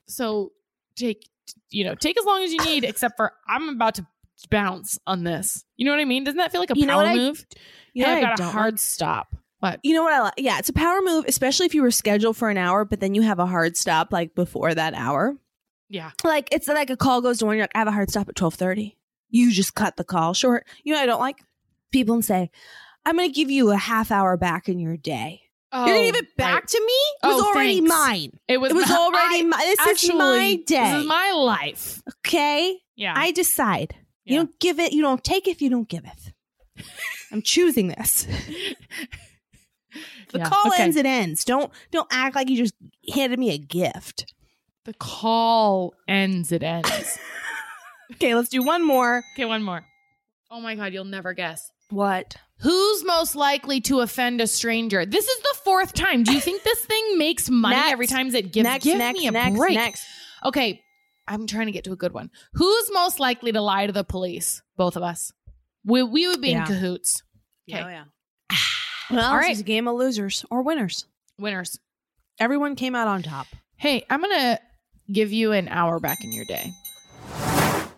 so 0.09 0.53
take, 0.97 1.29
you 1.71 1.85
know, 1.85 1.95
take 1.95 2.19
as 2.19 2.25
long 2.25 2.43
as 2.43 2.53
you 2.53 2.59
need, 2.65 2.85
except 2.85 3.17
for 3.17 3.33
I'm 3.49 3.69
about 3.71 3.97
to 3.97 4.07
bounce 4.51 4.99
on 5.07 5.25
this. 5.25 5.65
You 5.77 5.85
know 5.87 5.93
what 5.93 6.01
I 6.01 6.05
mean? 6.05 6.25
Doesn't 6.25 6.39
that 6.39 6.53
feel 6.53 6.61
like 6.61 6.71
a 6.71 6.79
You 6.79 6.87
power 6.87 7.03
I- 7.05 7.15
move? 7.17 7.45
You 7.93 8.05
hey, 8.05 8.23
I've 8.25 8.39
got 8.39 8.41
a 8.41 8.45
hard 8.51 8.75
like? 8.75 8.79
stop. 8.81 9.37
What? 9.61 9.81
You 9.83 9.95
know 9.95 10.03
what 10.03 10.13
I 10.13 10.21
like? 10.21 10.35
Yeah, 10.37 10.59
it's 10.59 10.69
a 10.69 10.73
power 10.75 11.01
move, 11.03 11.25
especially 11.29 11.67
if 11.67 11.75
you 11.75 11.83
were 11.83 11.91
scheduled 11.91 12.37
for 12.37 12.51
an 12.51 12.57
hour, 12.59 12.85
but 12.85 13.01
then 13.01 13.15
you 13.15 13.23
have 13.23 13.39
a 13.39 13.47
hard 13.47 13.77
stop 13.77 14.13
like 14.13 14.35
before 14.35 14.75
that 14.75 14.95
hour. 14.95 15.37
Yeah. 15.89 16.11
Like 16.25 16.49
it's 16.53 16.67
like 16.69 16.91
a 16.91 16.97
call 16.97 17.21
goes 17.23 17.39
to 17.39 17.47
one, 17.47 17.57
you're 17.57 17.63
like, 17.65 17.71
I 17.75 17.79
have 17.79 17.89
a 17.89 17.93
hard 17.93 18.11
stop 18.11 18.29
at 18.29 18.35
twelve 18.37 18.55
thirty. 18.55 18.99
You 19.31 19.53
just 19.53 19.75
cut 19.75 19.97
the 19.97 20.05
call 20.05 20.35
short. 20.35 20.67
You 20.83 20.93
know, 20.93 20.99
what 20.99 21.03
I 21.05 21.07
don't 21.07 21.21
like 21.21 21.39
people 21.93 22.15
and 22.15 22.25
say, 22.25 22.51
I'm 23.07 23.17
going 23.17 23.29
to 23.29 23.35
give 23.35 23.51
you 23.51 23.71
a 23.71 23.77
half 23.77 24.11
hour 24.11 24.37
back 24.37 24.69
in 24.69 24.79
your 24.79 24.97
day. 24.97 25.41
Oh, 25.73 25.87
you're 25.87 25.95
going 25.97 26.13
to 26.13 26.19
give 26.19 26.25
it 26.25 26.37
back 26.37 26.55
right. 26.55 26.69
to 26.69 26.81
me? 26.81 27.29
It 27.31 27.35
was 27.35 27.43
Oh, 27.43 27.49
already 27.49 27.75
thanks. 27.79 27.89
mine. 27.89 28.31
It 28.49 28.59
was. 28.59 28.71
It 28.71 28.75
was 28.77 28.91
already 28.91 29.41
I- 29.41 29.43
my. 29.43 29.75
This 29.87 30.05
is 30.05 30.13
my 30.15 30.63
day. 30.67 30.93
This 30.93 31.01
is 31.03 31.07
my 31.07 31.33
life. 31.33 32.03
okay, 32.21 32.79
Yeah. 32.97 33.15
I 33.17 33.31
decide. 33.33 33.95
Yeah. 34.25 34.33
You 34.33 34.39
don't 34.41 34.61
give 34.61 34.79
it. 34.81 34.93
You 34.93 35.03
don't 35.03 35.23
take 35.23 35.47
if 35.49 35.61
you 35.63 35.71
don't 35.71 35.89
give 35.89 36.05
it. 36.05 36.85
I'm 37.33 37.43
choosing 37.43 37.89
this. 37.89 38.27
The 40.33 40.39
Yeah, 40.41 40.49
call 40.49 40.73
okay. 40.73 40.83
ends. 40.83 40.97
It 40.97 41.07
ends. 41.07 41.45
Don't 41.45 41.71
don't 41.93 42.09
act 42.11 42.35
like 42.35 42.49
you 42.51 42.57
just 42.57 42.75
handed 43.15 43.39
me 43.39 43.51
a 43.55 43.59
gift. 43.59 44.35
the 44.85 44.95
call 44.95 45.95
ends. 46.09 46.51
It 46.53 46.63
ends. 46.63 47.19
Okay, 48.13 48.35
let's 48.35 48.51
do 48.51 48.63
one 48.63 48.87
more. 48.87 49.23
okay, 49.35 49.47
one 49.47 49.63
more. 49.63 49.83
Oh 50.51 50.61
my 50.61 50.75
god, 50.75 50.93
you'll 50.93 51.05
never 51.07 51.33
guess. 51.33 51.71
What? 51.89 52.37
Who's 52.59 53.03
most 53.05 53.35
likely 53.35 53.81
to 53.83 54.01
offend 54.01 54.41
a 54.43 54.47
stranger? 54.47 55.07
This 55.07 55.27
is 55.27 55.41
the 55.41 55.55
fourth 55.65 55.95
time. 55.95 56.23
Do 56.23 56.33
you 56.35 56.39
think 56.41 56.63
this 56.65 56.81
thing 56.85 57.17
makes 57.19 57.49
money 57.49 57.77
Next. 57.77 57.93
every 57.93 58.07
time 58.07 58.27
it 58.35 58.53
gives? 58.53 58.65
next, 58.65 58.85
give 58.85 58.99
next, 58.99 59.19
me 59.19 59.27
a 59.27 59.31
next, 59.31 59.57
break. 59.57 59.75
next. 59.75 60.05
Okay, 60.45 60.83
I'm 61.27 61.47
trying 61.47 61.67
to 61.67 61.73
get 61.73 61.85
to 61.85 61.93
a 61.93 61.97
good 61.97 62.13
one. 62.13 62.31
Who's 62.55 62.91
most 62.93 63.19
likely 63.21 63.53
to 63.53 63.61
lie 63.61 63.87
to 63.87 63.93
the 63.93 64.05
police? 64.05 64.63
Both 64.77 64.97
of 64.97 65.03
us. 65.03 65.33
We 65.85 66.03
we 66.03 66.27
would 66.29 66.41
be 66.41 66.51
Yeah. 66.51 66.61
in 66.61 66.67
cahoots. 66.67 67.23
Okay. 67.71 67.83
Oh, 67.83 67.89
yeah. 67.89 68.05
Well, 69.11 69.31
All 69.33 69.37
right. 69.37 69.51
it's 69.51 69.61
a 69.61 69.65
game 69.65 69.87
of 69.87 69.97
losers 69.97 70.45
or 70.51 70.63
winners. 70.63 71.07
Winners. 71.39 71.79
Everyone 72.41 72.75
came 72.75 72.95
out 72.95 73.07
on 73.07 73.23
top. 73.23 73.47
Hey, 73.77 74.05
I'm 74.09 74.21
gonna 74.23 74.59
give 75.13 75.31
you 75.31 75.53
an 75.53 75.69
hour 75.69 76.01
back 76.01 76.19
in 76.25 76.33
your 76.33 76.47
day. 76.47 76.73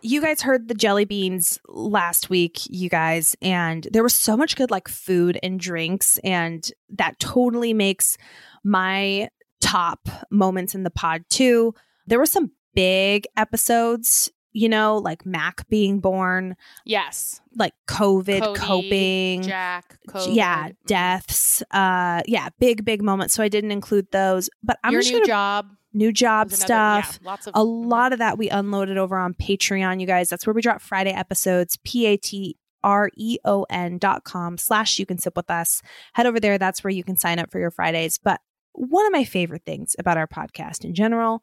you 0.02 0.20
guys 0.20 0.42
heard 0.42 0.68
the 0.68 0.74
jelly 0.74 1.04
beans 1.04 1.58
last 1.68 2.28
week, 2.30 2.60
you 2.68 2.88
guys, 2.88 3.34
and 3.42 3.86
there 3.92 4.02
was 4.02 4.14
so 4.14 4.36
much 4.36 4.56
good 4.56 4.70
like 4.70 4.88
food 4.88 5.38
and 5.42 5.58
drinks, 5.60 6.18
and 6.24 6.70
that 6.90 7.18
totally 7.20 7.72
makes 7.72 8.16
my 8.64 9.28
top 9.60 10.08
moments 10.30 10.74
in 10.74 10.82
the 10.82 10.90
pod 10.90 11.22
too. 11.30 11.72
There 12.06 12.18
were 12.18 12.26
some 12.26 12.50
big 12.76 13.26
episodes, 13.36 14.30
you 14.52 14.68
know, 14.68 14.98
like 14.98 15.26
Mac 15.26 15.68
being 15.68 15.98
born, 16.00 16.54
Yes. 16.84 17.40
like 17.56 17.74
COVID 17.88 18.40
Cody, 18.54 18.60
coping. 18.60 19.42
Jack. 19.42 19.98
COVID. 20.08 20.34
yeah, 20.36 20.68
deaths. 20.86 21.62
Uh 21.72 22.22
yeah, 22.26 22.50
big, 22.60 22.84
big 22.84 23.02
moments. 23.02 23.34
So 23.34 23.42
I 23.42 23.48
didn't 23.48 23.72
include 23.72 24.06
those. 24.12 24.48
But 24.62 24.78
I'm 24.84 24.92
Your 24.92 25.00
just 25.02 25.12
new 25.12 25.18
gonna 25.18 25.26
job. 25.26 25.66
new 25.92 26.12
job 26.12 26.48
another- 26.48 26.60
yeah, 26.72 27.02
stuff 27.02 27.18
lots 27.24 27.46
of 27.48 27.52
a 27.56 27.64
lot 27.64 28.12
of 28.12 28.18
that 28.20 28.38
we 28.38 28.48
unloaded 28.50 28.96
over 28.98 29.18
on 29.18 29.34
Patreon, 29.34 30.00
you 30.00 30.06
guys. 30.06 30.28
That's 30.28 30.46
where 30.46 30.54
we 30.54 30.62
drop 30.62 30.80
Friday 30.80 31.10
episodes. 31.12 31.76
P 31.84 32.06
A 32.06 32.16
T 32.16 32.56
R 32.84 33.10
E 33.16 33.38
O 33.44 33.66
N 33.68 33.98
dot 33.98 34.24
com 34.24 34.56
slash 34.58 34.98
you 34.98 35.06
can 35.06 35.18
sip 35.18 35.34
with 35.36 35.50
us. 35.50 35.82
Head 36.14 36.26
over 36.26 36.38
there. 36.38 36.56
That's 36.56 36.84
where 36.84 36.92
you 36.92 37.02
can 37.04 37.16
sign 37.16 37.38
up 37.38 37.50
for 37.50 37.58
your 37.58 37.70
Fridays. 37.72 38.18
But 38.22 38.40
one 38.72 39.04
of 39.06 39.12
my 39.12 39.24
favorite 39.24 39.62
things 39.66 39.96
about 39.98 40.18
our 40.18 40.26
podcast 40.28 40.84
in 40.84 40.94
general, 40.94 41.42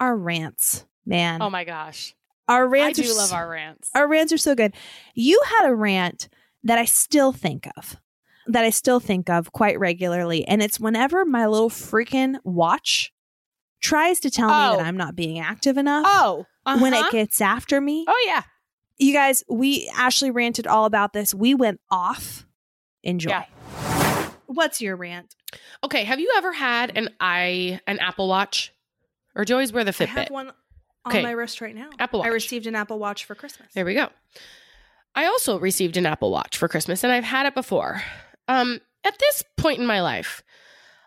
our 0.00 0.16
rants, 0.16 0.84
man. 1.06 1.42
Oh 1.42 1.50
my 1.50 1.64
gosh. 1.64 2.14
our 2.48 2.68
rants 2.68 2.98
I 2.98 3.02
rants 3.02 3.14
do 3.14 3.14
are 3.14 3.22
love 3.22 3.32
our 3.32 3.48
rants. 3.48 3.90
our 3.94 4.08
rants 4.08 4.32
are 4.32 4.38
so 4.38 4.54
good. 4.54 4.74
You 5.14 5.40
had 5.58 5.68
a 5.68 5.74
rant 5.74 6.28
that 6.62 6.78
I 6.78 6.84
still 6.84 7.32
think 7.32 7.68
of, 7.76 7.96
that 8.46 8.64
I 8.64 8.70
still 8.70 9.00
think 9.00 9.28
of 9.28 9.52
quite 9.52 9.78
regularly. 9.78 10.46
And 10.46 10.62
it's 10.62 10.80
whenever 10.80 11.24
my 11.24 11.46
little 11.46 11.70
freaking 11.70 12.36
watch 12.44 13.12
tries 13.80 14.20
to 14.20 14.30
tell 14.30 14.48
me 14.48 14.54
Oh. 14.54 14.76
that 14.78 14.86
I'm 14.86 14.96
not 14.96 15.14
being 15.14 15.38
active 15.38 15.76
enough 15.76 16.04
oh. 16.06 16.46
when 16.64 16.94
uh-huh. 16.94 17.08
it 17.08 17.12
gets 17.12 17.40
after 17.40 17.80
me. 17.80 18.04
Oh 18.08 18.24
yeah. 18.26 18.42
You 18.96 19.12
guys, 19.12 19.42
we 19.48 19.90
Ashley 19.96 20.30
ranted 20.30 20.66
all 20.66 20.84
about 20.84 21.12
this. 21.12 21.34
We 21.34 21.54
went 21.54 21.80
off. 21.90 22.46
Enjoy. 23.02 23.30
Yeah. 23.30 23.44
What's 24.46 24.80
your 24.80 24.96
rant? 24.96 25.34
Okay. 25.82 26.04
Have 26.04 26.20
you 26.20 26.32
ever 26.36 26.52
had 26.52 26.96
an 26.96 27.10
i 27.20 27.80
an 27.86 27.98
Apple 27.98 28.28
Watch, 28.28 28.72
or 29.36 29.44
do 29.44 29.52
you 29.52 29.56
always 29.56 29.72
wear 29.72 29.84
the 29.84 29.90
Fitbit? 29.92 30.16
I 30.16 30.20
have 30.20 30.30
one 30.30 30.48
on 30.48 30.54
Okay. 31.12 31.22
my 31.22 31.32
wrist 31.32 31.60
right 31.60 31.74
now. 31.74 31.90
Apple 31.98 32.20
Watch. 32.20 32.26
I 32.28 32.30
received 32.30 32.66
an 32.66 32.74
Apple 32.74 32.98
Watch 32.98 33.24
for 33.24 33.34
Christmas. 33.34 33.68
There 33.74 33.84
we 33.84 33.94
go. 33.94 34.08
I 35.14 35.26
also 35.26 35.58
received 35.58 35.96
an 35.96 36.06
Apple 36.06 36.30
Watch 36.30 36.56
for 36.56 36.66
Christmas, 36.68 37.04
and 37.04 37.12
I've 37.12 37.24
had 37.24 37.46
it 37.46 37.54
before. 37.54 38.02
Um, 38.48 38.80
at 39.04 39.18
this 39.18 39.44
point 39.56 39.78
in 39.78 39.86
my 39.86 40.00
life, 40.02 40.42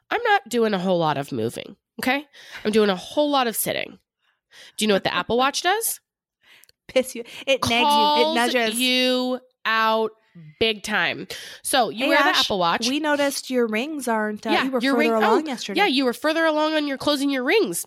I'm 0.10 0.22
not 0.24 0.48
doing 0.50 0.74
a 0.74 0.80
whole 0.80 1.00
lot 1.00 1.18
of 1.18 1.32
moving. 1.32 1.76
Okay, 2.00 2.26
I'm 2.64 2.72
doing 2.72 2.90
a 2.90 2.96
whole 2.96 3.30
lot 3.30 3.48
of 3.48 3.56
sitting. 3.56 3.98
Do 4.78 4.86
you 4.86 4.88
know 4.88 4.94
what 4.96 5.04
the 5.04 5.14
Apple 5.14 5.38
Watch 5.38 5.62
does? 5.62 6.00
Piss 6.88 7.16
you. 7.16 7.24
It 7.46 7.60
nags 7.68 7.72
you. 7.72 8.32
It 8.32 8.36
nudges. 8.36 8.80
you 8.80 9.40
out 9.66 10.12
big 10.60 10.84
time. 10.84 11.28
So 11.64 11.90
you 11.90 12.06
Hey, 12.06 12.10
wear 12.10 12.18
the 12.20 12.26
Ash, 12.30 12.40
Apple 12.46 12.60
Watch. 12.60 12.88
We 12.88 13.00
noticed 13.00 13.50
your 13.50 13.68
rings 13.68 14.08
aren't. 14.08 14.46
Uh, 14.48 14.52
Yeah, 14.52 14.64
you 14.66 14.72
were 14.72 14.80
your 14.82 14.94
further 14.94 15.00
ring- 15.00 15.12
oh, 15.14 15.20
along 15.34 15.48
yesterday. 15.48 15.80
Yeah, 15.80 15.88
you 15.88 16.06
were 16.06 16.14
further 16.14 16.46
along 16.46 16.76
on 16.76 16.88
your 16.88 16.98
closing 16.98 17.30
your 17.30 17.44
rings. 17.44 17.86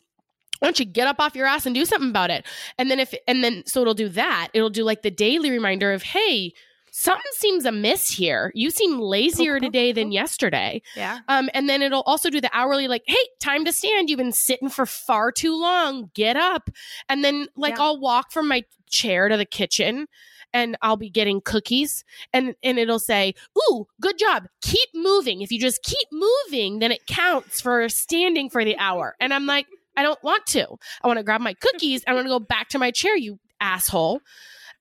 Why 0.61 0.67
don't 0.67 0.79
you 0.79 0.85
get 0.87 1.09
up 1.09 1.19
off 1.19 1.35
your 1.35 1.47
ass 1.47 1.67
and 1.67 1.75
do 1.75 1.85
something 1.85 2.11
about 2.11 2.31
it? 2.31 2.47
And 2.79 2.91
then 2.91 3.01
if 3.01 3.13
and 3.27 3.43
then 3.43 3.65
so 3.67 3.81
it'll 3.81 3.95
do 3.95 4.09
that. 4.11 4.49
It'll 4.55 4.71
do 4.71 4.85
like 4.85 5.03
the 5.03 5.11
daily 5.11 5.51
reminder 5.51 5.93
of, 5.93 6.03
hey, 6.03 6.53
something 6.93 7.23
seems 7.33 7.65
amiss 7.65 8.09
here. 8.11 8.51
You 8.55 8.71
seem 8.71 8.99
lazier 8.99 9.59
today 9.61 9.93
than 9.93 10.13
yesterday. 10.13 10.83
yeah. 10.97 11.21
Um, 11.29 11.49
and 11.55 11.69
then 11.69 11.83
it'll 11.83 12.03
also 12.03 12.31
do 12.31 12.41
the 12.41 12.51
hourly, 12.53 12.89
like, 12.89 13.05
hey, 13.07 13.17
time 13.41 13.65
to 13.65 13.73
stand. 13.73 14.11
You've 14.11 14.19
been 14.19 14.33
sitting 14.33 14.69
for 14.69 14.87
far 14.87 15.31
too 15.33 15.59
long. 15.59 16.11
Get 16.15 16.37
up. 16.37 16.69
And 17.09 17.25
then 17.25 17.47
like 17.57 17.77
Yeah. 17.77 17.83
I'll 17.85 18.01
walk 18.01 18.31
from 18.33 18.49
my 18.49 18.65
chair 18.89 19.29
to 19.29 19.37
the 19.37 19.47
kitchen 19.47 20.09
and 20.53 20.77
I'll 20.83 20.97
be 20.97 21.09
getting 21.11 21.41
cookies 21.41 22.05
and 22.33 22.57
and 22.65 22.77
it'll 22.77 22.99
say, 22.99 23.35
"Ooh, 23.57 23.87
good 24.01 24.19
job. 24.19 24.47
Keep 24.63 24.89
moving. 24.97 25.43
If 25.43 25.53
you 25.53 25.61
just 25.61 25.83
keep 25.85 26.09
moving, 26.11 26.81
then 26.81 26.91
it 26.91 27.07
counts 27.07 27.61
for 27.61 27.89
standing 27.89 28.51
for 28.51 28.65
the 28.65 28.77
hour." 28.77 29.15
And 29.21 29.33
I'm 29.33 29.47
like, 29.47 29.67
"I 29.97 30.03
don't 30.03 30.23
want 30.23 30.47
to. 30.49 30.67
I 31.03 31.07
want 31.07 31.19
to 31.19 31.23
grab 31.25 31.41
my 31.41 31.55
cookies. 31.55 32.03
I 32.07 32.15
want 32.15 32.27
to 32.27 32.31
go 32.31 32.39
back 32.41 32.69
to 32.71 32.79
my 32.79 32.91
chair, 32.91 33.17
you 33.17 33.39
asshole." 33.61 34.21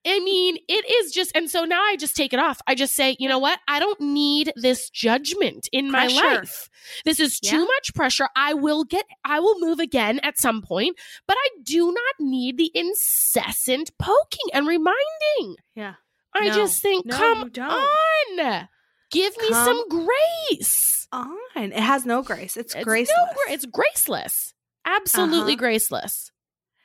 I 0.07 0.21
mean, 0.21 0.57
it 0.69 0.89
is 0.89 1.11
just, 1.11 1.35
and 1.35 1.49
so 1.51 1.65
now 1.65 1.81
I 1.83 1.97
just 1.97 2.15
take 2.15 2.31
it 2.31 2.39
off. 2.39 2.61
I 2.65 2.73
just 2.73 2.95
say, 2.95 3.17
you 3.19 3.27
know 3.27 3.37
what? 3.37 3.59
I 3.67 3.79
don't 3.79 3.99
need 3.99 4.53
this 4.55 4.89
judgment 4.89 5.67
in 5.73 5.91
my 5.91 6.07
life. 6.07 6.69
This 7.03 7.19
is 7.19 7.37
too 7.37 7.57
Yeah. 7.57 7.65
much 7.65 7.93
pressure. 7.93 8.29
I 8.33 8.53
will 8.53 8.85
get, 8.85 9.05
I 9.25 9.41
will 9.41 9.59
move 9.59 9.79
again 9.79 10.19
at 10.23 10.37
some 10.39 10.61
point, 10.61 10.95
but 11.27 11.35
I 11.37 11.49
do 11.63 11.87
not 11.91 12.15
need 12.17 12.57
the 12.57 12.71
incessant 12.73 13.91
poking 13.99 14.47
and 14.53 14.65
reminding. 14.67 15.57
Yeah. 15.75 15.95
I 16.33 16.47
No. 16.47 16.55
just 16.55 16.81
think, 16.81 17.05
No, 17.05 17.17
come 17.17 17.51
on, 17.59 18.67
give 19.11 19.35
me 19.37 19.49
Come 19.49 19.65
some 19.65 19.89
grace. 19.89 21.07
On. 21.11 21.35
It 21.57 21.73
has 21.73 22.05
no 22.05 22.21
grace. 22.21 22.55
It's, 22.55 22.73
It's 22.73 22.83
graceless. 22.85 23.17
no 23.17 23.25
gra- 23.33 23.53
it's 23.53 23.65
graceless. 23.65 24.53
Absolutely 24.85 25.53
Uh-huh. 25.53 25.59
graceless. 25.59 26.31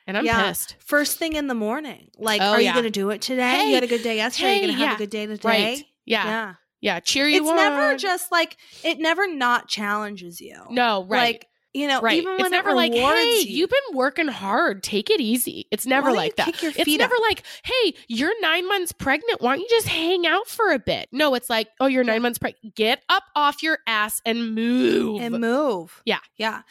And 0.07 0.17
I'm 0.17 0.25
Yeah. 0.25 0.43
pissed. 0.49 0.75
First 0.79 1.17
thing 1.17 1.33
in 1.33 1.47
the 1.47 1.55
morning. 1.55 2.09
Like, 2.17 2.41
Oh, 2.41 2.51
are 2.51 2.61
you 2.61 2.71
going 2.73 2.83
to 2.85 2.91
do 2.91 3.09
it 3.09 3.21
today? 3.21 3.49
Hey, 3.49 3.69
you 3.69 3.75
had 3.75 3.83
a 3.83 3.87
good 3.87 4.03
day 4.03 4.17
yesterday. 4.17 4.47
hey, 4.49 4.55
you 4.55 4.61
going 4.67 4.73
to 4.73 4.79
have 4.79 4.89
yeah. 4.91 4.95
a 4.95 4.97
good 4.99 5.09
day 5.09 5.25
today? 5.25 5.47
Right. 5.49 5.83
Yeah. 6.05 6.25
Yeah. 6.25 6.53
Yeah. 6.81 6.99
Cheer 6.99 7.27
you 7.27 7.41
It's 7.41 7.49
on. 7.49 7.55
never 7.55 7.95
just 7.97 8.31
like, 8.31 8.57
it 8.83 8.99
never 8.99 9.27
not 9.27 9.67
challenges 9.67 10.39
you. 10.39 10.61
No, 10.69 11.03
right. 11.05 11.33
Like, 11.33 11.47
you 11.73 11.87
know, 11.87 11.99
right. 11.99 12.17
even 12.19 12.33
when 12.33 12.41
it's 12.41 12.51
never 12.51 12.69
it 12.69 12.75
like, 12.75 12.93
hey, 12.93 13.39
you. 13.39 13.57
you've 13.57 13.69
been 13.71 13.97
working 13.97 14.27
hard. 14.27 14.81
Take 14.83 15.09
it 15.09 15.19
easy. 15.19 15.65
It's 15.71 15.85
never 15.87 16.11
like 16.13 16.35
that. 16.37 16.49
It's 16.63 16.87
never 16.87 17.15
up? 17.15 17.21
like, 17.21 17.43
hey, 17.63 17.95
you're 18.07 18.31
nine 18.41 18.65
months 18.67 18.91
pregnant. 18.93 19.41
Why 19.41 19.55
don't 19.55 19.61
you 19.61 19.67
just 19.69 19.87
hang 19.87 20.25
out 20.27 20.47
for 20.47 20.71
a 20.71 20.79
bit? 20.79 21.09
No, 21.11 21.33
it's 21.33 21.49
like, 21.49 21.67
oh, 21.81 21.87
you're 21.87 22.03
nine 22.05 22.21
months 22.21 22.37
pregnant. 22.37 22.75
Get 22.75 23.01
up 23.09 23.23
off 23.35 23.61
your 23.63 23.79
ass 23.87 24.21
and 24.25 24.53
move. 24.55 25.19
and 25.19 25.39
move. 25.39 26.01
Yeah. 26.05 26.19
Yeah. 26.37 26.61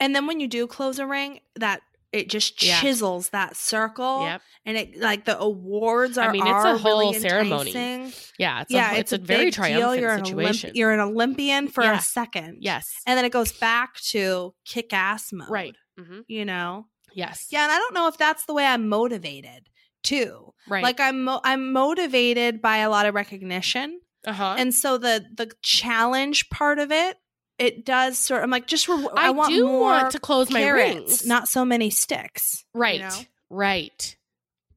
And 0.00 0.14
then 0.14 0.26
when 0.26 0.40
you 0.40 0.48
do 0.48 0.66
close 0.66 0.98
a 0.98 1.06
ring, 1.06 1.40
that 1.56 1.80
it 2.12 2.30
just 2.30 2.62
Yeah. 2.62 2.80
chisels 2.80 3.28
that 3.30 3.54
circle. 3.56 4.22
Yep. 4.22 4.42
And 4.64 4.76
it 4.78 4.96
like 4.98 5.24
the 5.26 5.38
awards 5.38 6.16
are 6.16 6.30
I 6.30 6.32
mean, 6.32 6.46
it's 6.46 6.64
a 6.64 6.78
whole 6.78 7.00
really 7.10 7.20
ceremony. 7.20 7.70
enticing. 7.74 8.12
Yeah. 8.38 8.62
It's 8.62 8.70
yeah, 8.72 8.94
a, 8.94 8.98
it's, 8.98 9.12
a, 9.12 9.18
very 9.18 9.46
big 9.46 9.54
deal. 9.54 9.62
triumphant 9.64 10.00
You're 10.00 10.10
an, 10.12 10.20
Olymp- 10.22 10.26
situation. 10.26 10.70
you're 10.74 10.90
an 10.92 11.00
Olympian 11.00 11.68
for 11.68 11.82
Yeah. 11.84 11.98
a 11.98 12.00
second. 12.00 12.58
yes. 12.60 12.90
And 13.06 13.18
then 13.18 13.24
it 13.26 13.32
goes 13.32 13.52
back 13.52 13.96
to 14.12 14.54
kick 14.64 14.92
ass 14.94 15.32
mode. 15.32 15.50
Right. 15.50 15.74
hmm 15.98 16.20
You 16.28 16.44
know? 16.46 16.86
Yes. 17.12 17.46
Yeah. 17.50 17.64
And 17.64 17.72
I 17.72 17.76
don't 17.78 17.92
know 17.94 18.06
if 18.08 18.16
that's 18.16 18.44
the 18.46 18.54
way 18.54 18.64
I'm 18.64 18.88
motivated 18.88 19.68
too. 20.02 20.54
Right. 20.66 20.82
Like 20.82 21.00
I'm 21.00 21.24
mo- 21.24 21.40
I'm 21.44 21.72
motivated 21.72 22.62
by 22.62 22.78
a 22.78 22.88
lot 22.90 23.04
of 23.06 23.14
recognition. 23.14 24.00
uh 24.26 24.32
huh. 24.32 24.54
And 24.58 24.74
so 24.74 24.96
the 24.96 25.24
the 25.34 25.50
challenge 25.62 26.48
part 26.50 26.78
of 26.78 26.90
it, 26.92 27.16
it 27.58 27.84
does 27.84 28.18
sort 28.18 28.42
I'm 28.42 28.50
like 28.50 28.66
just 28.66 28.88
re- 28.88 29.08
I, 29.16 29.28
I, 29.28 29.30
want 29.30 29.50
do 29.50 29.66
want 29.66 30.12
to 30.12 30.18
close 30.18 30.50
my 30.50 30.60
carrots, 30.60 30.94
rings. 30.94 31.26
not 31.26 31.48
so 31.48 31.64
many 31.64 31.90
sticks. 31.90 32.64
you 32.74 32.80
right. 32.80 33.00
know? 33.00 33.20
Right. 33.50 34.16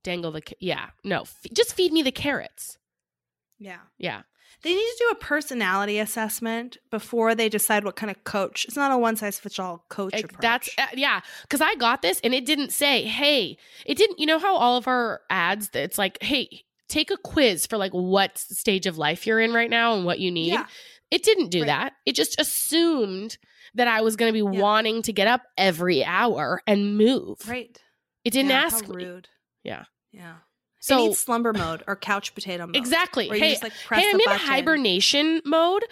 Dangle 0.03 0.32
the. 0.32 0.41
Yeah. 0.59 0.89
No. 1.03 1.21
F- 1.21 1.45
just 1.53 1.73
feed 1.73 1.91
me 1.91 2.01
the 2.01 2.11
carrots. 2.11 2.77
Yeah. 3.59 3.79
Yeah. 3.97 4.23
They 4.63 4.69
need 4.69 4.79
to 4.79 4.95
do 4.99 5.09
a 5.11 5.15
personality 5.15 5.97
assessment 5.97 6.77
before 6.91 7.34
they 7.34 7.49
decide 7.49 7.84
what 7.84 7.95
kind 7.95 8.11
of 8.11 8.23
coach. 8.23 8.65
It's 8.65 8.75
not 8.75 8.91
a 8.91 8.97
one 8.97 9.15
size 9.15 9.39
fits 9.39 9.57
all 9.57 9.86
coach 9.89 10.13
Ex- 10.13 10.23
approach. 10.23 10.41
That's 10.41 10.69
uh, 10.77 10.95
yeah, 10.95 11.21
because 11.43 11.61
I 11.61 11.75
got 11.75 12.01
this 12.01 12.19
and 12.23 12.34
it 12.34 12.45
didn't 12.45 12.71
say, 12.71 13.03
"Hey," 13.03 13.57
it 13.86 13.97
didn't. 13.97 14.19
You 14.19 14.27
know 14.27 14.38
how 14.38 14.55
all 14.55 14.77
of 14.77 14.88
our 14.88 15.21
ads, 15.32 15.71
it's 15.73 15.97
like, 15.97 16.21
"Hey, 16.21 16.63
take 16.88 17.09
a 17.09 17.17
quiz 17.17 17.65
for 17.65 17.77
like 17.77 17.91
what 17.91 18.38
stage 18.38 18.86
of 18.86 18.99
life 18.99 19.25
you're 19.25 19.39
in 19.39 19.51
right 19.51 19.69
now 19.69 19.95
and 19.95 20.05
what 20.05 20.19
you 20.19 20.29
need." 20.29 20.51
yeah. 20.51 20.67
It 21.12 21.24
didn't 21.24 21.49
do 21.49 21.59
Right. 21.62 21.68
that. 21.68 21.93
It 22.05 22.16
just 22.16 22.39
assumed 22.39 23.38
that 23.76 23.88
I 23.88 24.01
was 24.01 24.16
going 24.16 24.34
to 24.34 24.34
be 24.34 24.55
Yeah. 24.55 24.62
wanting 24.62 25.01
to 25.03 25.14
get 25.14 25.28
up 25.28 25.43
every 25.57 26.03
hour 26.03 26.62
and 26.66 26.97
move. 26.97 27.47
Right. 27.47 27.78
It 28.24 28.32
didn't 28.32 28.49
Yeah, 28.51 28.62
ask 28.64 28.86
how 28.86 28.91
me. 28.93 29.05
rude. 29.05 29.30
Yeah. 29.64 29.84
Yeah. 30.12 30.36
So 30.80 30.97
it 30.97 31.07
needs 31.09 31.20
slumber 31.20 31.53
mode 31.53 31.84
or 31.88 31.95
couch 31.95 32.34
potato 32.34 32.66
mode. 32.66 32.76
exactly. 32.76 33.28
Hey, 33.30 33.51
just 33.51 33.62
like 33.64 33.74
hey, 33.74 34.09
I'm 34.09 34.20
in 34.20 34.30
hibernation 34.30 35.41
mode. 35.45 35.84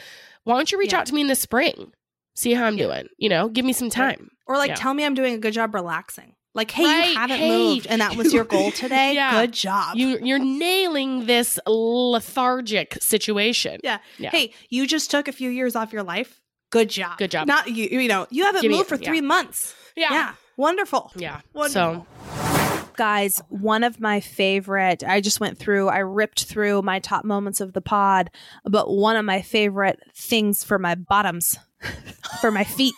Why 0.46 0.56
don't 0.56 0.72
you 0.72 0.80
reach 0.80 0.94
Yeah. 0.94 1.00
out 1.02 1.06
to 1.08 1.14
me 1.14 1.22
in 1.22 1.28
the 1.28 1.36
spring? 1.36 1.94
See 2.36 2.54
how 2.54 2.66
I'm 2.66 2.76
doing. 2.78 3.08
You 3.18 3.30
know, 3.30 3.50
give 3.50 3.66
me 3.66 3.74
some 3.74 3.90
time. 3.90 4.32
Or 4.48 4.58
like 4.58 4.74
tell 4.76 4.94
me 4.94 5.06
I'm 5.06 5.14
doing 5.14 5.34
a 5.36 5.38
good 5.38 5.54
job 5.54 5.76
relaxing. 5.76 6.36
Like, 6.56 6.72
hey, 6.72 6.84
Right. 6.84 7.10
you 7.10 7.16
haven't 7.16 7.38
Hey. 7.38 7.50
moved 7.50 7.88
and 7.88 8.02
that 8.02 8.16
was 8.16 8.34
your 8.34 8.44
goal 8.56 8.72
today. 8.72 9.14
Yeah. 9.14 9.42
Good 9.42 9.54
job. 9.54 9.96
You, 9.96 10.18
you're 10.22 10.40
nailing 10.40 11.26
this 11.26 11.60
lethargic 11.68 12.98
situation. 13.02 13.80
yeah. 13.84 14.00
Yeah. 14.18 14.32
Hey, 14.32 14.54
you 14.70 14.88
just 14.88 15.12
took 15.12 15.28
a 15.28 15.32
few 15.32 15.50
years 15.50 15.76
off 15.76 15.94
your 15.94 16.04
life. 16.04 16.40
Good 16.72 16.90
job. 16.90 17.18
Good 17.18 17.32
job. 17.32 17.48
Not 17.48 17.68
you, 17.70 17.88
you 18.00 18.08
know, 18.08 18.28
you 18.30 18.46
haven't 18.46 18.62
Give 18.62 18.72
me- 18.72 18.78
moved 18.78 18.90
for 18.90 18.96
yeah. 18.96 19.08
three 19.08 19.22
months. 19.22 19.76
Yeah. 19.96 20.12
Yeah. 20.12 20.34
Wonderful. 20.58 21.12
Yeah. 21.16 21.42
Wonderful. 21.54 22.06
So 22.06 22.86
Guys, 22.98 23.42
one 23.48 23.84
of 23.86 24.02
my 24.02 24.20
favorite, 24.20 25.04
I 25.08 25.22
just 25.22 25.40
went 25.40 25.58
through, 25.58 25.88
I 25.88 26.00
ripped 26.00 26.44
through 26.46 26.82
my 26.82 27.00
top 27.00 27.24
moments 27.24 27.62
of 27.62 27.72
the 27.72 27.80
pod, 27.80 28.30
but 28.66 28.90
one 28.94 29.16
of 29.16 29.24
my 29.24 29.42
favorite 29.42 30.00
things 30.14 30.66
for 30.66 30.78
my 30.78 30.96
bottoms, 30.96 31.58
for 32.42 32.52
my 32.52 32.66
feet, 32.66 32.94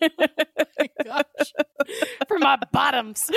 For 0.00 0.08
oh 0.18 0.26
my 1.06 1.22
bottoms. 2.72 3.30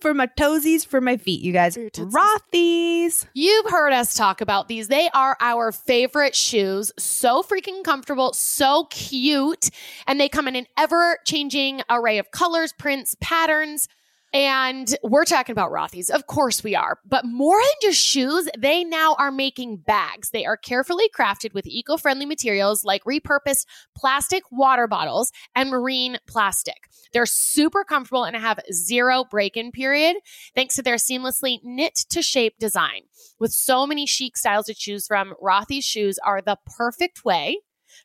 for 0.00 0.14
my 0.14 0.26
toesies, 0.26 0.86
for 0.86 1.00
my 1.00 1.16
feet, 1.16 1.42
you 1.42 1.52
guys. 1.52 1.74
For 1.74 1.80
your 1.80 1.90
tootsies. 1.90 2.14
Rothy's. 2.14 3.26
You've 3.34 3.70
heard 3.70 3.92
us 3.92 4.14
talk 4.14 4.40
about 4.40 4.68
these. 4.68 4.88
They 4.88 5.08
are 5.14 5.36
our 5.40 5.72
favorite 5.72 6.34
shoes. 6.34 6.92
So 6.98 7.42
freaking 7.42 7.84
comfortable, 7.84 8.32
so 8.32 8.86
cute. 8.90 9.70
And 10.06 10.20
they 10.20 10.28
come 10.28 10.48
in 10.48 10.56
an 10.56 10.66
ever 10.76 11.18
changing 11.24 11.82
array 11.88 12.18
of 12.18 12.30
colors, 12.30 12.72
prints, 12.72 13.14
patterns. 13.20 13.88
And 14.34 14.92
we're 15.04 15.24
talking 15.24 15.52
about 15.52 15.70
Rothy's. 15.70 16.10
Of 16.10 16.26
course 16.26 16.64
we 16.64 16.74
are. 16.74 16.98
But 17.06 17.24
more 17.24 17.56
than 17.56 17.90
just 17.90 18.00
shoes, 18.00 18.48
they 18.58 18.82
now 18.82 19.14
are 19.16 19.30
making 19.30 19.76
bags. 19.86 20.30
They 20.30 20.44
are 20.44 20.56
carefully 20.56 21.08
crafted 21.16 21.54
with 21.54 21.68
eco 21.68 21.96
friendly 21.96 22.26
materials 22.26 22.82
like 22.82 23.04
repurposed 23.04 23.64
plastic 23.96 24.42
water 24.50 24.88
bottles 24.88 25.30
and 25.54 25.70
marine 25.70 26.18
plastic. 26.26 26.88
They're 27.12 27.26
super 27.26 27.84
comfortable 27.84 28.24
and 28.24 28.34
have 28.34 28.58
zero 28.72 29.22
break 29.22 29.56
in 29.56 29.70
period 29.70 30.16
thanks 30.56 30.74
to 30.74 30.82
their 30.82 30.96
seamlessly 30.96 31.60
knit 31.62 31.94
to 32.10 32.20
shape 32.20 32.58
design. 32.58 33.02
With 33.38 33.52
so 33.52 33.86
many 33.86 34.04
chic 34.04 34.36
styles 34.36 34.66
to 34.66 34.74
choose 34.74 35.06
from, 35.06 35.34
Rothy's 35.40 35.84
shoes 35.84 36.18
are 36.26 36.42
the 36.42 36.58
perfect 36.76 37.24
way 37.24 37.60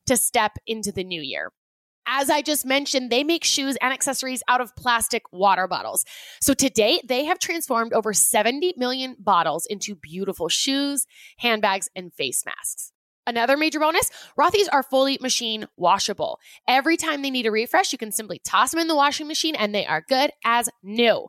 to 0.06 0.16
step 0.16 0.60
into 0.68 0.92
the 0.92 1.04
new 1.04 1.22
year. 1.22 1.52
As 2.12 2.32
I 2.32 2.42
just 2.42 2.66
mentioned, 2.66 3.12
they 3.12 3.24
make 3.24 3.44
shoes 3.44 3.78
and 3.82 3.94
accessories 3.94 4.42
out 4.48 4.62
of 4.62 4.76
plastic 4.76 5.32
water 5.32 5.68
bottles. 5.68 6.06
So 6.42 6.56
to 6.56 6.68
date, 6.68 7.08
they 7.08 7.26
have 7.26 7.38
transformed 7.38 7.94
over 7.94 8.14
70 8.14 8.74
million 8.78 9.16
bottles 9.20 9.68
into 9.70 9.94
beautiful 9.94 10.50
shoes, 10.50 11.06
handbags, 11.38 11.88
and 11.96 12.12
face 12.12 12.44
masks. 12.48 12.92
Another 13.28 13.58
major 13.58 13.80
bonus 13.80 14.10
Rothy's 14.40 14.68
are 14.70 14.82
fully 14.82 15.20
machine 15.22 15.68
washable. 15.78 16.40
Every 16.68 16.98
time 16.98 17.22
they 17.22 17.30
need 17.30 17.46
a 17.46 17.52
refresh, 17.52 17.92
you 17.92 18.00
can 18.00 18.12
simply 18.12 18.42
toss 18.44 18.72
them 18.72 18.80
in 18.80 18.88
the 18.88 18.96
washing 18.96 19.28
machine 19.28 19.54
and 19.54 19.76
they 19.76 19.86
are 19.86 20.04
good 20.10 20.32
as 20.44 20.68
new. 20.82 21.28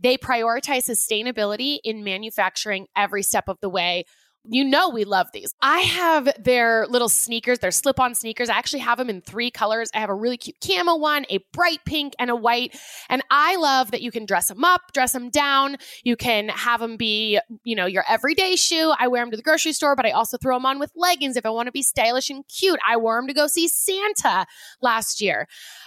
They 0.00 0.16
prioritize 0.16 0.88
sustainability 0.88 1.78
in 1.84 2.04
manufacturing 2.04 2.86
every 2.96 3.22
step 3.22 3.48
of 3.48 3.58
the 3.60 3.68
way. 3.68 4.06
You 4.44 4.64
know, 4.64 4.88
we 4.88 5.04
love 5.04 5.28
these. 5.32 5.54
I 5.62 5.78
have 5.80 6.28
their 6.36 6.84
little 6.88 7.08
sneakers, 7.08 7.60
their 7.60 7.70
slip 7.70 8.00
on 8.00 8.16
sneakers. 8.16 8.48
I 8.48 8.54
actually 8.54 8.80
have 8.80 8.98
them 8.98 9.08
in 9.08 9.20
three 9.20 9.52
colors. 9.52 9.88
I 9.94 10.00
have 10.00 10.10
a 10.10 10.14
really 10.14 10.36
cute 10.36 10.56
camo 10.60 10.96
one, 10.96 11.24
a 11.30 11.38
bright 11.52 11.84
pink, 11.84 12.14
and 12.18 12.28
a 12.28 12.34
white. 12.34 12.76
And 13.08 13.22
I 13.30 13.54
love 13.54 13.92
that 13.92 14.02
you 14.02 14.10
can 14.10 14.26
dress 14.26 14.48
them 14.48 14.64
up, 14.64 14.80
dress 14.92 15.12
them 15.12 15.30
down. 15.30 15.76
You 16.02 16.16
can 16.16 16.48
have 16.48 16.80
them 16.80 16.96
be, 16.96 17.38
you 17.62 17.76
know, 17.76 17.86
your 17.86 18.04
everyday 18.08 18.56
shoe. 18.56 18.92
I 18.98 19.06
wear 19.06 19.22
them 19.22 19.30
to 19.30 19.36
the 19.36 19.44
grocery 19.44 19.72
store, 19.72 19.94
but 19.94 20.06
I 20.06 20.10
also 20.10 20.36
throw 20.38 20.56
them 20.56 20.66
on 20.66 20.80
with 20.80 20.90
leggings 20.96 21.36
if 21.36 21.46
I 21.46 21.50
want 21.50 21.66
to 21.66 21.72
be 21.72 21.82
stylish 21.82 22.28
and 22.28 22.44
cute. 22.48 22.80
I 22.84 22.96
wore 22.96 23.20
them 23.20 23.28
to 23.28 23.34
go 23.34 23.46
see 23.46 23.68
Santa 23.68 24.46
last 24.80 25.20
year. 25.20 25.46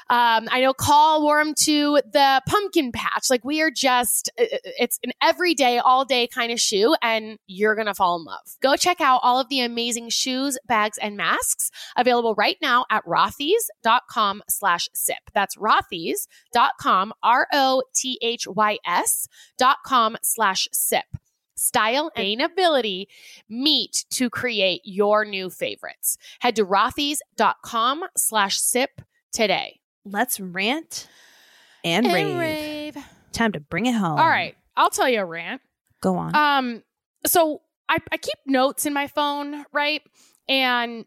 Um, 0.09 0.47
I 0.49 0.61
know 0.61 0.73
Coll 0.73 1.23
wore 1.23 1.43
them 1.43 1.55
to 1.61 1.99
the 2.09 2.41
pumpkin 2.47 2.93
patch. 2.93 3.29
Like 3.29 3.43
we 3.43 3.61
are 3.61 3.71
just, 3.71 4.29
it's 4.37 4.97
an 5.03 5.11
everyday, 5.21 5.79
all 5.79 6.05
day 6.05 6.27
kind 6.27 6.53
of 6.53 6.59
shoe, 6.61 6.95
and 7.01 7.37
you're 7.47 7.75
going 7.75 7.87
to 7.87 7.93
fall 7.93 8.17
in 8.17 8.23
love. 8.23 8.44
Go 8.61 8.75
check 8.75 9.01
out 9.01 9.19
all 9.23 9.39
of 9.39 9.49
the 9.49 9.61
amazing 9.61 10.09
shoes, 10.09 10.57
bags, 10.67 10.97
and 10.97 11.17
masks 11.17 11.71
available 11.97 12.35
right 12.35 12.57
now 12.61 12.85
at 12.89 13.05
rothys.com 13.05 14.43
slash 14.49 14.89
sip. 14.93 15.17
That's 15.33 15.55
rothys.com, 15.57 17.13
R 17.23 17.47
O 17.53 17.83
T 17.93 18.19
H 18.21 18.47
Y 18.47 18.77
S 18.85 19.27
dot 19.57 19.77
com 19.85 20.17
slash 20.21 20.67
sip. 20.71 21.05
Style 21.57 22.11
and 22.17 22.41
ability 22.41 23.07
meet 23.47 24.05
to 24.11 24.29
create 24.29 24.81
your 24.83 25.23
new 25.23 25.49
favorites. 25.49 26.17
Head 26.39 26.57
to 26.57 26.65
rothys.com 26.65 28.03
slash 28.17 28.59
sip 28.59 29.01
today. 29.31 29.79
Let's 30.03 30.39
rant 30.39 31.07
and, 31.83 32.05
rave. 32.07 32.97
Time 33.31 33.53
to 33.53 33.59
bring 33.59 33.85
it 33.85 33.93
home. 33.93 34.19
All 34.19 34.27
right. 34.27 34.55
I'll 34.75 34.89
tell 34.89 35.07
you 35.07 35.21
a 35.21 35.25
rant. 35.25 35.61
Go 36.01 36.17
on. 36.17 36.35
Um, 36.35 36.83
so 37.25 37.61
I, 37.87 37.97
I 38.11 38.17
keep 38.17 38.37
notes 38.45 38.85
in 38.85 38.93
my 38.93 39.07
phone, 39.07 39.65
right? 39.71 40.01
And 40.47 41.05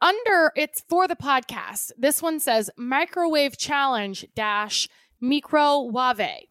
under 0.00 0.52
it's 0.56 0.82
for 0.88 1.08
the 1.08 1.16
podcast. 1.16 1.92
This 1.98 2.22
one 2.22 2.40
says 2.40 2.70
microwave 2.76 3.56
challenge 3.58 4.26
dash 4.34 4.88
microwave. 5.20 6.46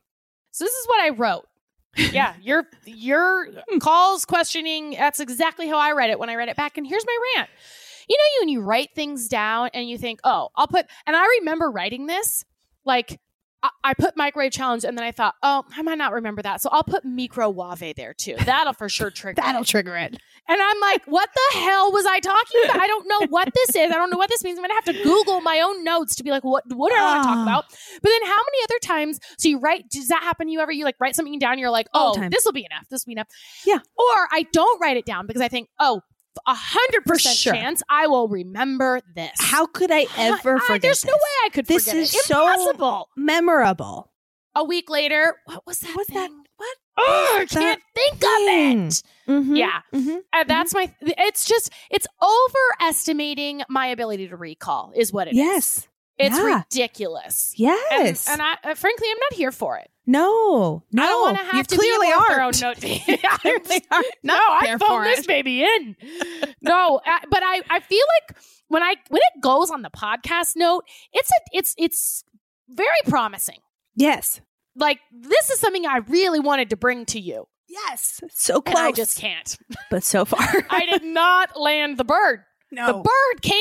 So 0.51 0.65
this 0.65 0.73
is 0.73 0.87
what 0.87 1.01
I 1.01 1.09
wrote. 1.09 1.47
yeah, 2.11 2.35
your 2.41 2.65
your 2.85 3.47
hmm. 3.69 3.77
calls 3.79 4.25
questioning. 4.25 4.91
That's 4.91 5.19
exactly 5.19 5.67
how 5.67 5.77
I 5.77 5.91
read 5.93 6.09
it 6.09 6.19
when 6.19 6.29
I 6.29 6.35
read 6.35 6.49
it 6.49 6.57
back. 6.57 6.77
And 6.77 6.85
here's 6.85 7.05
my 7.05 7.17
rant. 7.35 7.49
You 8.09 8.17
know, 8.17 8.23
you 8.23 8.41
when 8.41 8.49
you 8.49 8.61
write 8.61 8.89
things 8.95 9.27
down 9.27 9.69
and 9.73 9.89
you 9.89 9.97
think, 9.97 10.21
oh, 10.23 10.49
I'll 10.55 10.67
put. 10.67 10.85
And 11.05 11.15
I 11.15 11.25
remember 11.39 11.69
writing 11.69 12.07
this 12.07 12.45
like 12.85 13.19
I- 13.83 13.93
put 13.93 14.15
microwave 14.17 14.51
challenge 14.51 14.83
and 14.83 14.97
then 14.97 15.03
I 15.03 15.11
thought, 15.11 15.35
oh, 15.43 15.63
I 15.75 15.81
might 15.81 15.97
not 15.97 16.13
remember 16.13 16.41
that. 16.43 16.61
So 16.61 16.69
I'll 16.71 16.83
put 16.83 17.03
micro 17.05 17.51
microwave 17.51 17.95
there 17.95 18.13
too. 18.13 18.35
That'll 18.45 18.73
for 18.73 18.89
sure 18.89 19.09
trigger. 19.11 19.41
That'll 19.41 19.61
it. 19.61 19.67
trigger 19.67 19.95
it. 19.95 20.17
And 20.49 20.61
I'm 20.61 20.79
like, 20.79 21.03
what 21.05 21.29
the 21.33 21.59
hell 21.59 21.91
was 21.91 22.05
I 22.05 22.19
talking 22.19 22.61
about? 22.65 22.77
I 22.81 22.87
don't 22.87 23.07
know 23.07 23.27
what 23.29 23.49
this 23.53 23.69
is. 23.69 23.91
I 23.91 23.95
don't 23.95 24.09
know 24.09 24.17
what 24.17 24.29
this 24.29 24.43
means. 24.43 24.57
I'm 24.57 24.63
gonna 24.63 24.73
have 24.75 24.85
to 24.85 25.03
Google 25.03 25.41
my 25.41 25.59
own 25.61 25.83
notes 25.83 26.15
to 26.15 26.23
be 26.23 26.29
like, 26.31 26.43
what 26.43 26.63
what 26.73 26.89
do 26.91 26.95
I 26.95 27.01
want 27.03 27.23
to 27.23 27.27
talk 27.27 27.37
Ah. 27.37 27.43
about? 27.43 27.65
But 28.01 28.09
then 28.09 28.21
how 28.25 28.37
many 28.37 28.63
other 28.63 28.79
times 28.81 29.19
so 29.37 29.49
you 29.49 29.59
write 29.59 29.89
does 29.89 30.07
that 30.09 30.21
happen 30.23 30.47
to 30.47 30.53
you 30.53 30.59
ever? 30.59 30.71
You 30.71 30.85
like 30.85 30.95
write 30.99 31.15
something 31.15 31.37
down, 31.39 31.59
you're 31.59 31.69
like, 31.69 31.87
oh, 31.93 32.17
this 32.29 32.45
will 32.45 32.53
be 32.53 32.65
enough. 32.69 32.87
This 32.89 33.05
will 33.05 33.09
be 33.11 33.13
enough. 33.13 33.27
Yeah. 33.65 33.77
Or 33.97 34.27
I 34.31 34.45
don't 34.53 34.79
write 34.79 34.97
it 34.97 35.05
down 35.05 35.27
because 35.27 35.41
I 35.41 35.47
think, 35.47 35.69
oh, 35.79 36.01
a 36.45 36.53
hundred 36.55 37.05
percent 37.05 37.37
chance 37.37 37.81
I 37.89 38.07
will 38.07 38.27
remember 38.27 39.01
this. 39.15 39.31
How 39.39 39.65
could 39.65 39.91
I 39.91 40.05
ever 40.17 40.57
I- 40.57 40.59
forget 40.59 40.81
there's 40.81 41.05
no 41.05 41.13
way 41.13 41.45
I 41.45 41.49
could 41.49 41.65
This 41.67 41.87
is 41.93 42.13
it. 42.13 42.21
so- 42.25 42.47
Impossible. 42.51 43.09
memorable. 43.15 44.11
A 44.55 44.63
week 44.63 44.89
later, 44.89 45.35
what 45.45 45.65
was 45.67 45.79
that? 45.79 45.95
What's 45.95 46.11
that? 46.13 46.31
What? 46.57 46.77
Oh, 46.99 47.37
I 47.41 47.45
can't 47.45 47.79
think 47.93 48.15
thing? 48.19 48.85
of 48.87 48.87
it. 48.87 49.03
Mhm, 49.27 49.57
Yeah. 49.57 49.81
mhm. 49.93 50.21
And 50.33 50.49
that's 50.49 50.73
my 50.73 50.91
it's 51.01 51.45
just 51.45 51.69
it's 51.91 52.07
overestimating 52.21 53.61
my 53.69 53.87
ability 53.87 54.27
to 54.29 54.35
recall 54.35 54.91
is 54.95 55.13
what 55.13 55.27
it? 55.27 55.35
it 55.35 55.39
is. 55.39 55.87
It's 56.19 56.37
Yeah. 56.37 56.63
ridiculous. 56.63 57.53
Yes. 57.55 58.27
And, 58.27 58.41
and 58.41 58.41
I 58.63 58.71
uh, 58.71 58.75
frankly 58.75 59.07
I'm 59.11 59.17
not 59.29 59.33
here 59.37 59.51
for 59.51 59.77
it. 59.77 59.89
no. 60.05 60.83
No. 60.91 61.03
I 61.03 61.05
don't 61.07 61.21
want 61.21 61.37
to 61.37 61.43
you 61.51 61.57
have 61.57 61.67
to 61.67 61.75
clearly 61.77 62.07
be 62.07 62.13
aren't. 62.13 62.61
note- 62.61 62.83
You 62.83 63.17
are 63.91 64.03
no, 64.23 64.33
I 64.35 64.77
phoned 64.79 65.05
this 65.05 65.25
baby 65.27 65.63
in. 65.63 65.95
no, 66.61 67.01
but 67.29 67.43
I 67.43 67.61
I 67.69 67.79
feel 67.81 68.03
like 68.29 68.37
when 68.67 68.83
I 68.83 68.95
when 69.09 69.21
it 69.35 69.41
goes 69.41 69.69
on 69.71 69.81
the 69.81 69.89
podcast 69.89 70.53
note, 70.55 70.83
it's 71.13 71.29
a 71.29 71.41
it's 71.57 71.75
it's 71.77 72.23
very 72.69 72.87
promising. 73.07 73.59
Yes. 73.95 74.41
Like 74.75 74.99
this 75.11 75.49
is 75.49 75.59
something 75.59 75.85
I 75.85 75.97
really 76.07 76.39
wanted 76.39 76.69
to 76.71 76.77
bring 76.77 77.05
to 77.07 77.19
you, 77.19 77.47
Yes. 77.67 78.21
So 78.33 78.55
and 78.55 78.65
close. 78.65 78.77
I 78.77 78.91
just 78.91 79.17
can't. 79.19 79.57
but 79.89 80.03
so 80.03 80.25
far. 80.25 80.39
I 80.69 80.85
did 80.85 81.03
not 81.03 81.59
land 81.59 81.97
the 81.97 82.03
bird. 82.03 82.41
no. 82.71 82.87
The 82.87 82.93
bird 82.93 83.41
came 83.41 83.55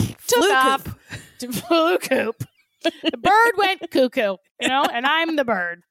in, 0.00 0.03
took 0.26 0.44
Flew 0.44 0.76
coop. 0.76 0.98
to 1.38 1.52
flew 1.62 1.98
coop. 1.98 2.44
The 2.82 3.16
bird 3.16 3.52
went 3.56 3.90
cuckoo, 3.90 4.36
you 4.60 4.68
know, 4.68 4.84
and 4.84 5.06
I'm 5.06 5.36
the 5.36 5.44
bird. 5.44 5.82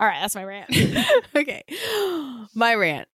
All 0.00 0.08
right, 0.08 0.20
that's 0.20 0.34
my 0.34 0.44
rant. 0.44 0.68
okay. 1.36 1.62
My 2.54 2.74
rant. 2.74 3.06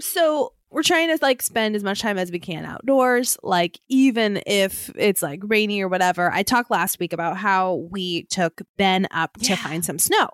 So 0.00 0.54
we're 0.70 0.82
trying 0.82 1.08
to 1.16 1.18
like 1.22 1.42
spend 1.42 1.76
as 1.76 1.84
much 1.84 2.00
time 2.00 2.18
as 2.18 2.32
we 2.32 2.40
can 2.40 2.64
outdoors, 2.64 3.36
like 3.42 3.78
even 3.88 4.42
if 4.46 4.90
it's 4.96 5.22
like 5.22 5.40
rainy 5.44 5.80
or 5.82 5.88
whatever. 5.88 6.32
I 6.32 6.42
talked 6.42 6.70
last 6.70 6.98
week 6.98 7.12
about 7.12 7.36
how 7.36 7.86
we 7.92 8.24
took 8.24 8.62
Ben 8.76 9.06
up 9.12 9.34
to 9.42 9.50
Yeah. 9.50 9.56
find 9.56 9.84
some 9.84 9.98
snow. 10.00 10.30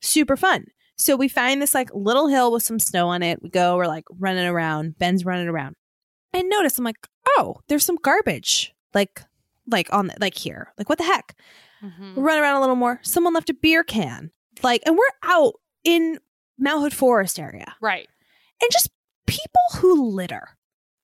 Super 0.00 0.36
fun. 0.36 0.66
So 0.96 1.16
we 1.16 1.28
find 1.28 1.60
this 1.62 1.74
like 1.74 1.90
little 1.94 2.28
hill 2.28 2.52
with 2.52 2.62
some 2.62 2.78
snow 2.78 3.08
on 3.08 3.22
it. 3.22 3.42
We 3.42 3.50
go, 3.50 3.76
we're 3.76 3.86
like 3.86 4.04
running 4.18 4.46
around. 4.46 4.98
Ben's 4.98 5.24
running 5.24 5.48
around. 5.48 5.74
I 6.34 6.42
notice 6.42 6.78
I'm 6.78 6.84
like, 6.84 7.06
oh, 7.36 7.56
there's 7.68 7.84
some 7.84 7.96
garbage. 8.02 8.74
Like 8.94 9.22
like 9.66 9.92
on 9.92 10.06
the, 10.08 10.14
like 10.20 10.34
here. 10.36 10.72
Like 10.78 10.88
what 10.88 10.98
the 10.98 11.04
heck? 11.04 11.36
We 11.82 12.20
run 12.22 12.38
around 12.38 12.56
a 12.56 12.60
little 12.60 12.74
more. 12.76 12.98
Someone 13.02 13.34
left 13.34 13.50
a 13.50 13.54
beer 13.54 13.84
can. 13.84 14.30
Like, 14.64 14.82
and 14.84 14.96
we're 14.96 15.04
out 15.30 15.54
in 15.84 16.18
Mount 16.58 16.80
Hood 16.82 16.92
Forest 16.94 17.38
area. 17.38 17.76
Right. 17.80 18.08
And 18.60 18.68
just 18.72 18.90
people 19.28 19.60
who 19.76 20.10
litter. 20.10 20.56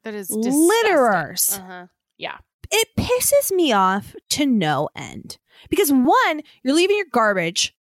That 0.03 0.15
is 0.15 0.31
Litterers. 0.31 1.59
Uh-huh. 1.61 1.87
Yeah. 2.19 2.39
It 2.73 2.89
pisses 2.99 3.55
me 3.55 3.73
off 3.73 4.15
to 4.31 4.47
no 4.47 4.89
end. 4.97 5.39
Because 5.71 5.93
one, 5.93 6.41
you're 6.65 6.75
leaving 6.75 6.97
your 6.97 7.07
garbage 7.13 7.73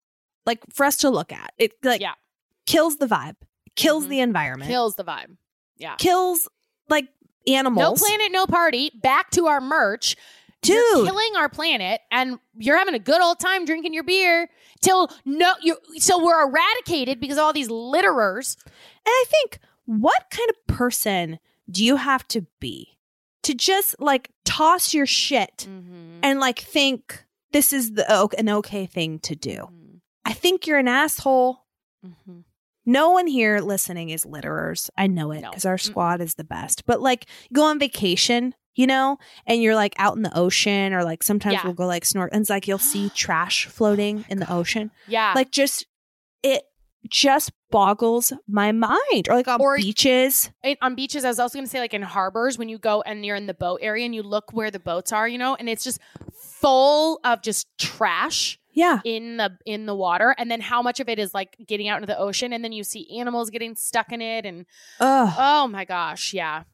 like 0.46 0.60
for 0.72 0.86
us 0.86 0.96
to 0.98 1.10
look 1.10 1.32
at. 1.32 1.52
It 1.58 1.72
like 1.82 2.00
Yeah. 2.00 2.14
kills 2.66 2.98
the 2.98 3.06
vibe, 3.06 3.36
kills 3.74 4.04
Mhm. 4.06 4.08
the 4.10 4.20
environment, 4.20 4.70
Kills 4.70 4.94
the 4.94 5.04
vibe. 5.04 5.36
Yeah. 5.78 5.96
kills 5.96 6.48
like 6.88 7.08
No 8.00 8.06
planet, 8.06 8.32
no 8.32 8.46
party. 8.46 8.90
Back 9.02 9.30
to 9.32 9.46
our 9.46 9.60
merch. 9.60 10.16
Dude. 10.62 10.76
you're 10.76 11.04
killing 11.04 11.36
our 11.36 11.50
planet, 11.50 12.00
and 12.10 12.38
you're 12.56 12.78
having 12.78 12.94
a 12.94 12.98
good 12.98 13.20
old 13.20 13.38
time 13.38 13.66
drinking 13.66 13.92
your 13.92 14.02
beer 14.02 14.48
till 14.80 15.10
no, 15.26 15.52
you 15.60 15.76
so 15.98 16.24
we're 16.24 16.42
eradicated 16.42 17.20
because 17.20 17.36
of 17.36 17.44
all 17.44 17.52
these 17.52 17.68
litterers. 17.68 18.56
And 18.64 18.72
I 19.06 19.24
think, 19.28 19.58
what 19.84 20.24
kind 20.30 20.48
of 20.48 20.66
person 20.74 21.38
do 21.70 21.84
you 21.84 21.96
have 21.96 22.26
to 22.28 22.46
be 22.60 22.96
to 23.42 23.52
just 23.54 23.94
like 24.00 24.30
toss 24.46 24.94
your 24.94 25.04
shit 25.04 25.66
Mm-hmm. 25.68 26.20
and 26.22 26.40
like 26.40 26.60
think 26.60 27.24
this 27.52 27.74
is 27.74 27.92
the 27.92 28.30
an 28.38 28.48
okay 28.48 28.86
thing 28.86 29.18
to 29.18 29.34
do? 29.36 29.68
I 30.24 30.32
think 30.32 30.66
you're 30.66 30.78
an 30.78 30.88
asshole. 30.88 31.66
Mm-hmm. 32.04 32.40
No 32.86 33.10
one 33.10 33.26
here 33.26 33.60
listening 33.60 34.10
is 34.10 34.24
litterers. 34.24 34.90
I 34.96 35.06
know 35.06 35.30
it 35.32 35.40
No. 35.40 35.50
because 35.50 35.64
our 35.64 35.76
Mm-mm. 35.76 35.80
squad 35.80 36.20
is 36.20 36.34
the 36.34 36.44
best. 36.44 36.84
But 36.86 37.00
like, 37.00 37.26
go 37.52 37.64
on 37.64 37.78
vacation, 37.78 38.54
you 38.74 38.86
know, 38.86 39.18
and 39.46 39.62
you're 39.62 39.74
like 39.74 39.94
out 39.98 40.16
in 40.16 40.22
the 40.22 40.36
ocean, 40.36 40.92
or 40.92 41.02
like 41.04 41.22
sometimes 41.22 41.54
Yeah. 41.54 41.60
we'll 41.64 41.74
go 41.74 41.86
like 41.86 42.04
snort, 42.04 42.30
and 42.32 42.40
it's 42.42 42.50
like 42.50 42.66
you'll 42.68 42.78
see 42.78 43.08
trash 43.14 43.66
floating 43.66 44.24
in 44.28 44.38
the 44.38 44.52
oh, 44.52 44.58
ocean. 44.58 44.90
Yeah, 45.08 45.32
Like, 45.34 45.50
just 45.50 45.86
it 46.42 46.62
just 47.08 47.52
boggles 47.70 48.32
my 48.48 48.72
mind. 48.72 49.28
Or 49.28 49.34
like 49.34 49.46
on 49.48 49.60
Or- 49.60 49.76
beaches. 49.76 50.50
it, 50.62 50.78
on 50.80 50.94
beaches, 50.94 51.24
I 51.24 51.28
was 51.28 51.38
also 51.38 51.58
going 51.58 51.66
to 51.66 51.70
say, 51.70 51.78
like 51.78 51.92
in 51.94 52.00
harbors, 52.02 52.56
when 52.58 52.68
you 52.70 52.78
go 52.78 53.02
and 53.02 53.24
you're 53.26 53.36
in 53.36 53.46
the 53.46 53.52
boat 53.54 53.80
area 53.82 54.04
and 54.06 54.14
you 54.14 54.22
look 54.22 54.52
where 54.52 54.70
the 54.70 54.78
boats 54.80 55.12
are, 55.12 55.28
you 55.28 55.36
know, 55.38 55.54
and 55.54 55.68
it's 55.68 55.84
just 55.84 56.00
full 56.32 57.20
of 57.24 57.42
just 57.42 57.66
trash 57.78 58.58
Yeah. 58.74 59.00
in 59.04 59.36
the 59.38 59.56
in 59.64 59.86
the 59.86 59.94
water, 59.94 60.34
and 60.36 60.50
then 60.50 60.60
how 60.60 60.82
much 60.82 61.00
of 61.00 61.08
it 61.08 61.18
is 61.18 61.32
like 61.32 61.56
getting 61.66 61.88
out 61.88 61.96
into 62.02 62.06
the 62.06 62.18
ocean, 62.18 62.52
and 62.52 62.62
then 62.64 62.72
you 62.72 62.84
see 62.84 63.18
animals 63.18 63.50
getting 63.50 63.74
stuck 63.76 64.12
in 64.12 64.20
it, 64.20 64.44
and 64.44 64.66
Ugh. 65.00 65.34
oh 65.38 65.68
my 65.68 65.84
gosh, 65.84 66.34
yeah. 66.34 66.64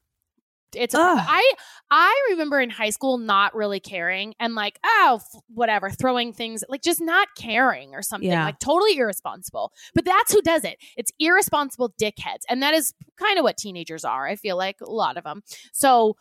It's 0.73 0.95
Ugh. 0.95 1.17
I 1.21 1.53
I 1.91 2.27
remember 2.29 2.61
in 2.61 2.69
high 2.69 2.91
school 2.91 3.17
not 3.17 3.53
really 3.53 3.81
caring 3.81 4.33
and 4.39 4.55
like 4.55 4.79
oh 4.85 5.19
f- 5.21 5.41
whatever 5.53 5.89
throwing 5.89 6.31
things 6.31 6.63
like 6.69 6.81
just 6.81 7.01
not 7.01 7.27
caring 7.37 7.93
or 7.93 8.01
something 8.01 8.29
Yeah. 8.29 8.45
like 8.45 8.57
totally 8.59 8.97
irresponsible 8.97 9.73
but 9.93 10.05
that's 10.05 10.31
who 10.31 10.41
does 10.41 10.63
it 10.63 10.77
it's 10.95 11.11
irresponsible 11.19 11.93
dickheads 12.01 12.43
and 12.47 12.63
that 12.63 12.73
is 12.73 12.93
kind 13.17 13.37
of 13.37 13.43
what 13.43 13.57
teenagers 13.57 14.05
are 14.05 14.25
I 14.25 14.37
feel 14.37 14.55
like 14.55 14.77
a 14.79 14.89
lot 14.89 15.17
of 15.17 15.25
them 15.25 15.43
so 15.73 16.15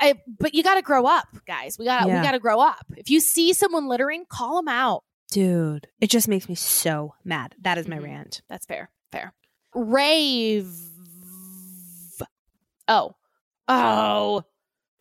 I, 0.00 0.14
but 0.38 0.54
you 0.54 0.62
got 0.62 0.76
to 0.76 0.82
grow 0.82 1.04
up 1.04 1.26
guys 1.46 1.76
we 1.78 1.84
got 1.84 2.04
to 2.04 2.08
Yeah. 2.08 2.20
we 2.20 2.24
got 2.26 2.32
to 2.32 2.38
grow 2.38 2.60
up 2.60 2.86
if 2.96 3.10
you 3.10 3.20
see 3.20 3.52
someone 3.52 3.88
littering 3.88 4.24
call 4.26 4.56
them 4.56 4.68
out 4.68 5.04
Dude, 5.32 5.88
it 6.00 6.10
just 6.10 6.28
makes 6.28 6.48
me 6.48 6.54
so 6.54 7.14
mad. 7.24 7.54
That 7.60 7.78
is 7.78 7.88
my 7.88 7.98
Mhm. 7.98 8.04
rant. 8.04 8.42
That's 8.48 8.66
fair. 8.66 8.90
Fair. 9.10 9.32
Rave. 9.74 10.68
Oh. 12.88 13.14
Oh. 13.68 14.44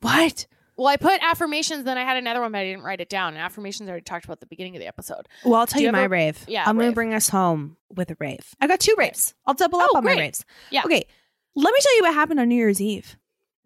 What? 0.02 0.48
Well, 0.78 0.88
I 0.88 0.98
put 0.98 1.22
affirmations, 1.22 1.84
then 1.84 1.98
I 1.98 2.04
had 2.04 2.18
another 2.18 2.42
one, 2.42 2.52
but 2.52 2.60
I 2.60 2.64
didn't 2.64 2.84
write 2.84 3.02
it 3.02 3.10
down. 3.10 3.34
And 3.34 3.44
affirmations 3.44 3.88
I 3.88 3.92
already 3.92 4.04
talked 4.04 4.26
about 4.26 4.34
at 4.38 4.40
the 4.40 4.46
beginning 4.48 4.76
of 4.76 4.80
the 4.80 4.88
episode. 4.88 5.28
Well, 5.44 5.56
I'll 5.56 5.68
tell 5.68 5.78
Do 5.80 5.84
you, 5.84 5.88
you 5.90 5.92
my 5.92 6.04
ever- 6.04 6.12
rave. 6.14 6.44
Yeah, 6.48 6.64
I'm 6.66 6.78
going 6.78 6.90
to 6.90 6.96
bring 6.96 7.14
us 7.14 7.30
home 7.30 7.78
with 7.94 8.10
a 8.10 8.18
rave. 8.20 8.56
I 8.60 8.68
got 8.68 8.80
two 8.80 8.96
raves. 8.98 9.36
I'll 9.46 9.54
double 9.54 9.80
up 9.80 9.90
Oh, 9.94 9.98
on 9.98 10.04
my 10.04 10.14
raves. 10.16 10.44
Yeah. 10.72 10.84
Okay. 10.86 11.04
Let 11.56 11.74
me 11.74 11.80
tell 11.82 11.96
you 11.98 12.04
what 12.04 12.14
happened 12.14 12.40
on 12.40 12.48
New 12.50 12.56
Year's 12.56 12.82
Eve. 12.82 13.18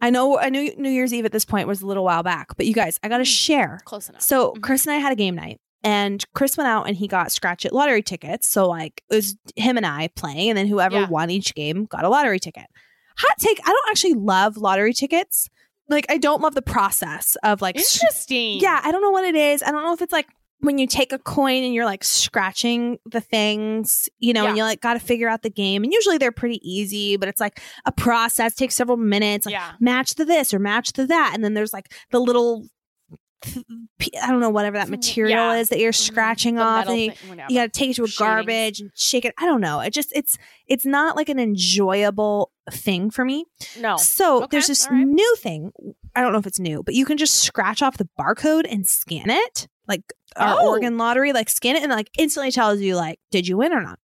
I 0.01 0.09
know 0.09 0.37
I 0.37 0.49
knew 0.49 0.75
New 0.77 0.89
Year's 0.89 1.13
Eve 1.13 1.25
at 1.25 1.31
this 1.31 1.45
point 1.45 1.67
was 1.67 1.81
a 1.81 1.87
little 1.87 2.03
while 2.03 2.23
back, 2.23 2.57
but 2.57 2.65
you 2.65 2.73
guys, 2.73 2.99
I 3.01 3.07
got 3.07 3.17
to 3.19 3.23
Mm. 3.23 3.27
share. 3.27 3.79
Close 3.85 4.09
enough. 4.09 4.21
So 4.21 4.51
Mhm. 4.53 4.61
Chris 4.61 4.85
and 4.85 4.93
I 4.93 4.97
had 4.97 5.13
a 5.13 5.15
game 5.15 5.35
night, 5.35 5.61
and 5.85 6.21
Chris 6.33 6.57
went 6.57 6.67
out 6.67 6.87
and 6.87 6.97
he 6.97 7.07
got 7.07 7.31
scratch 7.31 7.63
it 7.63 7.71
lottery 7.71 8.01
tickets. 8.01 8.51
So 8.51 8.67
like 8.67 9.01
it 9.09 9.15
was 9.15 9.37
him 9.55 9.77
and 9.77 9.85
I 9.85 10.09
playing, 10.15 10.49
and 10.49 10.57
then 10.57 10.67
whoever 10.67 11.01
Yeah. 11.01 11.07
won 11.07 11.29
each 11.29 11.55
game 11.55 11.85
got 11.85 12.03
a 12.03 12.09
lottery 12.09 12.39
ticket. 12.39 12.65
Hot 13.19 13.37
take: 13.39 13.59
I 13.63 13.69
don't 13.69 13.89
actually 13.89 14.15
love 14.15 14.57
lottery 14.57 14.91
tickets. 14.93 15.47
Like 15.87 16.05
I 16.09 16.17
don't 16.17 16.41
love 16.41 16.55
the 16.55 16.61
process 16.61 17.37
of 17.43 17.61
like 17.61 17.77
Interesting. 17.77 18.59
yeah, 18.59 18.81
I 18.83 18.91
don't 18.91 19.01
know 19.01 19.11
what 19.11 19.23
it 19.23 19.35
is. 19.35 19.61
I 19.63 19.71
don't 19.71 19.83
know 19.83 19.93
if 19.93 20.01
it's 20.01 20.11
like 20.11 20.25
when 20.61 20.77
you 20.79 20.87
take 20.87 21.11
a 21.13 21.19
coin 21.19 21.63
and 21.63 21.73
you're 21.75 21.85
like 21.85 22.03
scratching 22.03 22.97
the 23.05 23.21
things, 23.21 24.09
you 24.19 24.33
know, 24.33 24.47
and 24.47 24.57
you 24.57 24.63
like 24.63 24.81
got 24.81 24.93
to 24.95 24.99
figure 24.99 25.29
out 25.29 25.43
the 25.43 25.49
game. 25.49 25.83
And 25.83 25.93
usually 25.93 26.17
they're 26.17 26.31
pretty 26.31 26.59
easy, 26.67 27.17
but 27.17 27.29
it's 27.29 27.39
like 27.39 27.61
a 27.85 27.91
process 27.91 28.55
takes 28.55 28.73
several 28.75 28.97
minutes. 28.97 29.45
Like 29.45 29.53
Yeah. 29.53 29.73
match 29.79 30.15
the 30.15 30.25
this 30.25 30.53
or 30.53 30.59
match 30.59 30.93
the 30.93 31.05
that, 31.05 31.31
and 31.35 31.43
then 31.43 31.53
there's 31.53 31.73
like 31.73 31.93
the 32.11 32.19
little. 32.19 32.65
I 34.21 34.27
don't 34.31 34.39
know 34.39 34.49
whatever 34.49 34.77
that 34.77 34.89
material 34.89 35.53
yeah. 35.53 35.59
is 35.59 35.69
that 35.69 35.79
you're 35.79 35.91
Mhm. 35.91 35.95
scratching 36.07 36.55
The 36.55 36.61
off. 36.61 36.87
And 36.87 36.99
you, 36.99 37.11
thing, 37.11 37.39
you 37.49 37.55
got 37.59 37.71
to 37.73 37.79
take 37.79 37.91
it 37.91 37.95
to 37.95 38.03
a 38.03 38.07
garbage 38.17 38.79
and 38.81 38.91
shake 38.95 39.25
it. 39.25 39.33
I 39.39 39.45
don't 39.45 39.61
know. 39.61 39.79
It 39.81 39.91
just 39.91 40.11
it's 40.15 40.37
it's 40.67 40.85
not 40.85 41.15
like 41.15 41.29
an 41.29 41.39
enjoyable 41.39 42.51
thing 42.71 43.09
for 43.09 43.23
me. 43.25 43.45
No. 43.79 43.97
So 43.97 44.37
Okay, 44.43 44.47
there's 44.51 44.67
this 44.67 44.87
right. 44.89 45.05
new 45.05 45.35
thing. 45.37 45.71
I 46.15 46.21
don't 46.21 46.31
know 46.31 46.39
if 46.39 46.47
it's 46.47 46.59
new, 46.59 46.81
but 46.83 46.95
you 46.95 47.05
can 47.05 47.17
just 47.17 47.41
scratch 47.43 47.81
off 47.81 47.97
the 47.97 48.07
barcode 48.19 48.65
and 48.71 48.87
scan 48.87 49.29
it, 49.29 49.67
like 49.87 50.01
our 50.35 50.57
Oh. 50.59 50.69
Oregon 50.69 50.97
lottery, 50.97 51.33
like 51.33 51.49
scan 51.49 51.75
it 51.75 51.83
and 51.83 51.91
like 51.91 52.09
instantly 52.17 52.51
tells 52.51 52.79
you 52.79 52.95
like, 52.95 53.19
did 53.31 53.47
you 53.47 53.57
win 53.57 53.73
or 53.73 53.81
not? 53.81 53.99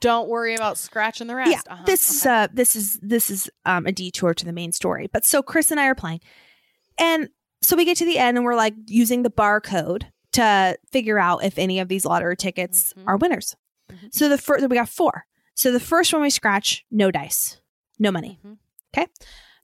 Don't 0.00 0.28
worry 0.28 0.54
about 0.54 0.78
scratching 0.78 1.26
the 1.26 1.34
rest. 1.34 1.50
Yeah, 1.50 1.60
Uh-huh. 1.68 1.82
this 1.84 2.10
is 2.10 2.22
Okay. 2.26 2.34
uh, 2.44 2.48
this 2.52 2.76
is 2.76 2.98
this 3.02 3.30
is 3.30 3.50
um, 3.66 3.86
a 3.86 3.92
detour 3.92 4.34
to 4.34 4.44
the 4.44 4.52
main 4.52 4.72
story. 4.72 5.08
But 5.12 5.24
so 5.24 5.42
Chris 5.42 5.70
and 5.70 5.80
I 5.80 5.86
are 5.86 5.94
playing, 5.94 6.20
and 6.98 7.28
so 7.70 7.76
we 7.76 7.84
get 7.84 7.96
to 7.98 8.04
the 8.04 8.18
end 8.18 8.36
and 8.36 8.44
we're 8.44 8.56
like 8.56 8.74
using 8.86 9.22
the 9.22 9.30
barcode 9.30 10.04
to 10.32 10.76
figure 10.92 11.18
out 11.18 11.44
if 11.44 11.58
any 11.58 11.80
of 11.80 11.88
these 11.88 12.04
lottery 12.04 12.36
tickets 12.36 12.92
Mhm. 12.96 13.04
are 13.06 13.16
winners. 13.16 13.56
Mhm. 13.90 14.12
So 14.12 14.28
the 14.28 14.38
first 14.38 14.68
we 14.68 14.76
got 14.76 14.88
four. 14.88 15.26
So 15.54 15.72
the 15.72 15.80
first 15.80 16.12
one 16.12 16.22
we 16.22 16.30
scratch, 16.30 16.84
no 16.90 17.10
dice, 17.10 17.60
no 17.98 18.10
money. 18.12 18.38
Mhm. 18.44 18.56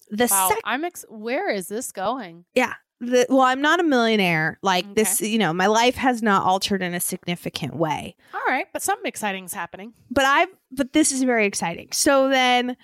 The 0.08 0.28
Wow. 0.30 0.48
second. 0.48 0.62
I'm 0.64 0.84
ex- 0.84 1.04
where 1.08 1.50
is 1.50 1.68
this 1.68 1.90
going? 1.92 2.44
Yeah. 2.54 2.74
The 2.98 3.26
well 3.28 3.42
i'm 3.42 3.60
not 3.60 3.78
a 3.78 3.82
millionaire 3.82 4.58
like 4.62 4.86
Okay. 4.86 4.94
this 4.94 5.20
you 5.20 5.36
know 5.36 5.52
my 5.52 5.66
life 5.66 5.96
has 5.96 6.22
not 6.22 6.44
altered 6.44 6.80
in 6.80 6.94
a 6.94 7.00
significant 7.00 7.76
way 7.76 8.16
All 8.32 8.40
right, 8.48 8.66
but 8.72 8.80
something 8.80 9.06
exciting 9.06 9.44
is 9.44 9.52
happening. 9.52 9.92
but 10.10 10.24
i've 10.24 10.48
but 10.70 10.94
this 10.94 11.12
is 11.12 11.22
very 11.22 11.44
exciting 11.44 11.88
so 11.92 12.30
then 12.30 12.74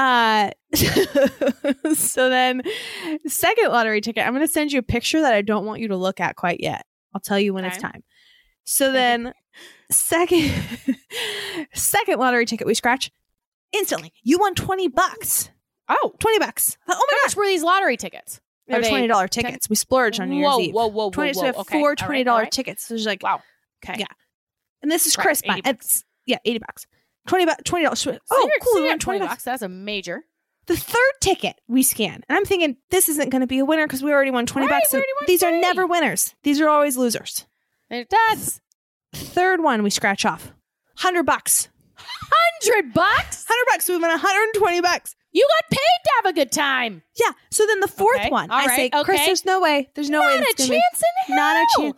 uh 0.00 0.50
so 1.94 2.30
then 2.30 2.62
second 3.26 3.68
lottery 3.68 4.00
ticket 4.00 4.26
i'm 4.26 4.32
going 4.32 4.46
to 4.46 4.52
send 4.52 4.72
you 4.72 4.78
a 4.78 4.82
picture 4.82 5.20
that 5.20 5.34
i 5.34 5.42
don't 5.42 5.66
want 5.66 5.80
you 5.80 5.88
to 5.88 5.96
look 5.96 6.20
at 6.20 6.36
quite 6.36 6.60
yet 6.60 6.86
i'll 7.14 7.20
tell 7.20 7.38
you 7.38 7.52
when 7.52 7.64
it's 7.64 7.76
time 7.76 8.02
so 8.64 8.92
then 8.92 9.32
second 9.90 10.50
second 11.74 12.18
lottery 12.18 12.46
ticket 12.46 12.66
we 12.66 12.74
scratch 12.74 13.10
instantly 13.72 14.12
you 14.22 14.38
won 14.38 14.54
20 14.54 14.88
bucks 14.88 15.50
Oh, 15.92 16.14
20 16.20 16.38
bucks 16.38 16.76
oh 16.88 16.94
how 16.94 16.98
my 16.98 17.18
much 17.24 17.34
were 17.36 17.46
these 17.46 17.64
lottery 17.64 17.96
tickets? 17.96 18.40
They're 18.68 18.80
they 18.80 18.88
twenty 18.88 19.08
dollar 19.08 19.26
tickets. 19.26 19.68
We 19.68 19.74
splurged 19.74 20.20
on 20.20 20.30
New 20.30 20.44
whoa, 20.44 20.58
Year's 20.58 20.68
Eve. 20.68 20.74
Whoa, 20.74 20.86
whoa, 20.86 21.06
whoa, 21.06 21.10
Twenty. 21.10 21.30
whoa. 21.30 21.34
So 21.34 21.40
we 21.40 21.46
have 21.48 21.56
okay. 21.56 21.78
four 21.78 21.80
all 21.80 21.88
right, 21.88 21.98
twenty 21.98 22.24
dollar 22.24 22.38
all 22.38 22.42
right. 22.44 22.52
tickets. 22.52 22.84
So 22.86 22.94
there's 22.94 23.06
like, 23.06 23.22
Wow. 23.22 23.42
Okay. 23.84 23.96
Yeah. 23.98 24.06
and 24.82 24.90
this 24.90 25.06
is 25.06 25.18
Right, 25.18 25.24
Chris. 25.24 25.42
80 25.42 25.48
buying- 25.48 25.62
It's 25.74 26.04
yeah, 26.26 26.38
eighty 26.44 26.58
bucks. 26.60 26.86
Twenty 27.26 27.46
bucks. 27.46 27.62
Twenty 27.64 27.84
dollars. 27.84 28.00
So 28.00 28.18
Oh, 28.30 28.38
you're- 28.40 28.52
cool. 28.62 28.72
so 28.74 28.82
we 28.82 28.88
won 28.88 28.98
twenty 28.98 29.18
bucks. 29.20 29.30
bucks. 29.32 29.44
That's 29.44 29.62
a 29.62 29.68
major. 29.68 30.24
The 30.66 30.76
third 30.76 31.12
ticket 31.20 31.56
we 31.68 31.82
scan, 31.82 32.22
and 32.28 32.38
I'm 32.38 32.44
thinking 32.44 32.76
this 32.90 33.08
isn't 33.08 33.30
going 33.30 33.40
to 33.40 33.46
be 33.46 33.58
a 33.58 33.64
winner 33.64 33.86
because 33.86 34.02
we 34.02 34.12
already 34.12 34.30
won 34.30 34.46
twenty 34.46 34.68
Right, 34.68 34.82
bucks. 34.82 34.92
won 34.92 35.02
these 35.26 35.42
are 35.42 35.50
never 35.50 35.86
winners. 35.86 36.34
These 36.44 36.60
are 36.60 36.68
always 36.68 36.96
losers. 36.96 37.46
It 37.90 38.08
does. 38.08 38.60
Third 39.12 39.62
one 39.62 39.82
we 39.82 39.90
scratch 39.90 40.24
off. 40.24 40.52
Hundred 40.98 41.24
bucks. 41.24 41.68
Hundred 41.96 42.92
bucks. 42.94 43.44
Hundred 43.48 43.66
bucks. 43.72 43.88
We 43.88 43.96
won 43.98 44.16
hundred 44.18 44.42
and 44.44 44.54
twenty 44.54 44.80
bucks. 44.80 45.16
You 45.32 45.46
got 45.60 45.70
paid 45.70 45.78
to 46.04 46.10
have 46.16 46.26
a 46.26 46.32
good 46.32 46.52
time. 46.52 47.02
Yeah. 47.18 47.32
So 47.50 47.66
then 47.66 47.80
the 47.80 47.88
fourth 47.88 48.18
Okay, 48.20 48.30
one, 48.30 48.50
all 48.50 48.58
I 48.58 48.66
say, 48.76 48.90
right, 48.92 49.04
Chris, 49.04 49.18
okay. 49.20 49.26
there's 49.26 49.44
no 49.44 49.60
way. 49.60 49.88
There's 49.94 50.10
no 50.10 50.20
way. 50.20 50.38
Not 50.38 50.42
a 50.50 50.54
chance 50.56 50.68
be- 50.68 50.74
in 50.76 50.80
hell. 51.26 51.36
Not 51.36 51.56
a 51.56 51.66
chance. 51.80 51.96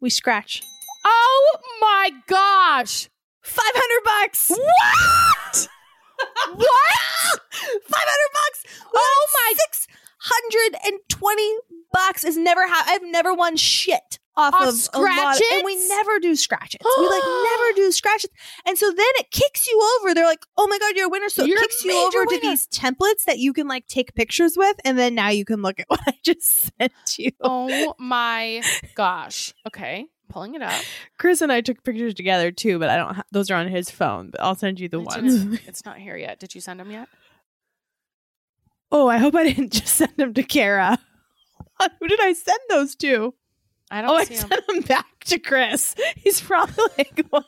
We 0.00 0.10
scratch. 0.10 0.62
Oh 1.04 1.56
my 1.80 2.10
gosh. 2.26 3.08
Five 3.44 3.74
hundred 3.74 4.04
bucks. 4.04 4.50
What? 6.16 6.56
what? 6.56 7.40
Five 7.52 8.06
hundred 8.06 8.32
bucks. 8.32 8.64
Oh 8.94 9.26
my! 9.34 9.54
Six 9.56 9.86
hundred 10.18 10.78
and 10.86 11.00
twenty 11.08 11.56
bucks 11.92 12.24
is 12.24 12.36
never. 12.36 12.66
Ha- 12.66 12.84
I've 12.86 13.02
never 13.02 13.34
won 13.34 13.56
shit 13.56 14.18
off, 14.36 14.54
Off 14.54 14.68
of 14.68 14.88
a 14.94 15.00
lot, 15.00 15.40
and 15.52 15.64
we 15.64 15.88
never 15.88 16.18
do 16.18 16.34
scratches. 16.34 16.80
we 16.98 17.06
like 17.08 17.22
never 17.22 17.72
do 17.76 17.92
scratches, 17.92 18.30
and 18.66 18.78
so 18.78 18.90
then 18.90 19.06
it 19.16 19.30
kicks 19.30 19.66
you 19.68 19.98
over. 20.00 20.14
They're 20.14 20.24
like, 20.24 20.44
"Oh 20.56 20.66
my 20.66 20.78
god, 20.78 20.94
you're 20.96 21.06
a 21.06 21.10
winner!" 21.10 21.28
So 21.28 21.44
You're 21.44 21.58
it 21.58 21.62
kicks 21.62 21.84
you 21.84 21.96
over 21.96 22.26
to 22.26 22.38
these 22.40 22.66
templates 22.68 23.24
that 23.26 23.38
you 23.38 23.52
can 23.52 23.68
like 23.68 23.86
take 23.86 24.14
pictures 24.14 24.54
with, 24.56 24.76
and 24.84 24.98
then 24.98 25.14
now 25.14 25.28
you 25.28 25.44
can 25.44 25.62
look 25.62 25.78
at 25.78 25.86
what 25.88 26.00
I 26.06 26.14
just 26.24 26.70
sent 26.78 26.92
you. 27.18 27.30
Oh 27.40 27.94
my 27.98 28.62
gosh. 28.94 29.54
Okay. 29.66 30.06
Pulling 30.28 30.54
it 30.54 30.62
up. 30.62 30.72
Chris 31.18 31.40
and 31.42 31.52
I 31.52 31.60
took 31.60 31.84
pictures 31.84 32.14
together 32.14 32.50
too, 32.50 32.78
but 32.78 32.88
I 32.88 32.96
don't. 32.96 33.14
Ha- 33.14 33.22
those 33.30 33.50
are 33.50 33.54
on 33.56 33.68
his 33.68 33.90
phone. 33.90 34.30
But 34.30 34.42
I'll 34.42 34.54
send 34.56 34.80
you 34.80 34.88
the 34.88 35.00
It's, 35.00 35.14
ones. 35.16 35.60
it's 35.66 35.84
not 35.86 35.98
here 35.98 36.16
yet. 36.16 36.40
Did 36.40 36.54
you 36.54 36.60
send 36.60 36.80
them 36.80 36.90
yet? 36.90 37.08
oh, 38.90 39.08
I 39.08 39.18
hope 39.18 39.34
I 39.34 39.42
didn't 39.44 39.72
just 39.72 39.94
send 39.94 40.12
them 40.16 40.32
to 40.34 40.42
Kara. 40.44 40.98
Who 42.00 42.06
did 42.08 42.20
I 42.20 42.32
send 42.32 42.60
those 42.68 42.94
to? 42.96 43.34
I 43.90 44.00
don't 44.02 44.10
Oh, 44.10 44.14
I 44.14 44.24
see 44.24 44.36
them. 44.36 44.48
sent 44.48 44.66
them 44.68 44.80
back 44.82 45.24
to 45.26 45.38
Chris. 45.40 45.96
He's 46.16 46.40
probably 46.40 46.84
like, 46.96 47.26
what? 47.30 47.44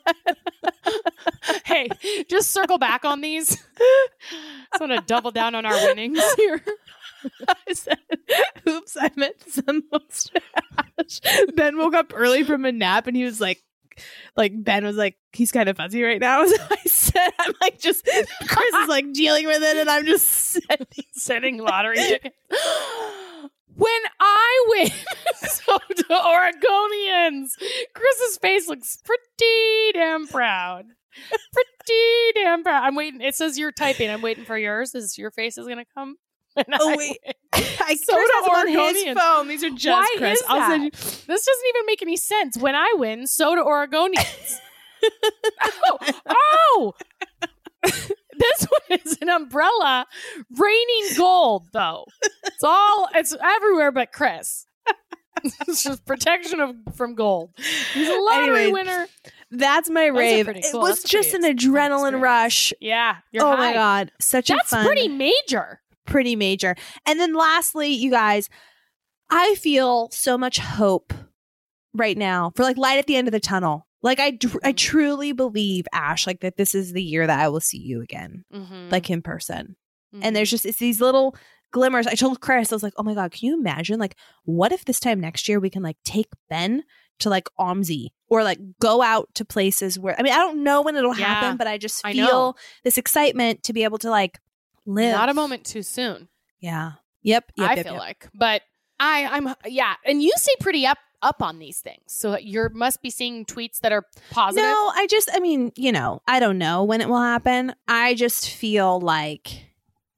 hey, 1.65 1.87
just 2.29 2.51
circle 2.51 2.77
back 2.77 3.05
on 3.05 3.21
these. 3.21 3.49
Just 3.49 4.81
want 4.81 4.91
to 4.91 5.01
double 5.07 5.31
down 5.31 5.55
on 5.55 5.65
our 5.65 5.73
winnings 5.73 6.21
here. 6.35 6.61
I 7.47 7.73
said, 7.73 7.99
oops, 8.67 8.97
I 8.99 9.11
meant 9.15 9.35
send 9.47 9.83
those. 9.91 10.31
Ben 11.55 11.77
woke 11.77 11.93
up 11.93 12.11
early 12.15 12.43
from 12.43 12.65
a 12.65 12.71
nap 12.71 13.07
and 13.07 13.15
he 13.15 13.23
was 13.23 13.39
like, 13.39 13.63
like 14.35 14.51
Ben 14.63 14.83
was 14.83 14.95
like, 14.95 15.17
he's 15.33 15.51
kind 15.51 15.69
of 15.69 15.77
fuzzy 15.77 16.03
right 16.03 16.19
now. 16.21 16.45
So 16.47 16.63
I 16.69 16.77
said, 16.85 17.31
I'm 17.39 17.53
like, 17.61 17.79
just 17.79 18.05
Chris 18.05 18.73
is 18.81 18.89
like 18.89 19.13
dealing 19.13 19.47
with 19.47 19.63
it, 19.63 19.77
and 19.77 19.89
I'm 19.89 20.05
just 20.05 20.27
sending, 20.27 21.05
Sending 21.13 21.57
lottery 21.57 21.97
tickets. 21.97 22.35
When 23.75 24.01
I 24.19 24.65
win, 24.67 24.89
so 25.35 25.77
to 25.77 26.03
Oregonians, 26.03 27.51
Chris's 27.93 28.37
face 28.41 28.67
looks 28.67 28.97
pretty 28.97 29.91
damn 29.93 30.27
proud. 30.27 30.85
Pretty 31.53 32.31
damn 32.35 32.63
proud. 32.63 32.83
I'm 32.83 32.95
waiting. 32.95 33.21
It 33.21 33.35
says 33.35 33.57
you're 33.57 33.71
typing. 33.71 34.09
I'm 34.09 34.21
waiting 34.21 34.45
for 34.45 34.57
yours. 34.57 34.93
Is 34.95 35.17
your 35.17 35.31
face 35.31 35.57
is 35.57 35.67
gonna 35.67 35.85
come? 35.93 36.17
Oh, 36.79 36.95
wait. 36.97 37.17
I 37.53 37.95
So 37.95 38.13
Chris 38.13 38.29
on 38.49 38.67
his 38.67 39.17
phone. 39.17 39.47
These 39.47 39.63
are 39.63 39.69
just 39.69 39.87
Why 39.87 40.15
Chris. 40.17 40.39
is 40.39 40.45
I'll 40.47 40.57
that? 40.59 40.69
send 40.69 40.83
you. 40.83 40.89
This 40.91 41.25
doesn't 41.45 41.67
even 41.69 41.85
make 41.85 42.01
any 42.01 42.17
sense. 42.17 42.57
When 42.57 42.75
I 42.75 42.93
win, 42.97 43.27
so 43.27 43.55
do 43.55 43.63
Oregonians. 43.63 44.57
oh, 45.85 45.97
oh! 46.29 46.93
this 47.83 48.67
one 48.87 48.99
is 49.05 49.17
an 49.21 49.29
umbrella 49.29 50.05
raining 50.57 51.15
gold, 51.17 51.67
though. 51.73 52.05
It's 52.45 52.63
all 52.63 53.07
it's 53.15 53.35
everywhere 53.41 53.91
but 53.91 54.11
Chris. 54.11 54.65
it's 55.67 55.83
just 55.83 56.05
protection 56.05 56.59
of 56.59 56.75
from 56.95 57.13
gold. 57.15 57.51
He's 57.93 58.09
a 58.09 58.13
lottery 58.19 58.65
Anyways, 58.65 58.73
winner. 58.73 59.07
That's 59.51 59.89
my 59.89 60.07
are 60.07 60.13
rave. 60.13 60.45
pretty 60.45 60.61
It 60.61 60.73
was 60.73 60.99
That's 61.01 61.09
just 61.11 61.33
an 61.33 61.41
pretty 61.41 61.53
ex- 61.55 61.63
fun 61.65 61.73
adrenaline 61.73 62.21
rush. 62.21 62.73
Yeah, 62.81 63.17
oh 63.39 63.55
high. 63.55 63.55
my 63.55 63.73
god, 63.73 64.11
such 64.19 64.47
That's 64.47 64.71
a 64.73 64.77
fun, 64.77 64.85
pretty 64.85 65.07
major. 65.07 65.79
Pretty 66.07 66.35
major. 66.35 66.75
And 67.05 67.19
then 67.19 67.33
lastly, 67.33 67.89
you 67.89 68.09
guys, 68.11 68.49
I 69.29 69.55
feel 69.55 70.09
so 70.11 70.37
much 70.37 70.57
hope 70.59 71.13
right 71.93 72.17
now 72.17 72.51
for 72.55 72.63
like 72.63 72.77
light 72.77 72.97
at 72.99 73.05
the 73.07 73.15
end 73.15 73.27
of 73.27 73.31
the 73.31 73.39
tunnel. 73.39 73.85
Like 74.03 74.19
I, 74.19 74.37
I 74.63 74.71
truly 74.71 75.31
believe 75.31 75.85
Ash, 75.93 76.27
like 76.27 76.39
that 76.41 76.55
this 76.57 76.73
is 76.75 76.93
the 76.93 77.03
year 77.03 77.25
that 77.27 77.39
I 77.39 77.49
will 77.49 77.59
see 77.59 77.79
you 77.79 78.01
again, 78.01 78.45
Mhm. 78.53 78.91
like 78.91 79.09
in 79.09 79.21
person. 79.21 79.75
Mhm. 80.15 80.19
And 80.23 80.35
there's 80.35 80.51
just 80.51 80.65
it's 80.65 80.77
these 80.79 81.01
little 81.01 81.35
glimmers. 81.71 82.07
I 82.07 82.13
told 82.13 82.39
Chris, 82.39 82.71
I 82.71 82.75
was 82.75 82.83
like, 82.83 82.93
oh 82.97 83.03
my 83.03 83.13
god, 83.15 83.31
can 83.31 83.47
you 83.47 83.57
imagine? 83.59 83.99
Like, 83.99 84.15
what 84.45 84.71
if 84.71 84.85
this 84.85 84.99
time 84.99 85.19
next 85.19 85.49
year 85.49 85.59
we 85.59 85.69
can 85.69 85.83
like 85.83 85.97
take 86.05 86.27
Ben 86.49 86.83
to 87.19 87.29
like 87.29 87.49
OMSI 87.59 88.09
or 88.29 88.43
like 88.43 88.59
go 88.79 89.01
out 89.01 89.27
to 89.33 89.43
places 89.43 89.97
where 89.97 90.15
I 90.17 90.21
mean 90.21 90.33
I 90.33 90.37
don't 90.37 90.63
know 90.63 90.83
when 90.83 90.95
it'll 90.95 91.17
Yeah, 91.17 91.25
happen, 91.25 91.57
but 91.57 91.65
I 91.65 91.79
just 91.79 92.05
feel 92.05 92.13
know. 92.27 92.55
this 92.83 92.97
excitement 92.99 93.63
to 93.63 93.73
be 93.73 93.83
able 93.83 93.97
to 93.97 94.09
like 94.11 94.37
live. 94.87 95.13
not 95.13 95.29
a 95.29 95.33
moment 95.35 95.65
too 95.65 95.83
soon. 95.83 96.29
Yeah. 96.59 96.93
Yep. 97.21 97.51
yep 97.55 97.69
I 97.69 97.75
yep, 97.75 97.85
feel 97.85 97.93
yep. 97.93 98.01
like. 98.01 98.29
But 98.33 98.61
I, 98.99 99.27
I'm 99.27 99.53
yeah, 99.65 99.93
and 100.05 100.23
you 100.23 100.31
stay 100.37 100.53
pretty 100.59 100.87
up 100.87 100.97
up 101.21 101.41
on 101.41 101.59
these 101.59 101.79
things, 101.79 102.03
so 102.07 102.37
you 102.37 102.69
must 102.73 103.01
be 103.01 103.09
seeing 103.09 103.45
tweets 103.45 103.79
that 103.81 103.91
are 103.91 104.03
positive. 104.31 104.63
No, 104.63 104.91
I 104.95 105.07
just, 105.09 105.29
I 105.33 105.39
mean, 105.39 105.71
you 105.75 105.91
know, 105.91 106.21
I 106.27 106.39
don't 106.39 106.57
know 106.57 106.83
when 106.83 107.01
it 107.01 107.09
will 107.09 107.21
happen. 107.21 107.73
I 107.87 108.13
just 108.13 108.49
feel 108.49 108.99
like 108.99 109.71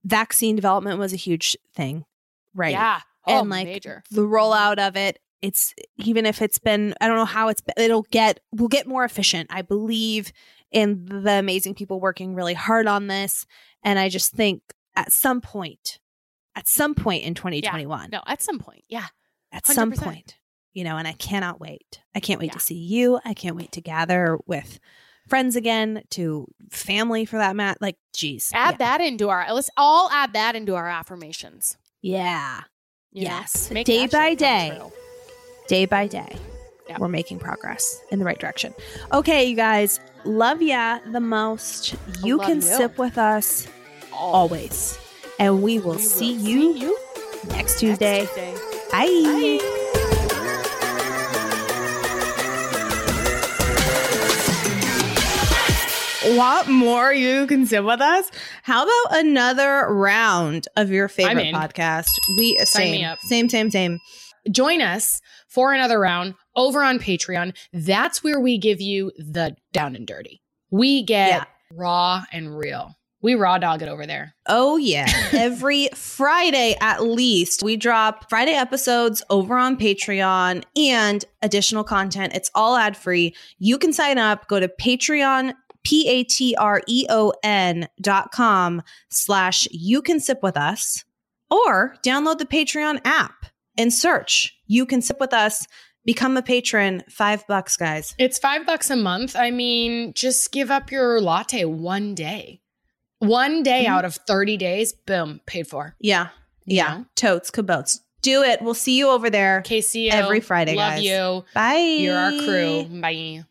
vaccine 0.03 0.55
development 0.55 0.99
was 0.99 1.13
a 1.13 1.17
huge 1.17 1.57
thing, 1.73 2.05
right? 2.53 2.71
Yeah, 2.71 2.99
oh, 3.27 3.39
and 3.39 3.49
like 3.49 3.67
major. 3.67 4.03
the 4.11 4.21
rollout 4.21 4.77
of 4.77 4.95
it, 4.97 5.19
it's 5.41 5.73
even 5.97 6.25
if 6.25 6.41
it's 6.41 6.59
been, 6.59 6.93
I 6.99 7.07
don't 7.07 7.15
know 7.15 7.25
how 7.25 7.47
it's, 7.47 7.61
been, 7.61 7.75
it'll 7.77 8.05
get, 8.11 8.41
we'll 8.51 8.67
get 8.67 8.87
more 8.87 9.05
efficient. 9.05 9.49
I 9.51 9.61
believe 9.61 10.33
in 10.71 11.05
the 11.05 11.33
amazing 11.33 11.75
people 11.75 11.99
working 11.99 12.35
really 12.35 12.53
hard 12.53 12.87
on 12.87 13.07
this. 13.07 13.45
And 13.83 13.97
I 13.99 14.09
just 14.09 14.33
think 14.33 14.61
at 14.95 15.11
some 15.11 15.41
point, 15.41 15.99
at 16.55 16.67
some 16.67 16.95
point 16.95 17.23
in 17.23 17.33
2021, 17.33 18.09
No, 18.11 18.21
at 18.25 18.41
some 18.41 18.59
point, 18.59 18.83
yeah. 18.89 19.07
at 19.51 19.65
some 19.65 19.91
point, 19.91 20.37
you 20.73 20.83
know, 20.83 20.97
and 20.97 21.07
I 21.07 21.13
cannot 21.13 21.59
wait. 21.59 22.01
I 22.13 22.19
can't 22.19 22.39
wait 22.39 22.47
Yeah. 22.47 22.53
to 22.53 22.59
see 22.59 22.75
you. 22.75 23.19
I 23.23 23.33
can't 23.33 23.55
wait 23.55 23.71
to 23.73 23.81
gather 23.81 24.37
with 24.45 24.79
friends 25.27 25.55
again, 25.55 26.03
to 26.11 26.47
family 26.71 27.23
for 27.25 27.37
that 27.37 27.55
mat. 27.55 27.77
Like, 27.79 27.97
geez. 28.13 28.49
Add 28.53 28.71
yeah. 28.71 28.77
that 28.77 29.01
into 29.01 29.29
our. 29.29 29.51
Let's 29.53 29.69
all 29.77 30.09
add 30.11 30.33
that 30.33 30.55
into 30.55 30.75
our 30.75 30.89
affirmations. 30.89 31.77
Yeah. 32.01 32.61
you? 33.11 33.23
Yes. 33.23 33.69
Day 33.69 34.07
by 34.07 34.33
day. 34.33 34.79
Day 35.67 35.85
by 35.85 36.07
day, 36.07 36.35
Yep. 36.89 36.99
we're 36.99 37.07
making 37.07 37.37
progress 37.39 38.01
in 38.11 38.17
the 38.19 38.25
right 38.25 38.39
direction. 38.39 38.73
Okay, 39.13 39.45
you 39.45 39.55
guys, 39.55 39.99
love 40.25 40.61
ya 40.61 40.99
the 41.11 41.19
most. 41.19 41.95
You 42.23 42.39
can 42.39 42.55
you. 42.55 42.61
sip 42.61 42.97
with 42.97 43.17
us 43.17 43.67
always. 44.11 44.97
And 45.39 45.61
we 45.61 45.77
will 45.79 45.91
We 45.91 45.93
will 45.93 45.99
see 45.99 46.33
you 46.33 46.73
see 46.73 46.79
you 46.81 46.97
next 47.49 47.79
Tuesday. 47.79 48.21
Next 48.21 48.33
Tuesday. 48.35 48.53
Bye. 48.91 49.05
Bye. 49.59 49.75
Want 56.35 56.67
more? 56.67 57.13
You 57.13 57.47
can 57.47 57.65
sit 57.65 57.83
with 57.83 58.01
us. 58.01 58.29
How 58.63 58.83
about 58.83 59.19
another 59.25 59.87
round 59.89 60.67
of 60.75 60.91
your 60.91 61.07
favorite 61.07 61.53
podcast? 61.55 62.09
We 62.37 62.57
Sign 62.57 62.91
me 62.91 62.97
same, 62.97 63.05
up. 63.05 63.19
same, 63.19 63.49
same, 63.49 63.71
same. 63.71 63.99
Join 64.51 64.81
us 64.81 65.21
for 65.47 65.73
another 65.73 65.99
round 65.99 66.35
over 66.59 66.83
on 66.83 66.99
Patreon. 66.99 67.55
That's 67.73 68.23
where 68.23 68.39
we 68.39 68.59
give 68.59 68.79
you 68.81 69.11
the 69.17 69.55
down 69.73 69.95
and 69.95 70.05
dirty. 70.05 70.41
We 70.69 71.01
get 71.03 71.29
Yeah. 71.29 71.43
raw 71.73 72.23
and 72.31 72.55
real. 72.55 72.95
We 73.21 73.33
raw 73.35 73.57
dog 73.57 73.81
it 73.81 73.89
over 73.89 74.05
there. 74.05 74.33
Oh 74.47 74.77
yeah, 74.77 75.07
every 75.33 75.89
Friday 75.93 76.75
at 76.79 77.03
least 77.03 77.63
we 77.63 77.75
drop 77.75 78.29
Friday 78.29 78.53
episodes 78.53 79.21
over 79.29 79.57
on 79.57 79.75
Patreon 79.77 80.63
and 80.77 81.25
additional 81.41 81.83
content. 81.83 82.33
It's 82.33 82.49
all 82.55 82.77
ad 82.77 82.95
free. 82.95 83.35
You 83.57 83.77
can 83.77 83.91
sign 83.91 84.17
up. 84.17 84.47
Go 84.47 84.59
to 84.59 84.67
Patreon. 84.69 85.53
P 85.85 86.07
A 86.09 86.23
T 86.25 86.55
R 86.57 86.81
E 86.87 87.05
O 87.09 87.31
N 87.41 87.87
dot 88.01 88.31
com 88.33 88.81
slash 89.09 89.65
you 89.71 90.01
can 90.01 90.19
sip 90.19 90.43
with 90.43 90.57
us 90.57 91.05
or 91.49 91.95
download 92.03 92.37
the 92.37 92.45
Patreon 92.45 92.99
app 93.05 93.45
and 93.77 93.93
search 93.93 94.57
you 94.67 94.85
can 94.85 95.01
sip 95.01 95.21
with 95.21 95.33
us. 95.33 95.65
Become 96.05 96.37
a 96.37 96.41
patron. 96.41 97.03
Five 97.09 97.45
bucks, 97.47 97.75
guys. 97.77 98.15
It's 98.17 98.39
five 98.39 98.65
bucks 98.65 98.89
a 98.89 98.95
month. 98.95 99.35
I 99.35 99.51
mean, 99.51 100.13
just 100.13 100.51
give 100.51 100.71
up 100.71 100.91
your 100.91 101.19
latte 101.21 101.65
one 101.65 102.15
day. 102.15 102.61
One 103.19 103.63
day 103.63 103.83
Mhm. 103.85 103.89
out 103.89 104.05
of 104.05 104.15
30 104.15 104.55
days, 104.57 104.93
boom, 104.93 105.41
paid 105.45 105.67
for. 105.67 105.95
Yeah. 105.99 106.29
You 106.65 106.77
Yeah. 106.77 106.97
know? 106.99 107.05
Totes, 107.15 107.51
cabotes. 107.51 107.99
Do 108.21 108.43
it. 108.43 108.61
We'll 108.61 108.73
see 108.73 108.97
you 108.97 109.09
over 109.09 109.29
there 109.29 109.61
KCO. 109.65 110.11
Every 110.13 110.39
Friday, 110.39 110.75
Love 110.75 110.93
guys. 110.95 111.03
you. 111.03 111.45
Bye. 111.53 111.97
You're 111.99 112.17
our 112.17 112.31
crew. 112.31 112.83
Bye. 112.85 113.43